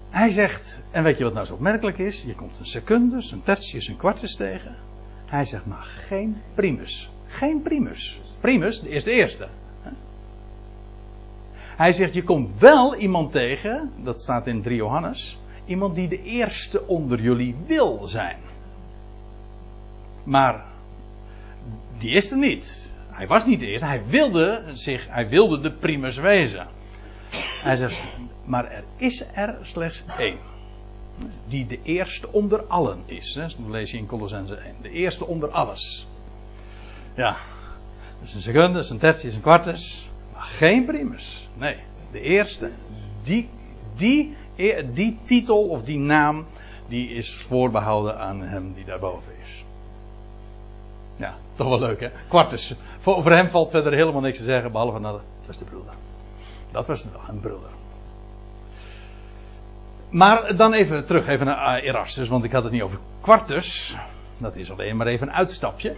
Hij 0.09 0.31
zegt, 0.31 0.81
en 0.91 1.03
weet 1.03 1.17
je 1.17 1.23
wat 1.23 1.33
nou 1.33 1.45
zo 1.45 1.53
opmerkelijk 1.53 1.97
is? 1.97 2.23
Je 2.23 2.35
komt 2.35 2.59
een 2.59 2.65
secundus, 2.65 3.31
een 3.31 3.43
tertius, 3.43 3.87
een 3.87 3.97
quartus 3.97 4.35
tegen. 4.35 4.75
Hij 5.25 5.45
zegt, 5.45 5.65
maar 5.65 5.87
geen 6.07 6.41
primus. 6.55 7.09
Geen 7.27 7.61
primus. 7.61 8.21
Primus 8.41 8.81
is 8.81 9.03
de 9.03 9.11
eerste. 9.11 9.47
Hij 11.75 11.93
zegt, 11.93 12.13
je 12.13 12.23
komt 12.23 12.59
wel 12.59 12.95
iemand 12.95 13.31
tegen, 13.31 13.91
dat 14.03 14.21
staat 14.21 14.47
in 14.47 14.61
3 14.61 14.75
Johannes 14.75 15.37
Iemand 15.65 15.95
die 15.95 16.07
de 16.07 16.23
eerste 16.23 16.87
onder 16.87 17.21
jullie 17.21 17.55
wil 17.65 18.07
zijn. 18.07 18.37
Maar 20.23 20.65
die 21.97 22.11
is 22.11 22.31
er 22.31 22.37
niet. 22.37 22.91
Hij 23.09 23.27
was 23.27 23.45
niet 23.45 23.59
de 23.59 23.65
eerste. 23.65 23.85
Hij 23.85 24.01
wilde, 24.07 24.63
zich, 24.73 25.07
hij 25.09 25.29
wilde 25.29 25.59
de 25.59 25.71
primus 25.71 26.17
wezen. 26.17 26.67
Hij 27.63 27.75
zegt, 27.75 28.03
maar 28.45 28.71
er 28.71 28.83
is 28.97 29.25
er 29.33 29.57
slechts 29.61 30.03
één. 30.17 30.37
Die 31.47 31.67
de 31.67 31.79
eerste 31.83 32.31
onder 32.31 32.63
allen 32.63 33.03
is. 33.05 33.33
Dat 33.33 33.55
lees 33.67 33.91
je 33.91 33.97
in 33.97 34.05
Colossense 34.05 34.55
1. 34.55 34.75
De 34.81 34.89
eerste 34.89 35.25
onder 35.25 35.49
alles. 35.49 36.07
Ja. 37.15 37.37
Dus 38.21 38.33
een 38.33 38.41
secundus, 38.41 38.89
een 38.89 38.97
tertius, 38.97 39.33
een 39.33 39.41
quartus. 39.41 40.09
Maar 40.33 40.43
geen 40.43 40.85
primus. 40.85 41.47
Nee. 41.53 41.77
De 42.11 42.21
eerste. 42.21 42.71
Die, 43.23 43.49
die 43.95 44.35
die 44.93 45.19
titel 45.23 45.67
of 45.67 45.83
die 45.83 45.97
naam, 45.97 46.45
die 46.87 47.09
is 47.09 47.35
voorbehouden 47.35 48.19
aan 48.19 48.41
hem 48.41 48.73
die 48.73 48.85
daarboven 48.85 49.31
is. 49.43 49.63
Ja, 51.15 51.35
toch 51.55 51.67
wel 51.67 51.79
leuk 51.79 51.99
hè. 51.99 52.09
Quartus. 52.27 52.75
Voor, 52.99 53.31
hem 53.31 53.49
valt 53.49 53.71
verder 53.71 53.93
helemaal 53.93 54.21
niks 54.21 54.37
te 54.37 54.43
zeggen, 54.43 54.71
behalve 54.71 55.01
dat 55.01 55.13
het 55.13 55.47
was 55.47 55.57
de 55.57 55.65
broeder. 55.65 55.93
Dat 56.71 56.87
was 56.87 57.05
een 57.29 57.39
broeder. 57.39 57.69
Maar 60.09 60.55
dan 60.55 60.73
even 60.73 61.05
terug 61.05 61.27
even 61.27 61.45
naar 61.45 61.79
Erastus, 61.79 62.27
want 62.27 62.43
ik 62.43 62.51
had 62.51 62.63
het 62.63 62.71
niet 62.71 62.81
over 62.81 62.99
Quartus. 63.21 63.95
Dat 64.37 64.55
is 64.55 64.71
alleen 64.71 64.97
maar 64.97 65.07
even 65.07 65.27
een 65.27 65.33
uitstapje. 65.33 65.95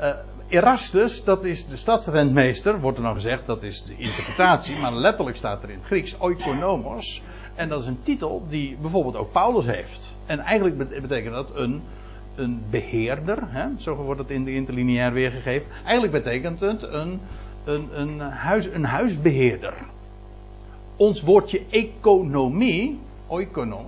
Uh, 0.00 0.10
Erastus, 0.48 1.24
dat 1.24 1.44
is 1.44 1.66
de 1.66 1.76
stadsrentmeester, 1.76 2.80
wordt 2.80 2.98
er 2.98 3.04
dan 3.04 3.14
gezegd, 3.14 3.46
dat 3.46 3.62
is 3.62 3.82
de 3.84 3.96
interpretatie, 3.96 4.76
maar 4.76 4.92
letterlijk 4.92 5.36
staat 5.36 5.62
er 5.62 5.70
in 5.70 5.76
het 5.76 5.86
Grieks 5.86 6.20
oikonomos. 6.20 7.22
En 7.58 7.68
dat 7.68 7.80
is 7.80 7.86
een 7.86 8.02
titel 8.02 8.46
die 8.48 8.76
bijvoorbeeld 8.80 9.16
ook 9.16 9.32
Paulus 9.32 9.66
heeft. 9.66 10.16
En 10.26 10.38
eigenlijk 10.38 11.00
betekent 11.00 11.34
dat 11.34 11.50
een, 11.54 11.82
een 12.34 12.62
beheerder, 12.70 13.38
hè? 13.40 13.66
zo 13.76 13.94
wordt 13.94 14.20
het 14.20 14.30
in 14.30 14.44
de 14.44 14.54
interlineair 14.54 15.12
weergegeven. 15.12 15.66
Eigenlijk 15.84 16.24
betekent 16.24 16.60
het 16.60 16.82
een, 16.82 17.20
een, 17.64 18.00
een, 18.00 18.20
huis, 18.20 18.66
een 18.66 18.84
huisbeheerder. 18.84 19.74
Ons 20.96 21.22
woordje 21.22 21.62
economie, 21.70 23.00
oikonom, 23.26 23.86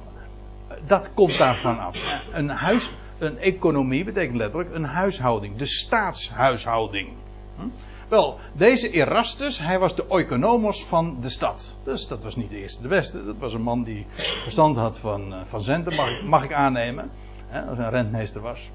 dat 0.86 1.10
komt 1.14 1.38
daarvan 1.38 1.78
af. 1.78 2.22
Een 2.32 2.48
huis, 2.48 2.90
een 3.18 3.38
economie 3.38 4.04
betekent 4.04 4.36
letterlijk 4.36 4.74
een 4.74 4.84
huishouding, 4.84 5.56
de 5.56 5.66
staatshuishouding. 5.66 7.08
Hm? 7.56 7.66
Wel, 8.10 8.38
deze 8.52 8.90
Erastus, 8.90 9.58
hij 9.58 9.78
was 9.78 9.94
de 9.94 10.04
oikonomos 10.08 10.84
van 10.84 11.16
de 11.20 11.28
stad. 11.28 11.76
Dus 11.84 12.06
dat 12.06 12.22
was 12.22 12.36
niet 12.36 12.50
de 12.50 12.60
eerste 12.60 12.82
de 12.82 12.88
beste. 12.88 13.24
Dat 13.24 13.38
was 13.38 13.52
een 13.52 13.62
man 13.62 13.82
die 13.82 14.06
verstand 14.42 14.76
had 14.76 14.98
van, 14.98 15.32
uh, 15.32 15.40
van 15.44 15.62
centen, 15.62 15.94
mag, 15.96 16.20
ik, 16.20 16.26
mag 16.26 16.44
ik 16.44 16.52
aannemen. 16.52 17.10
Hè, 17.46 17.60
als 17.60 17.78
een 17.78 17.90
rentmeester 17.90 18.40
was. 18.40 18.70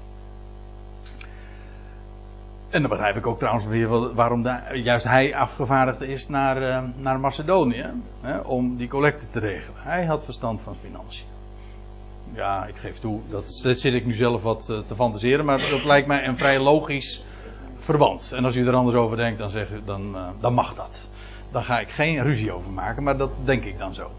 En 2.70 2.80
dan 2.80 2.90
begrijp 2.90 3.16
ik 3.16 3.26
ook 3.26 3.38
trouwens 3.38 3.66
weer 3.66 4.14
waarom 4.14 4.42
juist 4.72 5.04
hij 5.04 5.36
afgevaardigd 5.36 6.00
is 6.00 6.28
naar, 6.28 6.62
uh, 6.62 6.82
naar 6.96 7.20
Macedonië. 7.20 7.86
Hè, 8.20 8.38
om 8.38 8.76
die 8.76 8.88
collecte 8.88 9.30
te 9.30 9.38
regelen. 9.38 9.80
Hij 9.82 10.04
had 10.04 10.24
verstand 10.24 10.60
van 10.60 10.76
financiën. 10.76 11.26
Ja, 12.34 12.66
ik 12.66 12.76
geef 12.76 12.98
toe, 12.98 13.20
dat, 13.30 13.50
zit 13.50 13.84
ik 13.84 14.06
nu 14.06 14.14
zelf 14.14 14.42
wat 14.42 14.68
uh, 14.70 14.78
te 14.78 14.94
fantaseren, 14.94 15.44
maar 15.44 15.58
dat 15.70 15.84
lijkt 15.84 16.06
mij 16.06 16.26
een 16.26 16.36
vrij 16.36 16.58
logisch 16.58 17.24
verband. 17.86 18.32
En 18.34 18.44
als 18.44 18.56
u 18.56 18.66
er 18.66 18.74
anders 18.74 18.96
over 18.96 19.16
denkt, 19.16 19.38
dan, 19.38 19.50
zeg, 19.50 19.68
dan, 19.84 20.14
uh, 20.14 20.28
dan 20.40 20.54
mag 20.54 20.74
dat. 20.74 21.08
Dan 21.52 21.64
ga 21.64 21.78
ik 21.78 21.88
geen 21.88 22.22
ruzie 22.22 22.52
over 22.52 22.70
maken, 22.70 23.02
maar 23.02 23.16
dat 23.16 23.30
denk 23.44 23.64
ik 23.64 23.78
dan 23.78 23.94
zo. 23.94 24.10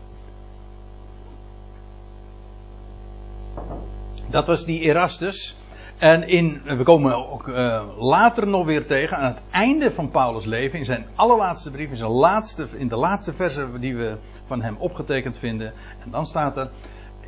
Dat 4.30 4.48
was 4.48 4.66
die 4.66 4.82
Erastus. 4.82 5.56
En 5.98 6.28
in, 6.28 6.62
we 6.64 6.84
komen 6.84 7.30
ook 7.32 7.48
uh, 7.48 7.84
later 7.98 8.48
nog 8.48 8.66
weer 8.66 8.86
tegen, 8.86 9.18
aan 9.18 9.34
het 9.34 9.42
einde 9.52 9.92
van 9.92 10.12
Paulus' 10.12 10.46
leven, 10.46 10.80
in 10.80 10.86
zijn 10.86 11.06
allerlaatste 11.16 11.72
brief, 11.72 11.90
in, 11.90 11.98
zijn 11.98 12.12
laatste, 12.12 12.68
in 12.78 12.88
de 12.88 12.96
laatste 12.96 13.34
versen 13.34 13.80
die 13.80 13.96
we 13.96 14.18
van 14.46 14.62
hem 14.62 14.76
opgetekend 14.78 15.38
vinden. 15.38 15.74
En 16.00 16.12
dan 16.12 16.26
staat 16.26 16.58
er, 16.58 16.70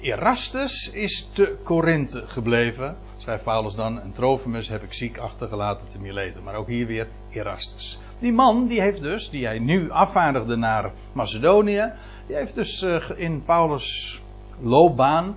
Erastus 0.01 0.91
is 0.93 1.29
te 1.33 1.57
Korinthe 1.63 2.23
gebleven, 2.27 2.95
schrijft 3.17 3.43
Paulus 3.43 3.75
dan, 3.75 4.01
en 4.01 4.11
Trofimus 4.11 4.69
heb 4.69 4.83
ik 4.83 4.93
ziek 4.93 5.17
achtergelaten 5.17 5.87
te 5.87 5.99
Mileten. 5.99 6.43
Maar 6.43 6.55
ook 6.55 6.67
hier 6.67 6.87
weer 6.87 7.07
Erastus. 7.29 7.99
Die 8.19 8.33
man, 8.33 8.67
die 8.67 8.81
heeft 8.81 9.01
dus, 9.01 9.29
die 9.29 9.45
hij 9.45 9.59
nu 9.59 9.91
afvaardigde 9.91 10.55
naar 10.55 10.91
Macedonië, 11.11 11.91
die 12.27 12.35
heeft 12.35 12.55
dus 12.55 12.83
uh, 12.83 13.09
in 13.15 13.43
Paulus' 13.45 14.21
loopbaan, 14.61 15.35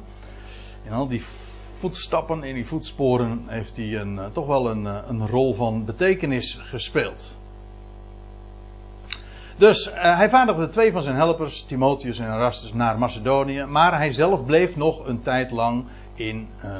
in 0.85 0.93
al 0.93 1.09
die 1.09 1.23
voetstappen, 1.79 2.43
in 2.43 2.55
die 2.55 2.67
voetsporen, 2.67 3.45
heeft 3.47 3.77
hij 3.77 3.95
een, 3.95 4.17
uh, 4.17 4.27
toch 4.27 4.47
wel 4.47 4.71
een, 4.71 4.85
uh, 4.85 4.99
een 5.09 5.29
rol 5.29 5.55
van 5.55 5.85
betekenis 5.85 6.59
gespeeld. 6.63 7.37
Dus 9.57 9.89
uh, 9.89 9.95
hij 9.95 10.29
vaardigde 10.29 10.69
twee 10.69 10.93
van 10.93 11.03
zijn 11.03 11.17
helpers, 11.17 11.63
Timotheus 11.63 12.19
en 12.19 12.35
Erastus, 12.35 12.73
naar 12.73 12.99
Macedonië. 12.99 13.65
Maar 13.65 13.97
hij 13.97 14.11
zelf 14.11 14.45
bleef 14.45 14.77
nog 14.77 15.07
een 15.07 15.23
tijd 15.23 15.51
lang 15.51 15.85
in, 16.15 16.49
uh, 16.65 16.71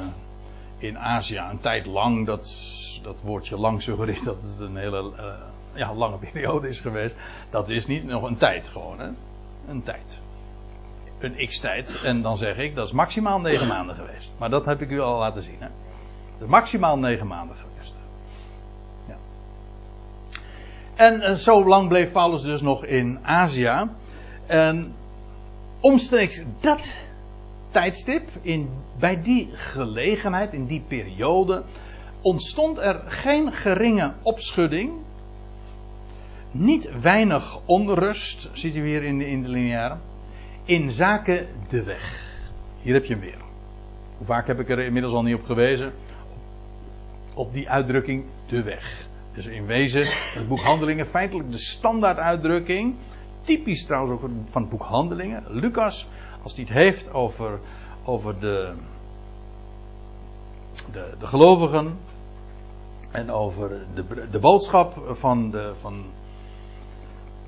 in 0.77 0.99
Azië. 0.99 1.37
Een 1.37 1.59
tijd 1.59 1.85
lang, 1.85 2.25
dat, 2.25 2.55
dat 3.03 3.21
woordje 3.21 3.57
lang 3.57 3.81
suggereert 3.81 4.25
dat 4.25 4.41
het 4.41 4.59
een 4.59 4.77
hele 4.77 5.11
uh, 5.19 5.25
ja, 5.73 5.93
lange 5.93 6.17
periode 6.31 6.67
is 6.67 6.79
geweest. 6.79 7.15
Dat 7.49 7.69
is 7.69 7.87
niet 7.87 8.05
nog 8.05 8.23
een 8.23 8.37
tijd 8.37 8.69
gewoon, 8.69 8.99
hè? 8.99 9.09
Een 9.67 9.83
tijd. 9.83 10.19
Een 11.19 11.47
x-tijd. 11.47 11.99
En 12.03 12.21
dan 12.21 12.37
zeg 12.37 12.57
ik, 12.57 12.75
dat 12.75 12.87
is 12.87 12.93
maximaal 12.93 13.39
negen 13.39 13.67
maanden 13.67 13.95
geweest. 13.95 14.33
Maar 14.39 14.49
dat 14.49 14.65
heb 14.65 14.81
ik 14.81 14.89
u 14.89 14.99
al 14.99 15.19
laten 15.19 15.41
zien, 15.41 15.59
hè? 15.59 15.67
Dat 16.33 16.41
is 16.41 16.47
maximaal 16.47 16.99
negen 16.99 17.27
maanden 17.27 17.55
geweest. 17.55 17.72
En, 20.95 21.21
en 21.21 21.37
zo 21.37 21.65
lang 21.65 21.87
bleef 21.87 22.11
Paulus 22.11 22.41
dus 22.41 22.61
nog 22.61 22.85
in 22.85 23.19
Azië. 23.21 23.89
En 24.47 24.93
omstreeks 25.79 26.43
dat 26.59 26.97
tijdstip, 27.71 28.29
in, 28.41 28.69
bij 28.99 29.21
die 29.21 29.49
gelegenheid, 29.53 30.53
in 30.53 30.65
die 30.65 30.83
periode, 30.87 31.63
ontstond 32.21 32.77
er 32.77 33.01
geen 33.05 33.51
geringe 33.51 34.13
opschudding. 34.21 34.91
Niet 36.51 37.01
weinig 37.01 37.59
onrust, 37.65 38.49
ziet 38.53 38.75
u 38.75 38.85
hier 38.85 39.03
in 39.03 39.17
de, 39.17 39.25
in 39.25 39.43
de 39.43 39.49
lineaire, 39.49 39.97
in 40.65 40.91
zaken 40.91 41.47
de 41.69 41.83
weg. 41.83 42.31
Hier 42.81 42.93
heb 42.93 43.05
je 43.05 43.13
hem 43.13 43.21
weer. 43.21 43.41
Hoe 44.17 44.27
vaak 44.27 44.47
heb 44.47 44.59
ik 44.59 44.69
er 44.69 44.79
inmiddels 44.79 45.13
al 45.13 45.23
niet 45.23 45.35
op 45.35 45.43
gewezen? 45.43 45.93
Op 47.33 47.53
die 47.53 47.69
uitdrukking 47.69 48.25
de 48.47 48.63
weg. 48.63 49.07
Dus 49.33 49.45
in 49.45 49.65
wezen, 49.65 50.05
het 50.39 50.47
boek 50.47 50.59
Handelingen, 50.59 51.07
feitelijk 51.07 51.51
de 51.51 51.57
standaarduitdrukking. 51.57 52.95
Typisch 53.41 53.85
trouwens 53.85 54.13
ook 54.13 54.29
van 54.45 54.61
het 54.61 54.71
boek 54.71 54.81
Handelingen. 54.81 55.43
Lucas, 55.47 56.07
als 56.43 56.55
hij 56.55 56.63
het 56.63 56.73
heeft 56.73 57.13
over, 57.13 57.59
over 58.03 58.39
de, 58.39 58.73
de, 60.91 61.13
de 61.19 61.27
gelovigen. 61.27 61.97
En 63.11 63.31
over 63.31 63.85
de, 63.93 64.27
de 64.31 64.39
boodschap 64.39 65.15
van, 65.15 65.51
de, 65.51 65.73
van 65.81 66.05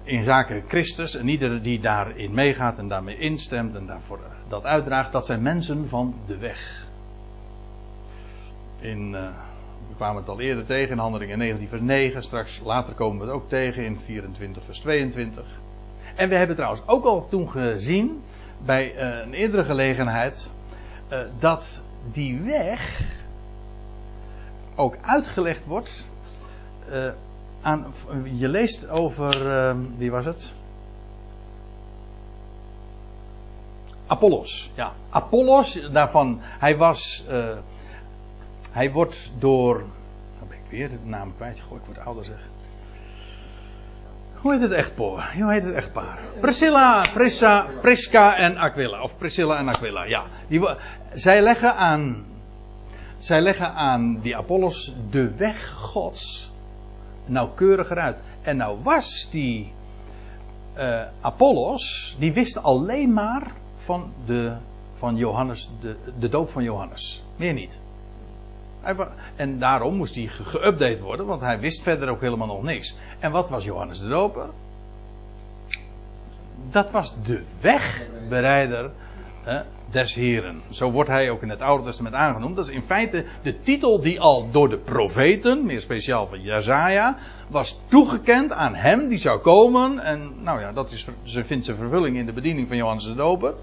in 0.03 0.23
zaken 0.23 0.63
Christus. 0.67 1.15
En 1.15 1.27
iedereen 1.27 1.61
die 1.61 1.79
daarin 1.79 2.33
meegaat 2.33 2.77
en 2.77 2.87
daarmee 2.87 3.17
instemt 3.17 3.75
en 3.75 3.85
daarvoor 3.85 4.19
dat 4.47 4.63
uitdraagt. 4.63 5.11
Dat 5.11 5.25
zijn 5.25 5.41
mensen 5.41 5.89
van 5.89 6.15
de 6.25 6.37
weg. 6.37 6.87
In... 8.79 9.11
Uh, 9.13 9.27
we 9.87 9.95
kwamen 9.95 10.21
het 10.21 10.29
al 10.29 10.39
eerder 10.39 10.65
tegen 10.65 10.91
in 10.91 10.97
Handelingen 10.97 11.37
19 11.37 11.67
vers 11.67 11.81
9. 11.81 12.23
Straks 12.23 12.61
later 12.63 12.93
komen 12.93 13.19
we 13.19 13.25
het 13.25 13.33
ook 13.33 13.49
tegen 13.49 13.85
in 13.85 13.99
24 13.99 14.63
vers 14.63 14.79
22. 14.79 15.45
En 16.15 16.29
we 16.29 16.35
hebben 16.35 16.55
trouwens 16.55 16.81
ook 16.85 17.05
al 17.05 17.27
toen 17.29 17.49
gezien, 17.49 18.21
bij 18.65 18.95
uh, 18.95 19.25
een 19.25 19.33
eerdere 19.33 19.63
gelegenheid, 19.63 20.51
uh, 21.11 21.19
dat 21.39 21.81
die 22.11 22.41
weg 22.41 23.01
ook 24.75 24.97
uitgelegd 25.01 25.65
wordt. 25.65 26.07
Uh, 26.89 27.09
aan, 27.61 27.93
je 28.23 28.47
leest 28.47 28.89
over, 28.89 29.75
wie 29.97 30.11
was 30.11 30.25
het? 30.25 30.53
Apollos. 34.07 34.71
Ja, 34.75 34.93
Apollos, 35.09 35.89
daarvan, 35.91 36.37
hij 36.41 36.77
was 36.77 37.25
hij 38.75 38.91
wordt 38.91 39.31
door. 39.39 39.77
Dan 40.39 40.47
ben 40.47 40.57
ik 40.57 40.69
weer 40.69 40.89
de 40.89 40.97
naam 41.03 41.35
kwijt. 41.35 41.59
Goh, 41.59 41.77
ik 41.77 41.85
word 41.85 41.99
ouder 41.99 42.25
zeg. 42.25 42.39
Hoe 44.33 44.51
heet 44.51 44.61
het 44.61 44.71
echtpaar? 44.71 45.35
Hoe 45.37 45.51
heet 45.51 45.63
het 45.63 45.73
echtpaar? 45.73 46.19
Priscilla, 46.39 47.05
Prissa, 47.13 47.69
Prisca 47.81 48.37
en 48.37 48.57
Aquila. 48.57 49.01
Of 49.01 49.17
Priscilla 49.17 49.57
en 49.57 49.67
Aquila, 49.67 50.03
ja. 50.03 50.25
Die, 50.47 50.69
zij 51.13 51.41
leggen 51.41 51.75
aan. 51.75 52.25
Zij 53.19 53.41
leggen 53.41 53.73
aan 53.73 54.19
die 54.21 54.37
Apollos 54.37 54.95
de 55.09 55.35
weg 55.35 55.69
Gods 55.69 56.51
nauwkeuriger 57.25 57.97
uit. 57.97 58.21
En 58.41 58.57
nou 58.57 58.77
was 58.83 59.27
die 59.31 59.73
uh, 60.77 61.01
Apollos, 61.21 62.15
die 62.19 62.33
wist 62.33 62.63
alleen 62.63 63.13
maar 63.13 63.51
van 63.75 64.13
de, 64.25 64.55
van 64.93 65.15
Johannes, 65.15 65.69
de, 65.81 65.97
de 66.19 66.29
doop 66.29 66.49
van 66.49 66.63
Johannes. 66.63 67.23
Meer 67.35 67.53
niet. 67.53 67.83
En 69.35 69.59
daarom 69.59 69.95
moest 69.95 70.15
hij 70.15 70.29
geüpdate 70.29 71.01
worden, 71.01 71.25
want 71.25 71.41
hij 71.41 71.59
wist 71.59 71.83
verder 71.83 72.09
ook 72.09 72.21
helemaal 72.21 72.47
nog 72.47 72.63
niks. 72.63 72.97
En 73.19 73.31
wat 73.31 73.49
was 73.49 73.63
Johannes 73.63 73.99
de 73.99 74.07
Doper? 74.07 74.49
Dat 76.71 76.91
was 76.91 77.13
de 77.23 77.43
wegbereider 77.61 78.91
hè, 79.43 79.61
des 79.91 80.13
Heren. 80.13 80.61
Zo 80.69 80.91
wordt 80.91 81.09
hij 81.09 81.29
ook 81.29 81.41
in 81.41 81.49
het 81.49 81.61
Oude 81.61 81.83
Testament 81.83 82.15
aangenoemd. 82.15 82.55
Dat 82.55 82.67
is 82.67 82.73
in 82.73 82.83
feite 82.83 83.25
de 83.41 83.59
titel 83.59 84.01
die 84.01 84.19
al 84.19 84.51
door 84.51 84.69
de 84.69 84.77
profeten, 84.77 85.65
meer 85.65 85.81
speciaal 85.81 86.27
van 86.27 86.41
Jezaja, 86.41 87.17
was 87.47 87.79
toegekend 87.87 88.51
aan 88.51 88.75
hem 88.75 89.07
die 89.07 89.17
zou 89.17 89.39
komen. 89.39 89.99
En 89.99 90.31
nou 90.43 90.59
ja, 90.59 90.71
dat 90.71 90.91
is, 90.91 91.07
ze 91.23 91.43
vindt 91.43 91.65
zijn 91.65 91.77
vervulling 91.77 92.17
in 92.17 92.25
de 92.25 92.33
bediening 92.33 92.67
van 92.67 92.77
Johannes 92.77 93.03
de 93.03 93.15
Doper. 93.15 93.53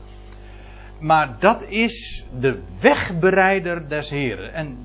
Maar 1.00 1.36
dat 1.38 1.62
is 1.62 2.26
de 2.40 2.62
wegbereider 2.80 3.88
des 3.88 4.10
Heren. 4.10 4.54
En 4.54 4.78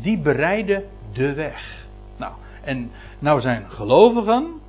die 0.00 0.18
bereiden 0.18 0.84
de 1.12 1.34
weg. 1.34 1.86
Nou, 2.16 2.32
en 2.62 2.90
nou 3.18 3.40
zijn 3.40 3.70
gelovigen, 3.70 4.60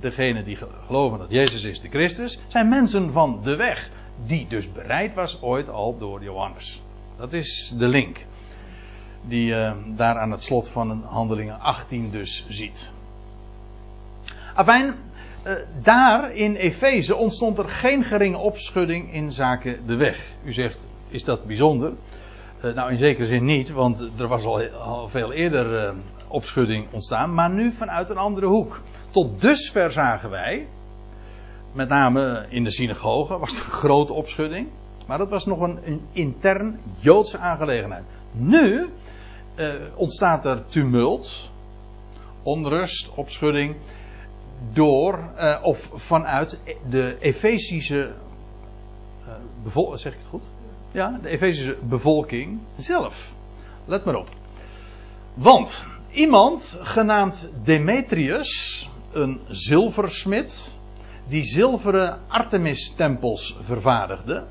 degene 0.00 0.44
die 0.44 0.58
geloven 0.86 1.18
dat 1.18 1.30
Jezus 1.30 1.64
is 1.64 1.80
de 1.80 1.88
Christus, 1.88 2.38
zijn 2.48 2.68
mensen 2.68 3.12
van 3.12 3.40
de 3.42 3.56
weg. 3.56 3.90
Die 4.26 4.46
dus 4.48 4.72
bereid 4.72 5.14
was 5.14 5.42
ooit 5.42 5.68
al 5.68 5.98
door 5.98 6.22
Johannes. 6.22 6.82
Dat 7.16 7.32
is 7.32 7.72
de 7.78 7.88
link. 7.88 8.18
die 9.22 9.44
je 9.44 9.74
daar 9.96 10.18
aan 10.18 10.30
het 10.30 10.44
slot 10.44 10.68
van 10.68 11.02
handelingen 11.04 11.60
18 11.60 12.10
dus 12.10 12.44
ziet. 12.48 12.90
Afijn, 14.54 14.94
uh, 15.46 15.52
daar 15.82 16.32
in 16.32 16.54
Efeze 16.54 17.16
ontstond 17.16 17.58
er 17.58 17.68
geen 17.68 18.04
geringe 18.04 18.38
opschudding 18.38 19.12
in 19.12 19.32
zaken 19.32 19.86
de 19.86 19.96
weg. 19.96 20.34
U 20.44 20.52
zegt, 20.52 20.86
is 21.08 21.24
dat 21.24 21.44
bijzonder? 21.44 21.92
Uh, 22.64 22.74
nou, 22.74 22.90
in 22.90 22.98
zekere 22.98 23.26
zin 23.26 23.44
niet, 23.44 23.70
want 23.70 24.08
er 24.18 24.28
was 24.28 24.44
al, 24.44 25.08
veel 25.08 25.32
eerder 25.32 25.84
uh, 25.84 25.98
opschudding 26.28 26.86
ontstaan, 26.90 27.34
maar 27.34 27.50
nu 27.50 27.72
vanuit 27.72 28.10
een 28.10 28.16
andere 28.16 28.46
hoek. 28.46 28.80
Tot 29.10 29.40
dusver 29.40 29.92
zagen 29.92 30.30
wij, 30.30 30.66
met 31.72 31.88
name 31.88 32.46
in 32.48 32.64
de 32.64 32.70
synagoge, 32.70 33.38
was 33.38 33.56
er 33.56 33.64
een 33.64 33.70
grote 33.70 34.12
opschudding. 34.12 34.68
Maar 35.06 35.18
dat 35.18 35.30
was 35.30 35.46
nog 35.46 35.60
een, 35.60 36.00
intern 36.12 36.80
Joodse 36.98 37.38
aangelegenheid. 37.38 38.04
Nu 38.32 38.88
uh, 39.56 39.68
ontstaat 39.94 40.44
er 40.44 40.64
tumult, 40.64 41.50
onrust, 42.42 43.10
opschudding. 43.14 43.76
Door 44.72 45.18
of 45.62 45.90
vanuit 45.94 46.58
de 46.90 47.16
Efezische. 47.20 48.12
Zeg 49.94 50.12
ik 50.12 50.18
het 50.18 50.28
goed? 50.28 50.42
Ja, 50.92 51.18
de 51.22 51.28
Efezische 51.28 51.76
bevolking 51.82 52.60
zelf. 52.76 53.32
Let 53.84 54.04
maar 54.04 54.14
op. 54.14 54.28
Want 55.34 55.84
iemand 56.10 56.78
genaamd 56.82 57.50
Demetrius, 57.64 58.88
een 59.12 59.40
zilversmid, 59.48 60.74
die 61.28 61.44
zilveren 61.44 62.20
Artemis-tempels 62.28 63.56
vervaardigde. 63.62 64.46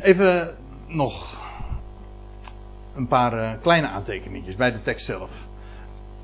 Even 0.00 0.56
nog 0.86 1.42
een 2.94 3.06
paar 3.06 3.34
uh, 3.34 3.60
kleine 3.60 3.88
aantekeningetjes 3.88 4.56
bij 4.56 4.70
de 4.70 4.82
tekst 4.82 5.06
zelf. 5.06 5.30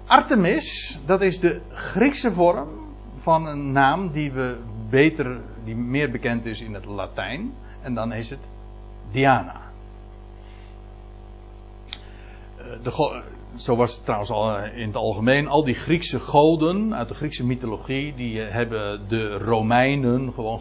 Artemis, 0.07 0.99
dat 1.07 1.23
is 1.23 1.41
de 1.41 1.61
Griekse 1.73 2.33
vorm 2.33 2.69
van 3.19 3.47
een 3.47 3.73
naam 3.73 4.13
die 4.13 4.33
we 4.33 4.57
beter, 4.91 5.41
die 5.65 5.77
meer 5.77 6.11
bekend 6.11 6.47
is 6.47 6.61
in 6.61 6.75
het 6.75 6.85
Latijn. 6.85 7.53
En 7.85 7.95
dan 7.95 8.13
is 8.13 8.31
het 8.31 8.39
Diana. 9.11 9.61
De, 12.83 13.23
zo 13.57 13.77
was 13.77 13.95
het 13.95 14.05
trouwens 14.05 14.31
al 14.31 14.59
in 14.59 14.87
het 14.87 14.97
algemeen. 14.97 15.49
Al 15.49 15.65
die 15.65 15.75
Griekse 15.75 16.21
goden 16.21 16.95
uit 16.95 17.09
de 17.09 17.15
Griekse 17.15 17.47
mythologie, 17.47 18.15
die 18.15 18.41
hebben 18.41 19.09
de 19.09 19.39
Romeinen 19.39 20.33
gewoon 20.33 20.61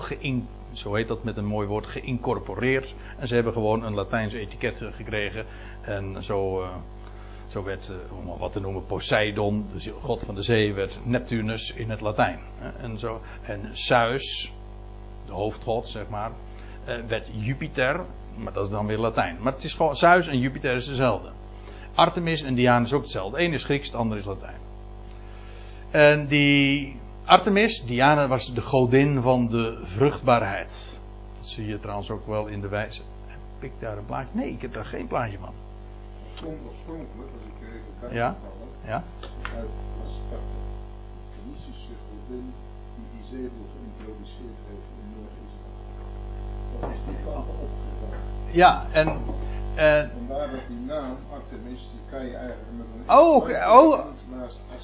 zo 0.74 0.94
heet 0.94 1.08
dat 1.08 1.24
met 1.24 1.38
een 1.38 1.46
mooi 1.46 1.68
woord, 1.68 1.88
geïncorporeerd. 1.88 2.96
En 3.18 3.28
ze 3.28 3.34
hebben 3.34 3.54
gewoon 3.54 3.84
een 3.84 3.94
Latijns 3.94 4.34
etiket 4.34 4.84
gekregen. 4.92 5.46
En 5.82 6.24
zo, 6.24 6.68
zo 7.48 7.64
werd, 7.64 7.90
uh, 7.90 8.18
om 8.18 8.38
wat 8.38 8.52
te 8.52 8.60
noemen, 8.60 8.86
Poseidon, 8.86 9.66
de 9.74 9.94
god 10.02 10.24
van 10.24 10.36
de 10.36 10.42
zee, 10.42 10.74
werd 10.74 11.00
Neptunus 11.04 11.74
in 11.74 11.90
het 11.90 12.02
Latijn. 12.02 12.40
En, 12.82 13.00
zo, 13.00 13.22
en 13.42 13.70
Zeus, 13.72 14.54
de 15.26 15.32
hoofdgod, 15.32 15.88
zeg 15.88 16.10
maar, 16.10 16.32
werd 16.86 17.28
Jupiter, 17.32 18.02
maar 18.36 18.54
dat 18.54 18.66
is 18.66 18.72
dan 18.72 18.86
weer 18.86 18.98
Latijn. 18.98 19.38
Maar 19.42 19.54
het 19.54 19.64
is 19.64 19.74
gewoon, 19.74 19.96
Zeus 19.96 20.28
en 20.28 20.40
Jupiter 20.40 20.74
is 20.74 20.86
dezelfde. 20.86 21.30
Artemis 21.96 22.44
en 22.44 22.56
Diana 22.56 22.86
is 22.86 22.94
ook 22.94 23.02
hetzelfde. 23.02 23.42
Eén 23.42 23.54
is 23.54 23.64
Grieks, 23.64 23.88
het 23.88 23.96
andere 23.96 24.20
is 24.20 24.26
Latijn. 24.26 24.58
En 25.92 26.28
die 26.28 27.00
Artemis, 27.26 27.84
Diana, 27.86 28.28
was 28.28 28.54
de 28.54 28.62
godin 28.62 29.22
van 29.22 29.48
de 29.48 29.80
vruchtbaarheid. 29.84 31.00
Dat 31.38 31.48
zie 31.48 31.68
je 31.68 31.80
trouwens 31.80 32.10
ook 32.12 32.28
wel 32.28 32.48
in 32.48 32.62
de 32.62 32.68
wijze. 32.68 33.02
Heb 33.28 33.72
ik 33.72 33.72
daar 33.80 33.98
een 33.98 34.06
plaatje? 34.06 34.38
Nee, 34.38 34.50
ik 34.50 34.62
heb 34.62 34.74
daar 34.74 34.86
geen 34.86 35.08
plaatje 35.08 35.38
van. 35.38 35.54
Oorspronkelijk, 36.68 37.30
als 38.02 38.12
ik 38.12 38.16
ja. 38.16 38.36
ja. 38.86 39.04
uit. 39.56 39.70
De 42.28 42.42
die 43.12 43.50
geïntroduceerd 43.74 44.60
heeft 44.68 44.93
is 46.92 47.00
die 47.06 47.16
kant 47.26 47.46
opgegaan. 47.48 48.20
Ja, 48.52 48.86
en. 48.92 49.08
en 49.76 50.12
Vandaar 50.28 50.52
dat 50.52 50.60
die 50.68 50.86
naam 50.88 51.18
Artemis, 51.34 51.90
die 51.92 52.02
kan 52.12 52.26
je 52.26 52.36
eigenlijk 52.36 52.68
met 52.78 52.86
een. 53.08 53.16
Oh, 53.16 53.50
oh. 53.78 54.06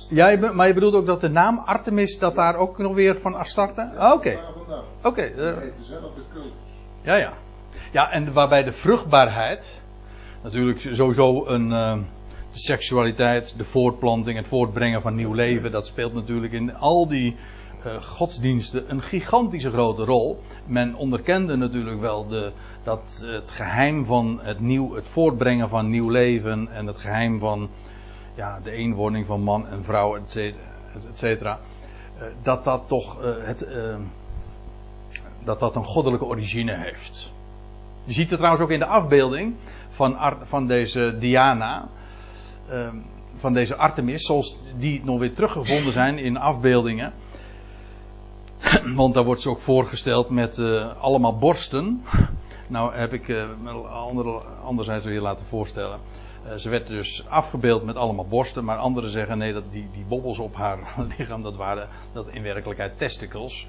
Ja, 0.09 0.51
maar 0.53 0.67
je 0.67 0.73
bedoelt 0.73 0.93
ook 0.93 1.05
dat 1.05 1.21
de 1.21 1.29
naam 1.29 1.57
Artemis, 1.57 2.19
dat 2.19 2.35
daar 2.35 2.55
ook 2.55 2.77
nog 2.77 2.93
weer 2.93 3.19
van 3.19 3.35
Astarte? 3.35 3.89
Oké, 4.13 4.39
oké. 5.03 5.21
Eh, 5.21 5.53
dezelfde 5.77 6.21
cultus. 6.33 6.51
Ja, 7.01 7.15
ja. 7.15 7.33
Ja, 7.91 8.11
en 8.11 8.33
waarbij 8.33 8.63
de 8.63 8.71
vruchtbaarheid, 8.71 9.81
natuurlijk 10.43 10.79
sowieso 10.79 11.45
een, 11.45 11.71
eh, 11.71 11.97
de 12.51 12.59
seksualiteit, 12.59 13.53
de 13.57 13.63
voortplanting, 13.63 14.37
het 14.37 14.47
voortbrengen 14.47 15.01
van 15.01 15.15
nieuw 15.15 15.33
leven, 15.33 15.71
dat 15.71 15.85
speelt 15.85 16.13
natuurlijk 16.13 16.53
in 16.53 16.75
al 16.75 17.07
die 17.07 17.31
eh, 17.31 17.58
godsdiensten 18.01 18.91
een 18.91 19.01
gigantische 19.01 19.71
grote 19.71 20.03
rol. 20.03 20.43
Men 20.65 20.95
onderkende 20.95 21.55
natuurlijk 21.55 21.99
wel 21.99 22.27
de, 22.27 22.51
dat 22.83 23.23
het 23.25 23.51
geheim 23.51 24.05
van 24.05 24.39
het, 24.41 24.59
nieuw, 24.59 24.95
het 24.95 25.07
voortbrengen 25.07 25.69
van 25.69 25.89
nieuw 25.89 26.09
leven 26.09 26.67
en 26.71 26.87
het 26.87 26.97
geheim 26.97 27.39
van 27.39 27.69
ja, 28.35 28.59
de 28.63 28.71
eenwording 28.71 29.25
van 29.25 29.41
man 29.41 29.67
en 29.67 29.83
vrouw, 29.83 30.15
et 30.15 30.31
cetera, 30.31 30.63
et 31.11 31.17
cetera, 31.17 31.59
eh, 32.17 32.25
dat 32.43 32.63
dat 32.63 32.83
toch 32.87 33.23
eh, 33.23 33.31
het, 33.39 33.61
eh, 33.61 33.95
dat 35.43 35.59
dat 35.59 35.75
een 35.75 35.85
goddelijke 35.85 36.25
origine 36.25 36.77
heeft. 36.77 37.31
Je 38.03 38.13
ziet 38.13 38.29
het 38.29 38.37
trouwens 38.37 38.63
ook 38.63 38.71
in 38.71 38.79
de 38.79 38.85
afbeelding 38.85 39.55
van, 39.89 40.17
van 40.41 40.67
deze 40.67 41.15
Diana, 41.19 41.87
ehm, 42.69 42.95
van 43.35 43.53
deze 43.53 43.75
Artemis, 43.75 44.25
zoals 44.25 44.57
die 44.77 45.01
nog 45.03 45.19
weer 45.19 45.33
teruggevonden 45.33 45.93
zijn 45.93 46.17
in 46.17 46.37
afbeeldingen. 46.37 47.13
Want 48.95 49.13
daar 49.13 49.23
wordt 49.23 49.41
ze 49.41 49.49
ook 49.49 49.59
voorgesteld 49.59 50.29
met 50.29 50.57
eh, 50.57 50.97
allemaal 50.97 51.37
borsten. 51.37 52.03
Nou 52.67 52.95
heb 52.95 53.13
ik 53.13 53.29
eh, 53.29 53.45
andere, 53.91 54.41
anderzijds 54.63 55.05
weer 55.05 55.21
laten 55.21 55.45
voorstellen. 55.45 55.99
Eh, 56.43 56.55
ze 56.55 56.69
werd 56.69 56.87
dus 56.87 57.27
afgebeeld 57.27 57.83
met 57.83 57.95
allemaal 57.95 58.27
borsten, 58.27 58.65
maar 58.65 58.77
anderen 58.77 59.09
zeggen 59.09 59.37
nee, 59.37 59.53
dat 59.53 59.71
die, 59.71 59.87
die 59.93 60.05
bobbels 60.07 60.39
op 60.39 60.55
haar 60.55 60.79
lichaam, 61.17 61.43
dat 61.43 61.55
waren 61.55 61.87
dat 62.13 62.27
in 62.27 62.43
werkelijkheid 62.43 62.97
testicles. 62.97 63.67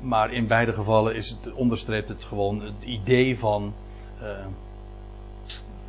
Maar 0.00 0.32
in 0.32 0.46
beide 0.46 0.72
gevallen 0.72 1.14
is 1.14 1.28
het, 1.28 1.52
onderstreept 1.52 2.08
het 2.08 2.24
gewoon 2.24 2.62
het 2.62 2.84
idee 2.84 3.38
van 3.38 3.72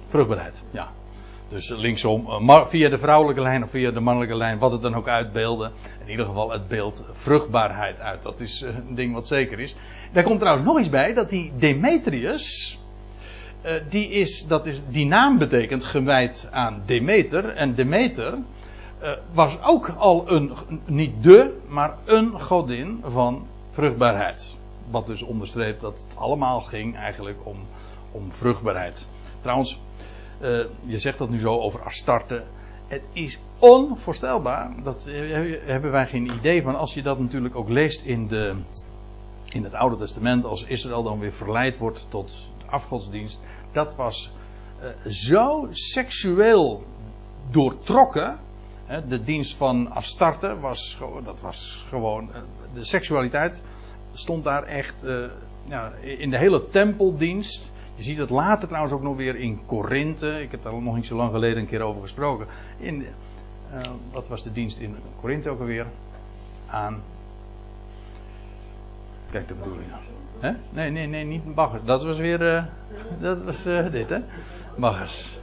vruchtbaarheid. 0.07 0.61
Ja. 0.71 0.91
Dus 1.49 1.69
linksom, 1.69 2.27
eh, 2.27 2.65
via 2.65 2.89
de 2.89 2.97
vrouwelijke 2.97 3.41
lijn 3.41 3.63
of 3.63 3.69
via 3.69 3.91
de 3.91 3.99
mannelijke 3.99 4.35
lijn, 4.35 4.59
wat 4.59 4.71
het 4.71 4.81
dan 4.81 4.95
ook 4.95 5.07
uitbeelde. 5.07 5.71
In 6.03 6.09
ieder 6.09 6.25
geval 6.25 6.51
het 6.51 6.67
beeld 6.67 7.05
vruchtbaarheid 7.11 7.99
uit. 7.99 8.21
Dat 8.21 8.39
is 8.39 8.61
eh, 8.61 8.75
een 8.75 8.95
ding 8.95 9.13
wat 9.13 9.27
zeker 9.27 9.59
is. 9.59 9.75
Daar 10.11 10.23
komt 10.23 10.39
trouwens 10.39 10.67
nog 10.67 10.79
iets 10.79 10.89
bij, 10.89 11.13
dat 11.13 11.29
die 11.29 11.51
Demetrius, 11.57 12.79
eh, 13.61 13.73
die, 13.89 14.09
is, 14.09 14.47
dat 14.47 14.65
is, 14.65 14.81
die 14.89 15.05
naam 15.05 15.37
betekent 15.37 15.83
gewijd 15.83 16.47
aan 16.51 16.83
Demeter. 16.85 17.49
En 17.49 17.75
Demeter 17.75 18.37
was 19.33 19.63
ook 19.63 19.89
al 19.97 20.31
een, 20.31 20.51
niet 20.85 21.23
de, 21.23 21.59
maar 21.67 21.95
een 22.05 22.39
godin 22.41 23.03
van 23.09 23.47
vruchtbaarheid. 23.71 24.55
Wat 24.89 25.07
dus 25.07 25.21
onderstreept 25.21 25.81
dat 25.81 26.05
het 26.07 26.17
allemaal 26.17 26.61
ging 26.61 26.97
eigenlijk 26.97 27.37
om, 27.43 27.57
om 28.11 28.31
vruchtbaarheid. 28.31 29.07
Trouwens, 29.41 29.79
eh, 30.39 30.59
je 30.85 30.99
zegt 30.99 31.17
dat 31.17 31.29
nu 31.29 31.39
zo 31.39 31.59
over 31.59 31.81
Astarte. 31.83 32.43
Het 32.87 33.01
is 33.13 33.39
onvoorstelbaar. 33.59 34.83
Dat 34.83 35.05
eh, 35.05 35.59
hebben 35.65 35.91
wij 35.91 36.07
geen 36.07 36.31
idee 36.31 36.61
van. 36.61 36.75
Als 36.75 36.93
je 36.93 37.01
dat 37.01 37.19
natuurlijk 37.19 37.55
ook 37.55 37.69
leest 37.69 38.01
in, 38.01 38.27
de, 38.27 38.53
in 39.49 39.63
het 39.63 39.73
Oude 39.73 39.95
Testament. 39.95 40.45
Als 40.45 40.63
Israël 40.63 41.03
dan 41.03 41.19
weer 41.19 41.31
verleid 41.31 41.77
wordt 41.77 42.05
tot 42.09 42.47
afgodsdienst. 42.65 43.39
Dat 43.71 43.95
was 43.95 44.31
eh, 44.79 45.11
zo 45.11 45.67
seksueel 45.71 46.83
doortrokken. 47.51 48.39
Hè, 48.85 49.07
de 49.07 49.23
dienst 49.23 49.55
van 49.55 49.91
Astarte 49.91 50.59
was, 50.59 50.99
dat 51.23 51.41
was 51.41 51.85
gewoon. 51.89 52.29
de 52.73 52.83
seksualiteit 52.83 53.61
stond 54.13 54.43
daar 54.43 54.63
echt 54.63 55.03
in 56.01 56.29
de 56.29 56.37
hele 56.37 56.69
tempeldienst. 56.69 57.71
Je 57.99 58.05
ziet 58.05 58.17
het 58.17 58.29
later 58.29 58.67
trouwens 58.67 58.93
ook 58.93 59.01
nog 59.01 59.15
weer 59.15 59.35
in 59.35 59.59
Korinthe. 59.65 60.41
Ik 60.41 60.51
heb 60.51 60.63
daar 60.63 60.81
nog 60.81 60.95
niet 60.95 61.05
zo 61.05 61.15
lang 61.15 61.31
geleden 61.31 61.57
een 61.57 61.67
keer 61.67 61.81
over 61.81 62.01
gesproken. 62.01 62.47
In, 62.77 63.05
eh, 63.71 63.89
wat 64.11 64.27
was 64.27 64.43
de 64.43 64.51
dienst 64.51 64.79
in 64.79 64.95
Korinthe 65.21 65.49
ook 65.49 65.59
alweer? 65.59 65.85
Aan. 66.69 67.01
Kijk, 69.31 69.47
de 69.47 69.53
bedoeling. 69.53 69.87
Hè? 70.39 70.51
Nee, 70.69 70.89
nee, 70.89 71.07
nee, 71.07 71.25
niet 71.25 71.55
baggers. 71.55 71.83
Dat 71.85 72.03
was 72.03 72.17
weer. 72.17 72.55
eh, 72.55 72.63
dat 73.19 73.43
was 73.43 73.65
eh, 73.65 73.91
dit, 73.91 74.09
hè? 74.09 74.19
Baggers. 74.77 75.37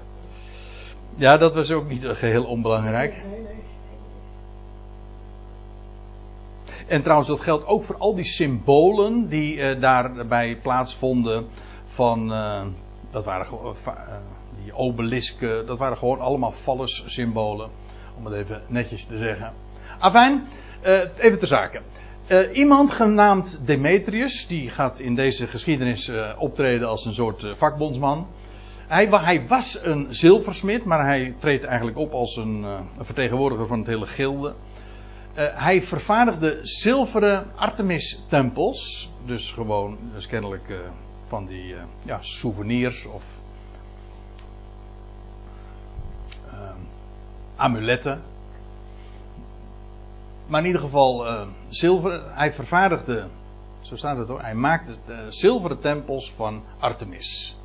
Ja, 1.14 1.36
dat 1.36 1.54
was 1.54 1.72
ook 1.72 1.88
niet 1.88 2.07
geheel 2.07 2.44
onbelangrijk. 2.44 3.22
En 6.86 7.02
trouwens, 7.02 7.28
dat 7.28 7.40
geldt 7.40 7.66
ook 7.66 7.84
voor 7.84 7.96
al 7.96 8.14
die 8.14 8.24
symbolen 8.24 9.28
die 9.28 9.78
daarbij 9.78 10.59
plaatsvonden 10.62 11.46
van. 11.97 12.32
eh, 12.32 12.62
dat 13.11 13.24
waren 13.24 13.47
eh, 13.47 13.86
eh, 13.86 14.14
die 14.62 14.74
obelisken, 14.74 15.66
dat 15.66 15.78
waren 15.78 15.97
gewoon 15.97 16.20
allemaal 16.20 16.53
phallus-symbolen. 16.53 17.70
Om 18.18 18.24
het 18.24 18.34
even 18.34 18.62
netjes 18.66 19.07
te 19.07 19.18
zeggen. 19.18 19.53
Afijn, 19.99 20.47
even 21.18 21.38
ter 21.38 21.47
zake. 21.47 21.80
Iemand 22.53 22.90
genaamd 22.90 23.61
Demetrius, 23.66 24.47
die 24.47 24.70
gaat 24.70 24.99
in 24.99 25.14
deze 25.14 25.47
geschiedenis 25.47 26.12
optreden 26.38 26.88
als 26.88 27.05
een 27.05 27.14
soort 27.14 27.47
vakbondsman. 27.53 28.26
Hij, 28.86 29.07
hij, 29.11 29.47
was 29.47 29.78
een 29.82 30.07
zilversmid, 30.11 30.84
maar 30.84 31.05
hij 31.05 31.34
treedt 31.38 31.64
eigenlijk 31.64 31.99
op 31.99 32.12
als 32.12 32.36
een, 32.36 32.62
een 32.99 33.05
vertegenwoordiger 33.05 33.66
van 33.66 33.78
het 33.78 33.86
hele 33.86 34.07
gilde. 34.07 34.55
hij 35.34 35.82
vervaardigde 35.82 36.59
zilveren 36.62 37.47
Artemis-tempels. 37.57 39.11
Dus 39.26 39.53
gewoon, 39.53 39.99
dus 40.14 40.26
kennelijk 40.26 40.74
van 41.27 41.47
die 41.47 41.74
ja, 42.03 42.20
souvenirs 42.20 43.05
of 43.05 43.24
amuletten. 47.57 48.22
Maar 50.47 50.61
in 50.61 50.66
ieder 50.66 50.81
geval 50.81 51.27
uh, 51.27 51.47
zilver. 51.68 52.35
Hij 52.35 52.53
vervaardigde, 52.53 53.27
zo 53.81 53.97
staat 53.97 54.16
het 54.18 54.29
hoor, 54.29 54.41
hij 54.41 54.55
maakte 54.55 54.97
uh, 55.09 55.18
zilveren 55.29 55.81
tempels 55.81 56.33
van 56.33 56.62
Artemis. 56.79 57.57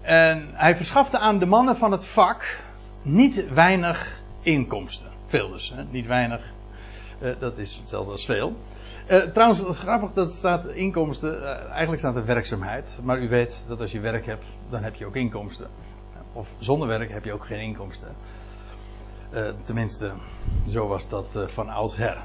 En 0.00 0.50
hij 0.54 0.76
verschafte 0.76 1.18
aan 1.18 1.38
de 1.38 1.46
mannen 1.46 1.76
van 1.76 1.92
het 1.92 2.06
vak 2.06 2.60
niet 3.02 3.48
weinig 3.48 4.20
inkomsten. 4.40 5.10
Veel 5.26 5.48
dus, 5.48 5.72
hè? 5.74 5.84
niet 5.84 6.06
weinig. 6.06 6.54
Dat 7.38 7.58
is 7.58 7.74
hetzelfde 7.74 8.12
als 8.12 8.24
veel. 8.24 8.56
Uh, 9.10 9.18
trouwens, 9.18 9.58
het 9.58 9.68
is 9.68 9.78
grappig 9.78 10.12
dat 10.12 10.32
staat 10.32 10.66
inkomsten. 10.66 11.34
Uh, 11.42 11.48
eigenlijk 11.68 11.98
staat 11.98 12.16
er 12.16 12.24
werkzaamheid. 12.24 12.98
Maar 13.02 13.22
u 13.22 13.28
weet 13.28 13.64
dat 13.68 13.80
als 13.80 13.92
je 13.92 14.00
werk 14.00 14.26
hebt, 14.26 14.44
dan 14.70 14.82
heb 14.82 14.94
je 14.94 15.06
ook 15.06 15.16
inkomsten. 15.16 15.66
Of 16.32 16.52
zonder 16.58 16.88
werk 16.88 17.12
heb 17.12 17.24
je 17.24 17.32
ook 17.32 17.46
geen 17.46 17.60
inkomsten. 17.60 18.08
Uh, 19.34 19.48
tenminste, 19.64 20.12
zo 20.68 20.86
was 20.86 21.08
dat 21.08 21.38
van 21.46 21.68
oudsher. 21.68 22.18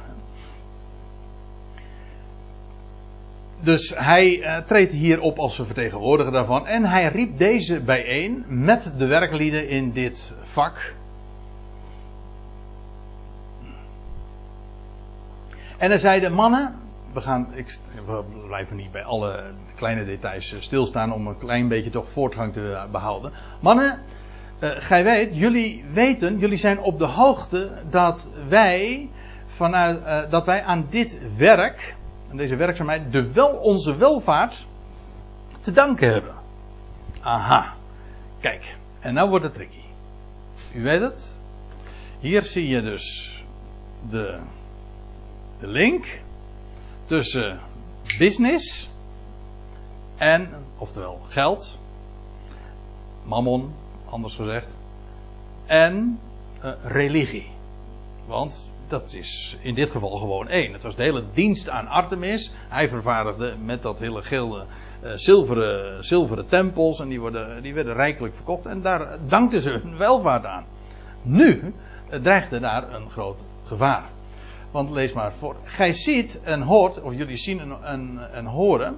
Dus 3.59 3.93
hij 3.95 4.63
treedt 4.67 4.91
hier 4.91 5.21
op 5.21 5.37
als 5.37 5.55
vertegenwoordiger 5.55 6.31
daarvan. 6.31 6.67
En 6.67 6.85
hij 6.85 7.07
riep 7.07 7.37
deze 7.37 7.79
bijeen 7.79 8.45
met 8.47 8.93
de 8.97 9.05
werklieden 9.05 9.69
in 9.69 9.91
dit 9.91 10.35
vak. 10.43 10.93
En 15.81 15.89
hij 15.89 15.97
zei 15.97 16.19
de 16.19 16.29
mannen, 16.29 16.75
we, 17.13 17.21
gaan, 17.21 17.47
ik, 17.53 17.77
we 18.05 18.23
blijven 18.47 18.75
niet 18.75 18.91
bij 18.91 19.03
alle 19.03 19.43
kleine 19.75 20.05
details 20.05 20.53
eh, 20.53 20.61
stilstaan 20.61 21.13
om 21.13 21.27
een 21.27 21.37
klein 21.37 21.67
beetje 21.67 21.89
toch 21.89 22.09
voortgang 22.09 22.53
te 22.53 22.87
behouden. 22.91 23.31
Mannen, 23.59 23.99
uh, 24.59 24.69
gij 24.69 25.03
weet, 25.03 25.35
jullie 25.35 25.85
weten, 25.93 26.37
jullie 26.37 26.57
zijn 26.57 26.79
op 26.79 26.99
de 26.99 27.05
hoogte 27.05 27.71
dat 27.89 28.29
wij, 28.47 29.09
vanuit, 29.47 30.01
uh, 30.01 30.29
dat 30.29 30.45
wij 30.45 30.63
aan 30.63 30.85
dit 30.89 31.21
werk, 31.37 31.95
aan 32.31 32.37
deze 32.37 32.55
werkzaamheid, 32.55 33.11
de 33.11 33.31
wel, 33.31 33.49
onze 33.49 33.97
welvaart 33.97 34.65
te 35.59 35.71
danken 35.71 36.11
hebben. 36.11 36.33
Aha, 37.21 37.73
kijk, 38.39 38.75
en 38.99 39.13
nou 39.13 39.29
wordt 39.29 39.45
het 39.45 39.53
tricky. 39.53 39.83
U 40.73 40.83
weet 40.83 41.01
het? 41.01 41.35
Hier 42.19 42.41
zie 42.41 42.67
je 42.67 42.81
dus 42.81 43.35
de 44.09 44.39
de 45.61 45.67
link 45.67 46.19
tussen 47.05 47.59
business 48.17 48.89
en, 50.17 50.49
oftewel 50.77 51.19
geld, 51.29 51.77
mammon, 53.23 53.73
anders 54.09 54.35
gezegd, 54.35 54.67
en 55.65 56.19
uh, 56.63 56.71
religie. 56.83 57.49
Want 58.27 58.71
dat 58.87 59.13
is 59.13 59.57
in 59.61 59.75
dit 59.75 59.89
geval 59.89 60.17
gewoon 60.17 60.47
één. 60.47 60.73
Het 60.73 60.83
was 60.83 60.95
de 60.95 61.03
hele 61.03 61.23
dienst 61.33 61.69
aan 61.69 61.87
Artemis. 61.87 62.51
Hij 62.69 62.89
vervaardigde 62.89 63.55
met 63.63 63.81
dat 63.81 63.99
hele 63.99 64.21
gilde 64.21 64.65
uh, 65.03 65.11
zilveren, 65.13 66.03
zilveren 66.03 66.47
tempels. 66.47 66.99
En 66.99 67.09
die, 67.09 67.19
worden, 67.19 67.61
die 67.61 67.73
werden 67.73 67.93
rijkelijk 67.93 68.35
verkocht. 68.35 68.65
En 68.65 68.81
daar 68.81 69.17
dankten 69.27 69.61
ze 69.61 69.71
hun 69.71 69.97
welvaart 69.97 70.45
aan. 70.45 70.65
Nu 71.21 71.73
uh, 72.11 72.19
dreigde 72.19 72.59
daar 72.59 72.93
een 72.93 73.09
groot 73.09 73.43
gevaar. 73.65 74.09
Want 74.71 74.89
lees 74.89 75.13
maar 75.13 75.33
voor. 75.33 75.55
Gij 75.63 75.91
ziet 75.91 76.41
en 76.43 76.61
hoort, 76.61 77.01
of 77.01 77.13
jullie 77.13 77.37
zien 77.37 77.59
en, 77.59 77.77
en, 77.83 78.29
en 78.33 78.45
horen. 78.45 78.97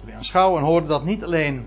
Jullie 0.00 0.14
aanschouwen 0.14 0.60
en 0.60 0.66
horen 0.66 0.88
dat 0.88 1.04
niet 1.04 1.24
alleen 1.24 1.66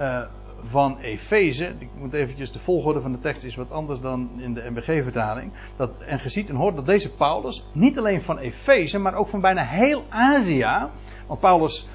uh, 0.00 0.20
van 0.62 0.98
Efeze. 0.98 1.72
Ik 1.78 1.88
moet 1.98 2.12
eventjes, 2.12 2.52
de 2.52 2.58
volgorde 2.58 3.00
van 3.00 3.12
de 3.12 3.20
tekst 3.20 3.44
is 3.44 3.56
wat 3.56 3.70
anders 3.70 4.00
dan 4.00 4.30
in 4.36 4.54
de 4.54 4.70
MBG-vertaling. 4.70 5.52
Dat, 5.76 5.90
en 6.06 6.18
ge 6.18 6.28
ziet 6.28 6.50
en 6.50 6.56
hoort 6.56 6.76
dat 6.76 6.86
deze 6.86 7.12
Paulus 7.12 7.64
niet 7.72 7.98
alleen 7.98 8.22
van 8.22 8.38
Efeze, 8.38 8.98
maar 8.98 9.14
ook 9.14 9.28
van 9.28 9.40
bijna 9.40 9.64
heel 9.64 10.04
Azië. 10.08 10.86
Want 11.26 11.40
Paulus 11.40 11.88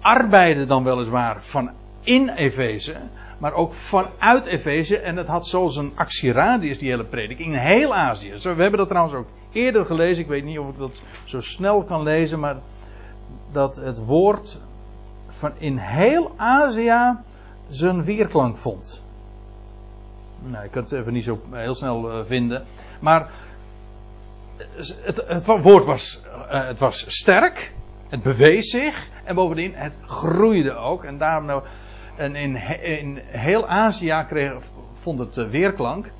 arbeidde 0.00 0.66
dan 0.66 0.84
weliswaar 0.84 1.44
van 1.44 1.70
in 2.02 2.28
Efeze 2.28 2.96
maar 3.38 3.52
ook 3.52 3.72
vanuit 3.72 4.46
Efeze. 4.46 4.98
En 4.98 5.16
het 5.16 5.26
had 5.26 5.46
zoals 5.46 5.76
een 5.76 5.92
actieradius, 5.94 6.78
die 6.78 6.88
hele 6.88 7.04
predik, 7.04 7.38
in 7.38 7.54
heel 7.54 7.94
Azië. 7.94 8.38
Zo, 8.38 8.54
we 8.54 8.60
hebben 8.60 8.78
dat 8.78 8.88
trouwens 8.88 9.16
ook 9.16 9.28
eerder 9.52 9.86
gelezen. 9.86 10.22
Ik 10.22 10.28
weet 10.28 10.44
niet 10.44 10.58
of 10.58 10.68
ik 10.68 10.78
dat 10.78 11.02
zo 11.24 11.40
snel 11.40 11.82
kan 11.82 12.02
lezen, 12.02 12.40
maar 12.40 12.56
dat 13.52 13.76
het 13.76 14.04
woord 14.04 14.60
van 15.26 15.52
in 15.58 15.76
heel 15.76 16.32
Azië 16.36 17.16
zijn 17.68 18.04
weerklank 18.04 18.56
vond. 18.56 19.02
Nou, 20.38 20.64
ik 20.64 20.70
kan 20.70 20.82
het 20.82 20.92
even 20.92 21.12
niet 21.12 21.24
zo 21.24 21.40
heel 21.50 21.74
snel 21.74 22.18
uh, 22.18 22.24
vinden. 22.24 22.64
Maar 23.00 23.30
het, 25.02 25.24
het 25.26 25.46
woord 25.46 25.84
was, 25.84 26.22
uh, 26.26 26.66
het 26.66 26.78
was 26.78 27.04
sterk. 27.08 27.72
Het 28.08 28.22
bewees 28.22 28.70
zich. 28.70 29.08
En 29.24 29.34
bovendien, 29.34 29.74
het 29.74 29.96
groeide 30.06 30.74
ook. 30.74 31.04
En 31.04 31.18
daarom 31.18 31.46
nou, 31.46 31.62
en 32.16 32.36
in, 32.36 32.56
in 32.80 33.18
heel 33.22 33.68
Azië 33.68 34.24
kreeg, 34.28 34.52
vond 34.98 35.18
het 35.18 35.34
weerklank. 35.50 36.10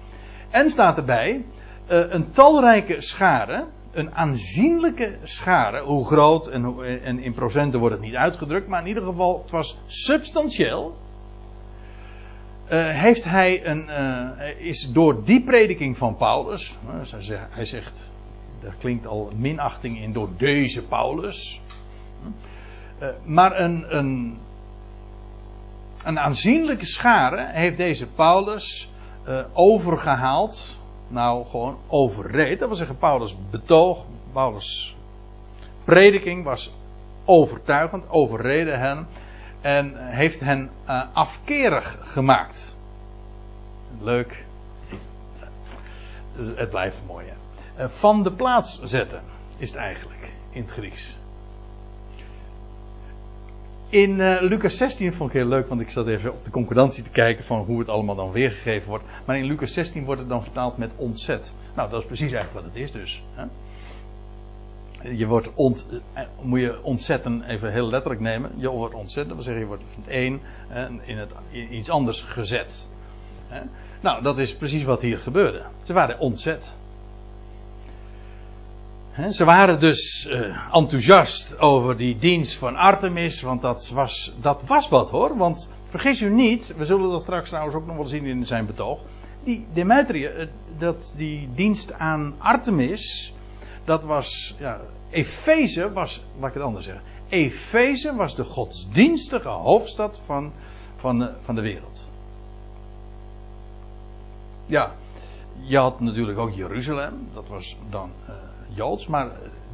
En 0.50 0.70
staat 0.70 0.96
erbij, 0.96 1.44
een 1.88 2.30
talrijke 2.30 3.00
schare, 3.00 3.64
een 3.92 4.14
aanzienlijke 4.14 5.16
schare, 5.22 5.82
hoe 5.82 6.06
groot 6.06 6.46
en, 6.46 6.74
en, 7.02 7.18
in 7.20 7.34
procenten 7.34 7.80
wordt 7.80 7.94
het 7.94 8.04
niet 8.04 8.14
uitgedrukt, 8.14 8.68
maar 8.68 8.80
in 8.80 8.88
ieder 8.88 9.02
geval, 9.02 9.40
het 9.42 9.50
was 9.50 9.78
substantieel. 9.86 10.96
Uh, 12.72 12.88
heeft 12.88 13.24
hij 13.24 13.66
een, 13.66 13.88
is 14.58 14.92
door 14.92 15.24
die 15.24 15.42
prediking 15.42 15.96
van 15.96 16.16
Paulus, 16.16 16.78
hij 17.50 17.64
zegt, 17.64 18.10
er 18.64 18.74
klinkt 18.78 19.06
al 19.06 19.32
minachting 19.36 19.98
in 19.98 20.12
door 20.12 20.28
deze 20.36 20.82
Paulus, 20.82 21.60
maar 23.24 23.60
een, 23.60 23.96
een 23.96 24.38
een 26.04 26.18
aanzienlijke 26.18 26.86
schare 26.86 27.50
heeft 27.52 27.76
deze 27.76 28.06
Paulus 28.06 28.90
overgehaald. 29.52 30.77
Nou, 31.08 31.46
gewoon 31.46 31.78
overreed. 31.86 32.58
Dat 32.58 32.68
wil 32.68 32.76
zeggen, 32.76 32.98
Paulus 32.98 33.36
betoog, 33.50 34.04
Paulus 34.32 34.96
prediking 35.84 36.44
was 36.44 36.72
overtuigend, 37.24 38.08
overreden 38.08 38.78
hen. 38.78 39.06
En 39.60 39.94
heeft 39.96 40.40
hen 40.40 40.70
uh, 40.88 41.04
afkerig 41.12 41.98
gemaakt. 42.00 42.76
Leuk. 44.00 44.44
Het 46.54 46.70
blijft 46.70 46.96
mooi. 47.06 47.26
Hè? 47.26 47.84
Uh, 47.84 47.90
van 47.90 48.22
de 48.22 48.32
plaats 48.32 48.82
zetten 48.82 49.22
is 49.56 49.70
het 49.70 49.78
eigenlijk 49.78 50.32
in 50.50 50.62
het 50.62 50.70
Grieks. 50.70 51.16
In 53.90 54.18
uh, 54.20 54.40
Lucas 54.40 54.76
16 54.76 55.12
vond 55.12 55.30
ik 55.30 55.36
heel 55.36 55.48
leuk, 55.48 55.68
want 55.68 55.80
ik 55.80 55.90
zat 55.90 56.06
even 56.06 56.32
op 56.32 56.44
de 56.44 56.50
concordantie 56.50 57.02
te 57.02 57.10
kijken 57.10 57.44
van 57.44 57.60
hoe 57.60 57.78
het 57.78 57.88
allemaal 57.88 58.14
dan 58.14 58.32
weergegeven 58.32 58.88
wordt. 58.88 59.04
Maar 59.26 59.38
in 59.38 59.44
Lucas 59.44 59.72
16 59.72 60.04
wordt 60.04 60.20
het 60.20 60.30
dan 60.30 60.42
vertaald 60.42 60.76
met 60.76 60.90
ontzet. 60.96 61.52
Nou, 61.76 61.90
dat 61.90 62.00
is 62.00 62.06
precies 62.06 62.32
eigenlijk 62.32 62.64
wat 62.64 62.74
het 62.74 62.82
is 62.82 62.92
dus. 62.92 63.22
Hè? 63.34 63.44
Je 65.10 65.26
wordt 65.26 65.54
ont, 65.54 65.88
eh, 66.12 66.22
moet 66.40 66.60
je 66.60 66.82
ontzetten 66.82 67.42
even 67.42 67.72
heel 67.72 67.88
letterlijk 67.88 68.20
nemen. 68.20 68.50
Je 68.56 68.70
wordt 68.70 68.94
ontzet, 68.94 69.26
dat 69.26 69.34
wil 69.34 69.44
zeggen 69.44 69.62
je 69.62 69.68
wordt 69.68 69.82
van 69.92 70.02
het 70.02 70.12
een 70.12 70.40
in, 71.04 71.18
het, 71.18 71.32
iets 71.70 71.90
anders 71.90 72.22
gezet. 72.22 72.88
Hè? 73.48 73.60
Nou, 74.00 74.22
dat 74.22 74.38
is 74.38 74.56
precies 74.56 74.84
wat 74.84 75.02
hier 75.02 75.18
gebeurde. 75.18 75.62
Ze 75.82 75.92
waren 75.92 76.18
ontzet. 76.18 76.72
Ze 79.26 79.44
waren 79.44 79.78
dus 79.78 80.26
uh, 80.30 80.56
enthousiast 80.72 81.58
over 81.58 81.96
die 81.96 82.18
dienst 82.18 82.54
van 82.54 82.76
Artemis, 82.76 83.40
want 83.40 83.62
dat 83.62 83.90
was, 83.90 84.34
dat 84.40 84.62
was 84.66 84.88
wat 84.88 85.10
hoor. 85.10 85.36
Want 85.36 85.70
vergis 85.88 86.20
u 86.20 86.30
niet, 86.30 86.74
we 86.76 86.84
zullen 86.84 87.10
dat 87.10 87.22
straks 87.22 87.48
trouwens 87.48 87.76
ook 87.76 87.86
nog 87.86 87.96
wel 87.96 88.04
zien 88.04 88.24
in 88.24 88.46
zijn 88.46 88.66
betoog. 88.66 89.00
Die 89.44 89.66
Demetria, 89.72 90.30
uh, 90.30 90.46
dat 90.78 91.12
die 91.16 91.48
dienst 91.54 91.92
aan 91.92 92.34
Artemis, 92.38 93.32
dat 93.84 94.02
was, 94.02 94.54
ja, 94.58 94.80
Efeze 95.10 95.92
was, 95.92 96.24
laat 96.38 96.48
ik 96.48 96.54
het 96.54 96.62
anders 96.62 96.84
zeggen. 96.84 97.04
Efeze 97.28 98.14
was 98.14 98.34
de 98.34 98.44
godsdienstige 98.44 99.48
hoofdstad 99.48 100.20
van, 100.26 100.52
van, 100.96 101.18
de, 101.18 101.30
van 101.40 101.54
de 101.54 101.60
wereld. 101.60 102.04
Ja, 104.66 104.92
je 105.60 105.78
had 105.78 106.00
natuurlijk 106.00 106.38
ook 106.38 106.54
Jeruzalem, 106.54 107.28
dat 107.34 107.48
was 107.48 107.76
dan 107.90 108.10
Joods, 108.68 109.06
maar 109.06 109.30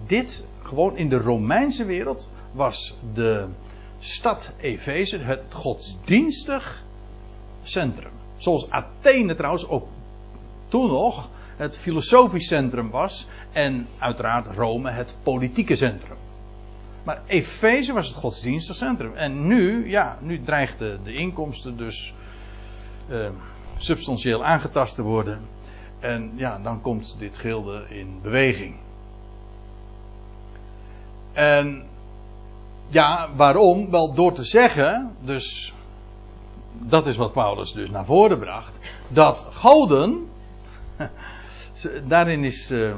dit, 0.06 0.44
gewoon 0.62 0.96
in 0.96 1.08
de 1.08 1.18
Romeinse 1.18 1.84
wereld, 1.84 2.30
was 2.52 2.94
de 3.14 3.48
stad 3.98 4.54
Efeze 4.60 5.18
het 5.18 5.42
godsdienstig 5.50 6.82
centrum. 7.62 8.10
Zoals 8.36 8.70
Athene 8.70 9.34
trouwens 9.34 9.68
ook 9.68 9.86
toen 10.68 10.90
nog 10.90 11.28
het 11.56 11.78
filosofisch 11.78 12.46
centrum 12.46 12.90
was 12.90 13.26
en 13.52 13.86
uiteraard 13.98 14.56
Rome 14.56 14.90
het 14.90 15.14
politieke 15.22 15.76
centrum. 15.76 16.16
Maar 17.02 17.22
Efeze 17.26 17.92
was 17.92 18.08
het 18.08 18.16
godsdienstig 18.16 18.76
centrum. 18.76 19.14
En 19.14 19.46
nu, 19.46 19.88
ja, 19.90 20.18
nu 20.20 20.42
dreigden 20.42 21.04
de 21.04 21.12
inkomsten 21.12 21.76
dus 21.76 22.14
uh, 23.10 23.28
substantieel 23.76 24.44
aangetast 24.44 24.94
te 24.94 25.02
worden. 25.02 25.40
En 26.04 26.32
ja, 26.34 26.58
dan 26.58 26.80
komt 26.80 27.16
dit 27.18 27.36
gilde 27.36 27.84
in 27.88 28.18
beweging. 28.22 28.74
En 31.32 31.84
ja, 32.88 33.28
waarom? 33.36 33.90
Wel 33.90 34.14
door 34.14 34.32
te 34.32 34.44
zeggen, 34.44 35.16
dus 35.20 35.74
dat 36.72 37.06
is 37.06 37.16
wat 37.16 37.32
Paulus 37.32 37.72
dus 37.72 37.90
naar 37.90 38.04
voren 38.04 38.38
bracht, 38.38 38.78
dat 39.08 39.46
goden, 39.50 40.28
daarin 42.08 42.44
is, 42.44 42.70
uh, 42.70 42.94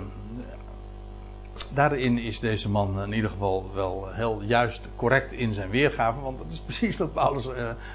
daarin 1.75 2.19
is 2.19 2.41
deze 2.41 2.71
man 2.71 3.03
in 3.03 3.13
ieder 3.13 3.31
geval 3.31 3.71
wel 3.75 4.09
heel 4.13 4.43
juist 4.43 4.89
correct 4.97 5.33
in 5.33 5.55
zijn 5.55 5.71
weergave, 5.71 6.21
want 6.21 6.39
dat 6.39 6.47
is 6.51 6.59
precies 6.71 6.97
wat 6.97 7.13
Paulus 7.13 7.49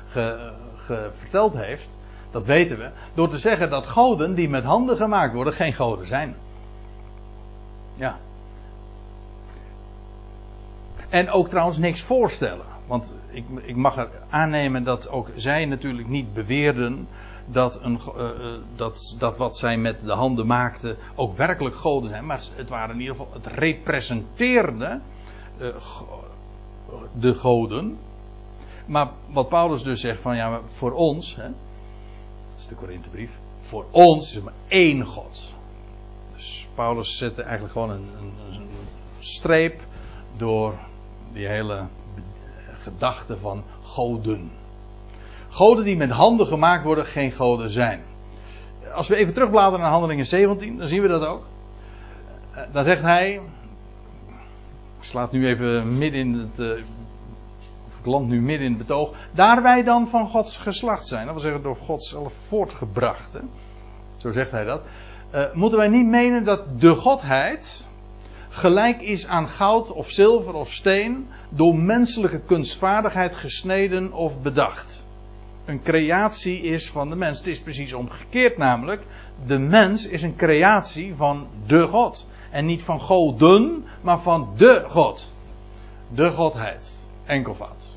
ge, 0.07 1.11
verteld 1.19 1.53
heeft. 1.53 1.99
Dat 2.31 2.45
weten 2.45 2.77
we. 2.77 2.89
Door 3.13 3.29
te 3.29 3.37
zeggen 3.37 3.69
dat 3.69 3.85
goden 3.85 4.35
die 4.35 4.49
met 4.49 4.63
handen 4.63 4.97
gemaakt 4.97 5.33
worden 5.33 5.53
geen 5.53 5.73
goden 5.73 6.07
zijn. 6.07 6.35
Ja. 7.95 8.17
En 11.09 11.29
ook 11.29 11.49
trouwens 11.49 11.77
niks 11.77 12.01
voorstellen. 12.01 12.65
Want 12.87 13.13
ik, 13.31 13.45
ik 13.61 13.75
mag 13.75 13.97
er 13.97 14.09
aannemen 14.29 14.83
dat 14.83 15.09
ook 15.09 15.29
zij 15.35 15.65
natuurlijk 15.65 16.07
niet 16.07 16.33
beweerden 16.33 17.07
dat, 17.45 17.79
een, 17.81 17.99
uh, 18.17 18.29
dat, 18.75 19.15
dat 19.19 19.37
wat 19.37 19.57
zij 19.57 19.77
met 19.77 20.05
de 20.05 20.11
handen 20.11 20.47
maakten 20.47 20.97
ook 21.15 21.37
werkelijk 21.37 21.75
goden 21.75 22.09
zijn. 22.09 22.25
Maar 22.25 22.41
het 22.55 22.69
waren 22.69 22.95
in 22.95 23.01
ieder 23.01 23.15
geval, 23.15 23.33
het 23.33 23.47
representeerde 23.47 24.99
uh, 25.61 25.67
de 27.19 27.33
goden. 27.33 27.97
Maar 28.85 29.09
wat 29.31 29.49
Paulus 29.49 29.83
dus 29.83 30.01
zegt 30.01 30.21
van 30.21 30.35
ja, 30.35 30.59
voor 30.69 30.91
ons, 30.91 31.35
hè, 31.35 31.49
dat 32.51 32.59
is 32.59 32.67
de 32.67 32.75
Korinthebrief, 32.75 33.31
voor 33.61 33.85
ons 33.91 34.29
is 34.29 34.35
er 34.35 34.43
maar 34.43 34.53
één 34.67 35.05
God. 35.05 35.53
Dus 36.33 36.67
Paulus 36.75 37.17
zette 37.17 37.41
eigenlijk 37.41 37.73
gewoon 37.73 37.89
een, 37.89 38.09
een, 38.19 38.61
streep 39.19 39.81
door 40.37 40.73
die 41.33 41.47
hele 41.47 41.83
gedachte 42.79 43.37
van 43.37 43.63
goden. 43.81 44.51
Goden 45.49 45.83
die 45.83 45.97
met 45.97 46.09
handen 46.09 46.47
gemaakt 46.47 46.83
worden, 46.83 47.05
geen 47.05 47.31
goden 47.31 47.69
zijn. 47.69 48.01
Als 48.93 49.07
we 49.07 49.15
even 49.15 49.33
terugbladeren 49.33 49.79
naar 49.79 49.91
Handelingen 49.91 50.25
17, 50.25 50.77
dan 50.77 50.87
zien 50.87 51.01
we 51.01 51.07
dat 51.07 51.25
ook. 51.25 51.45
Eh, 52.51 52.63
dan 52.71 52.83
zegt 52.83 53.01
hij. 53.01 53.33
Ik 54.99 55.07
slaat 55.07 55.31
nu 55.31 55.47
even 55.47 55.97
midden 55.97 56.19
in 56.19 56.33
het. 56.33 56.83
Ik 58.01 58.07
land 58.07 58.27
nu 58.27 58.41
midden 58.41 58.65
in 58.65 58.73
het 58.73 58.87
betoog. 58.87 59.15
Daar 59.31 59.61
wij 59.61 59.83
dan 59.83 60.07
van 60.07 60.27
Gods 60.27 60.57
geslacht 60.57 61.07
zijn. 61.07 61.25
Dat 61.25 61.33
wil 61.33 61.43
zeggen 61.43 61.63
door 61.63 61.75
God 61.75 62.03
zelf 62.03 62.33
voortgebracht. 62.33 63.35
Zo 64.17 64.29
zegt 64.29 64.51
hij 64.51 64.63
dat. 64.63 64.81
Uh, 65.35 65.43
moeten 65.53 65.79
wij 65.79 65.87
niet 65.87 66.05
menen 66.05 66.43
dat 66.43 66.81
de 66.81 66.95
Godheid 66.95 67.89
gelijk 68.49 69.01
is 69.01 69.27
aan 69.27 69.49
goud 69.49 69.91
of 69.91 70.09
zilver 70.09 70.53
of 70.53 70.71
steen, 70.71 71.27
door 71.49 71.75
menselijke 71.75 72.41
kunstvaardigheid 72.41 73.35
gesneden 73.35 74.13
of 74.13 74.41
bedacht. 74.41 75.05
Een 75.65 75.81
creatie 75.81 76.61
is 76.61 76.89
van 76.89 77.09
de 77.09 77.15
mens. 77.15 77.37
Het 77.37 77.47
is 77.47 77.59
precies 77.59 77.93
omgekeerd 77.93 78.57
namelijk. 78.57 79.01
De 79.45 79.59
mens 79.59 80.07
is 80.07 80.21
een 80.21 80.35
creatie 80.35 81.15
van 81.15 81.47
de 81.65 81.87
God. 81.87 82.29
En 82.51 82.65
niet 82.65 82.83
van 82.83 83.01
goden, 83.01 83.85
maar 84.01 84.19
van 84.19 84.49
de 84.57 84.85
God. 84.87 85.31
De 86.07 86.31
Godheid. 86.31 87.07
Enkelvoud. 87.25 87.90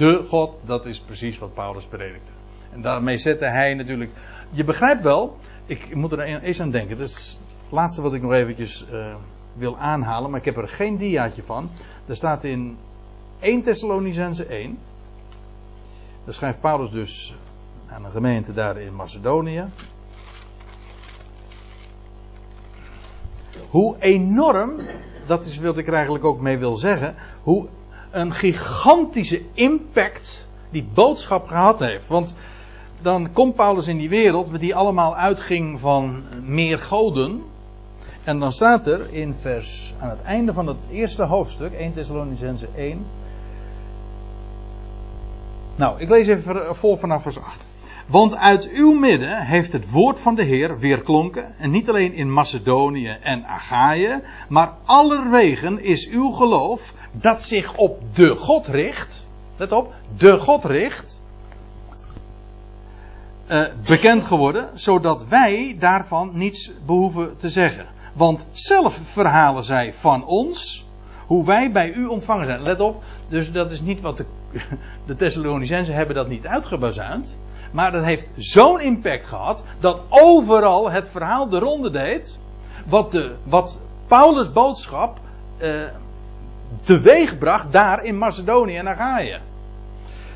De 0.00 0.24
God, 0.28 0.54
dat 0.64 0.86
is 0.86 1.00
precies 1.00 1.38
wat 1.38 1.54
Paulus 1.54 1.84
predikte. 1.84 2.32
En 2.72 2.82
daarmee 2.82 3.16
zette 3.16 3.44
hij 3.44 3.74
natuurlijk. 3.74 4.10
Je 4.50 4.64
begrijpt 4.64 5.02
wel, 5.02 5.36
ik 5.66 5.94
moet 5.94 6.12
er 6.12 6.20
eens 6.20 6.60
aan 6.60 6.70
denken. 6.70 6.98
Dat 6.98 7.08
is 7.08 7.38
het 7.62 7.72
laatste 7.72 8.02
wat 8.02 8.14
ik 8.14 8.22
nog 8.22 8.32
eventjes. 8.32 8.86
Uh, 8.92 9.14
wil 9.52 9.78
aanhalen, 9.78 10.30
maar 10.30 10.38
ik 10.38 10.44
heb 10.44 10.56
er 10.56 10.68
geen 10.68 10.96
diaatje 10.96 11.42
van. 11.42 11.70
Er 12.06 12.16
staat 12.16 12.44
in 12.44 12.76
1 13.38 13.62
Thessalonicense 13.62 14.44
1. 14.44 14.78
Daar 16.24 16.34
schrijft 16.34 16.60
Paulus 16.60 16.90
dus 16.90 17.34
aan 17.88 18.04
een 18.04 18.10
gemeente 18.10 18.52
daar 18.52 18.80
in 18.80 18.94
Macedonië. 18.94 19.64
Hoe 23.68 23.96
enorm, 23.98 24.76
dat 25.26 25.44
is 25.44 25.58
wat 25.58 25.78
ik 25.78 25.86
er 25.86 25.94
eigenlijk 25.94 26.24
ook 26.24 26.40
mee 26.40 26.58
wil 26.58 26.76
zeggen, 26.76 27.14
hoe 27.42 27.68
een 28.10 28.34
gigantische 28.34 29.42
impact 29.52 30.48
die 30.70 30.88
boodschap 30.94 31.46
gehad 31.46 31.78
heeft. 31.78 32.06
Want 32.06 32.34
dan 33.02 33.32
komt 33.32 33.54
Paulus 33.54 33.86
in 33.86 33.98
die 33.98 34.08
wereld, 34.08 34.60
die 34.60 34.74
allemaal 34.74 35.16
uitging 35.16 35.80
van 35.80 36.22
meer 36.42 36.78
goden. 36.78 37.42
En 38.24 38.38
dan 38.38 38.52
staat 38.52 38.86
er 38.86 39.12
in 39.12 39.34
vers, 39.34 39.94
aan 40.00 40.10
het 40.10 40.22
einde 40.22 40.52
van 40.52 40.66
het 40.66 40.86
eerste 40.90 41.24
hoofdstuk, 41.24 41.72
1 41.72 41.92
Thessalonicense 41.92 42.68
1. 42.74 43.06
Nou, 45.76 46.00
ik 46.00 46.08
lees 46.08 46.26
even 46.26 46.76
vol 46.76 46.96
vanaf 46.96 47.22
vers 47.22 47.42
8. 47.42 47.64
Want 48.10 48.36
uit 48.36 48.68
uw 48.70 48.92
midden 48.92 49.46
heeft 49.46 49.72
het 49.72 49.90
woord 49.90 50.20
van 50.20 50.34
de 50.34 50.42
Heer 50.42 50.78
weerklonken. 50.78 51.58
En 51.58 51.70
niet 51.70 51.88
alleen 51.88 52.12
in 52.12 52.32
Macedonië 52.32 53.16
en 53.22 53.44
Achaïe. 53.44 54.22
Maar 54.48 54.72
allerwegen 54.84 55.82
is 55.82 56.08
uw 56.08 56.30
geloof 56.30 56.94
dat 57.12 57.42
zich 57.42 57.76
op 57.76 58.02
de 58.14 58.36
God 58.36 58.66
richt. 58.66 59.28
Let 59.56 59.72
op, 59.72 59.94
de 60.16 60.38
God 60.38 60.64
richt. 60.64 61.22
Uh, 63.50 63.64
bekend 63.86 64.24
geworden. 64.24 64.70
Zodat 64.74 65.26
wij 65.28 65.76
daarvan 65.78 66.30
niets 66.34 66.72
behoeven 66.86 67.36
te 67.36 67.48
zeggen. 67.48 67.86
Want 68.12 68.46
zelf 68.52 69.00
verhalen 69.02 69.64
zij 69.64 69.94
van 69.94 70.24
ons 70.24 70.86
hoe 71.26 71.44
wij 71.44 71.72
bij 71.72 71.92
u 71.92 72.06
ontvangen 72.06 72.46
zijn. 72.46 72.62
Let 72.62 72.80
op, 72.80 73.02
dus 73.28 73.52
dat 73.52 73.70
is 73.70 73.80
niet 73.80 74.00
wat 74.00 74.16
de, 74.16 74.24
de 75.16 75.92
hebben 75.92 76.14
dat 76.14 76.28
niet 76.28 76.46
uitgebazuind. 76.46 77.36
Maar 77.70 77.92
dat 77.92 78.04
heeft 78.04 78.28
zo'n 78.36 78.80
impact 78.80 79.26
gehad 79.26 79.64
dat 79.80 80.02
overal 80.08 80.90
het 80.90 81.08
verhaal 81.08 81.48
de 81.48 81.58
ronde 81.58 81.90
deed. 81.90 82.38
Wat, 82.86 83.10
de, 83.10 83.34
wat 83.42 83.78
Paulus' 84.06 84.52
boodschap 84.52 85.18
eh, 85.58 85.70
teweegbracht 86.82 87.72
daar 87.72 88.04
in 88.04 88.18
Macedonië 88.18 88.76
en 88.76 88.88
Achaïe. 88.88 89.38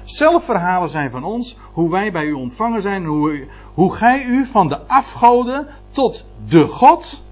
Zelf 0.04 0.44
verhalen 0.44 0.88
zijn 0.88 1.10
van 1.10 1.24
ons 1.24 1.56
hoe 1.72 1.90
wij 1.90 2.12
bij 2.12 2.24
u 2.24 2.32
ontvangen 2.32 2.82
zijn. 2.82 3.04
Hoe, 3.04 3.46
hoe 3.74 3.94
gij 3.94 4.24
u 4.24 4.46
van 4.46 4.68
de 4.68 4.80
afgoden 4.86 5.66
tot 5.90 6.24
de 6.48 6.68
God 6.68 7.22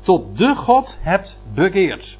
tot 0.00 0.38
de 0.38 0.56
God 0.56 0.96
hebt 1.00 1.38
bekeerd. 1.54 2.18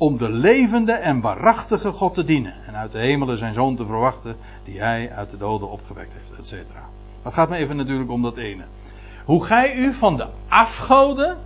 Om 0.00 0.18
de 0.18 0.30
levende 0.30 0.92
en 0.92 1.20
waarachtige 1.20 1.92
God 1.92 2.14
te 2.14 2.24
dienen. 2.24 2.54
En 2.66 2.76
uit 2.76 2.92
de 2.92 2.98
hemelen 2.98 3.36
zijn 3.36 3.54
zoon 3.54 3.76
te 3.76 3.86
verwachten. 3.86 4.36
Die 4.64 4.80
hij 4.80 5.12
uit 5.12 5.30
de 5.30 5.36
doden 5.36 5.70
opgewekt 5.70 6.12
heeft, 6.12 6.38
et 6.38 6.46
cetera. 6.46 6.88
Dat 7.22 7.32
gaat 7.32 7.48
me 7.48 7.56
even 7.56 7.76
natuurlijk 7.76 8.10
om 8.10 8.22
dat 8.22 8.36
ene. 8.36 8.64
Hoe 9.24 9.44
gij 9.44 9.76
u 9.76 9.94
van 9.94 10.16
de 10.16 10.26
afgoden 10.48 11.38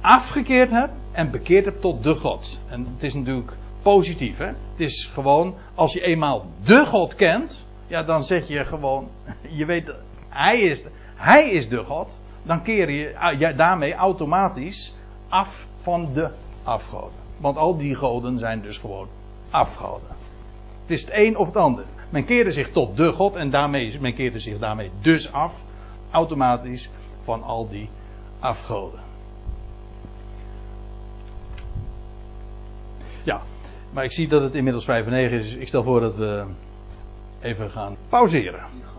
afgekeerd 0.00 0.70
hebt 0.70 0.92
en 1.12 1.30
bekeerd 1.30 1.64
hebt 1.64 1.80
tot 1.80 2.02
de 2.02 2.14
God. 2.14 2.60
En 2.68 2.86
het 2.94 3.02
is 3.02 3.14
natuurlijk 3.14 3.52
positief, 3.82 4.38
hè? 4.38 4.46
Het 4.46 4.80
is 4.80 5.10
gewoon, 5.12 5.54
als 5.74 5.92
je 5.92 6.02
eenmaal 6.02 6.46
de 6.64 6.86
God 6.86 7.14
kent, 7.14 7.66
ja, 7.86 8.02
dan 8.02 8.24
zeg 8.24 8.48
je 8.48 8.64
gewoon, 8.64 9.08
je 9.58 9.64
weet, 9.64 9.92
hij 10.28 10.60
is, 10.60 10.82
hij 11.14 11.50
is 11.50 11.68
de 11.68 11.84
God 11.84 12.20
dan 12.42 12.62
keer 12.62 12.90
je 12.90 13.18
ah, 13.18 13.56
daarmee 13.56 13.94
automatisch 13.94 14.94
af 15.28 15.66
van 15.82 16.12
de 16.12 16.30
afgoden. 16.62 17.25
Want 17.36 17.56
al 17.56 17.76
die 17.76 17.94
goden 17.94 18.38
zijn 18.38 18.62
dus 18.62 18.78
gewoon 18.78 19.08
afgoden. 19.50 20.08
Het 20.82 20.90
is 20.90 21.00
het 21.00 21.10
een 21.12 21.36
of 21.36 21.46
het 21.46 21.56
ander. 21.56 21.84
Men 22.10 22.24
keerde 22.24 22.52
zich 22.52 22.70
tot 22.70 22.96
de 22.96 23.12
God 23.12 23.34
en 23.34 23.50
daarmee, 23.50 24.00
men 24.00 24.14
keerde 24.14 24.38
zich 24.38 24.58
daarmee 24.58 24.90
dus 25.00 25.32
af, 25.32 25.62
automatisch, 26.10 26.90
van 27.24 27.42
al 27.42 27.68
die 27.68 27.88
Ja, 33.22 33.42
maar 33.92 34.04
ik 34.04 34.12
zie 34.12 34.28
dat 34.28 34.42
het 34.42 34.54
inmiddels 34.54 34.84
5 34.84 35.06
en 35.06 35.12
9 35.12 35.38
is. 35.38 35.54
Ik 35.54 35.68
stel 35.68 35.82
voor 35.82 36.00
dat 36.00 36.14
we 36.14 36.44
even 37.40 37.70
gaan 37.70 37.96
pauzeren. 38.08 38.60